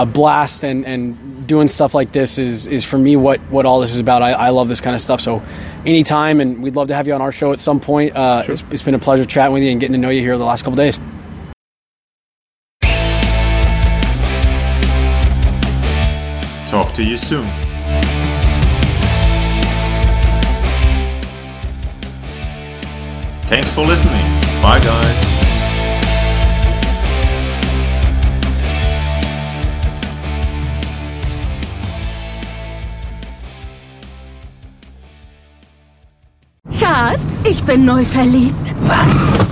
a 0.00 0.06
blast, 0.06 0.64
and, 0.64 0.84
and 0.84 1.46
doing 1.46 1.68
stuff 1.68 1.94
like 1.94 2.12
this 2.12 2.38
is, 2.38 2.66
is 2.66 2.84
for 2.84 2.98
me 2.98 3.16
what, 3.16 3.40
what 3.50 3.66
all 3.66 3.80
this 3.80 3.94
is 3.94 4.00
about. 4.00 4.22
I, 4.22 4.32
I 4.32 4.48
love 4.50 4.68
this 4.68 4.80
kind 4.80 4.94
of 4.94 5.00
stuff. 5.00 5.20
So, 5.20 5.42
anytime, 5.84 6.40
and 6.40 6.62
we'd 6.62 6.76
love 6.76 6.88
to 6.88 6.94
have 6.94 7.06
you 7.06 7.14
on 7.14 7.20
our 7.20 7.32
show 7.32 7.52
at 7.52 7.60
some 7.60 7.80
point. 7.80 8.16
Uh, 8.16 8.44
it's, 8.48 8.64
it's 8.70 8.82
been 8.82 8.94
a 8.94 8.98
pleasure 8.98 9.24
chatting 9.24 9.52
with 9.52 9.62
you 9.62 9.70
and 9.70 9.80
getting 9.80 9.92
to 9.92 9.98
know 9.98 10.10
you 10.10 10.20
here 10.20 10.36
the 10.38 10.44
last 10.44 10.62
couple 10.62 10.76
days. 10.76 10.98
Talk 16.72 16.94
to 16.94 17.02
you 17.02 17.18
soon. 17.18 17.46
Thanks 23.42 23.74
for 23.74 23.84
listening. 23.84 24.24
Bye, 24.62 24.80
guys. 24.80 25.32
Schatz, 36.70 37.44
ich 37.44 37.62
bin 37.64 37.84
neu 37.84 38.02
verliebt. 38.06 38.74
Was? 38.88 39.51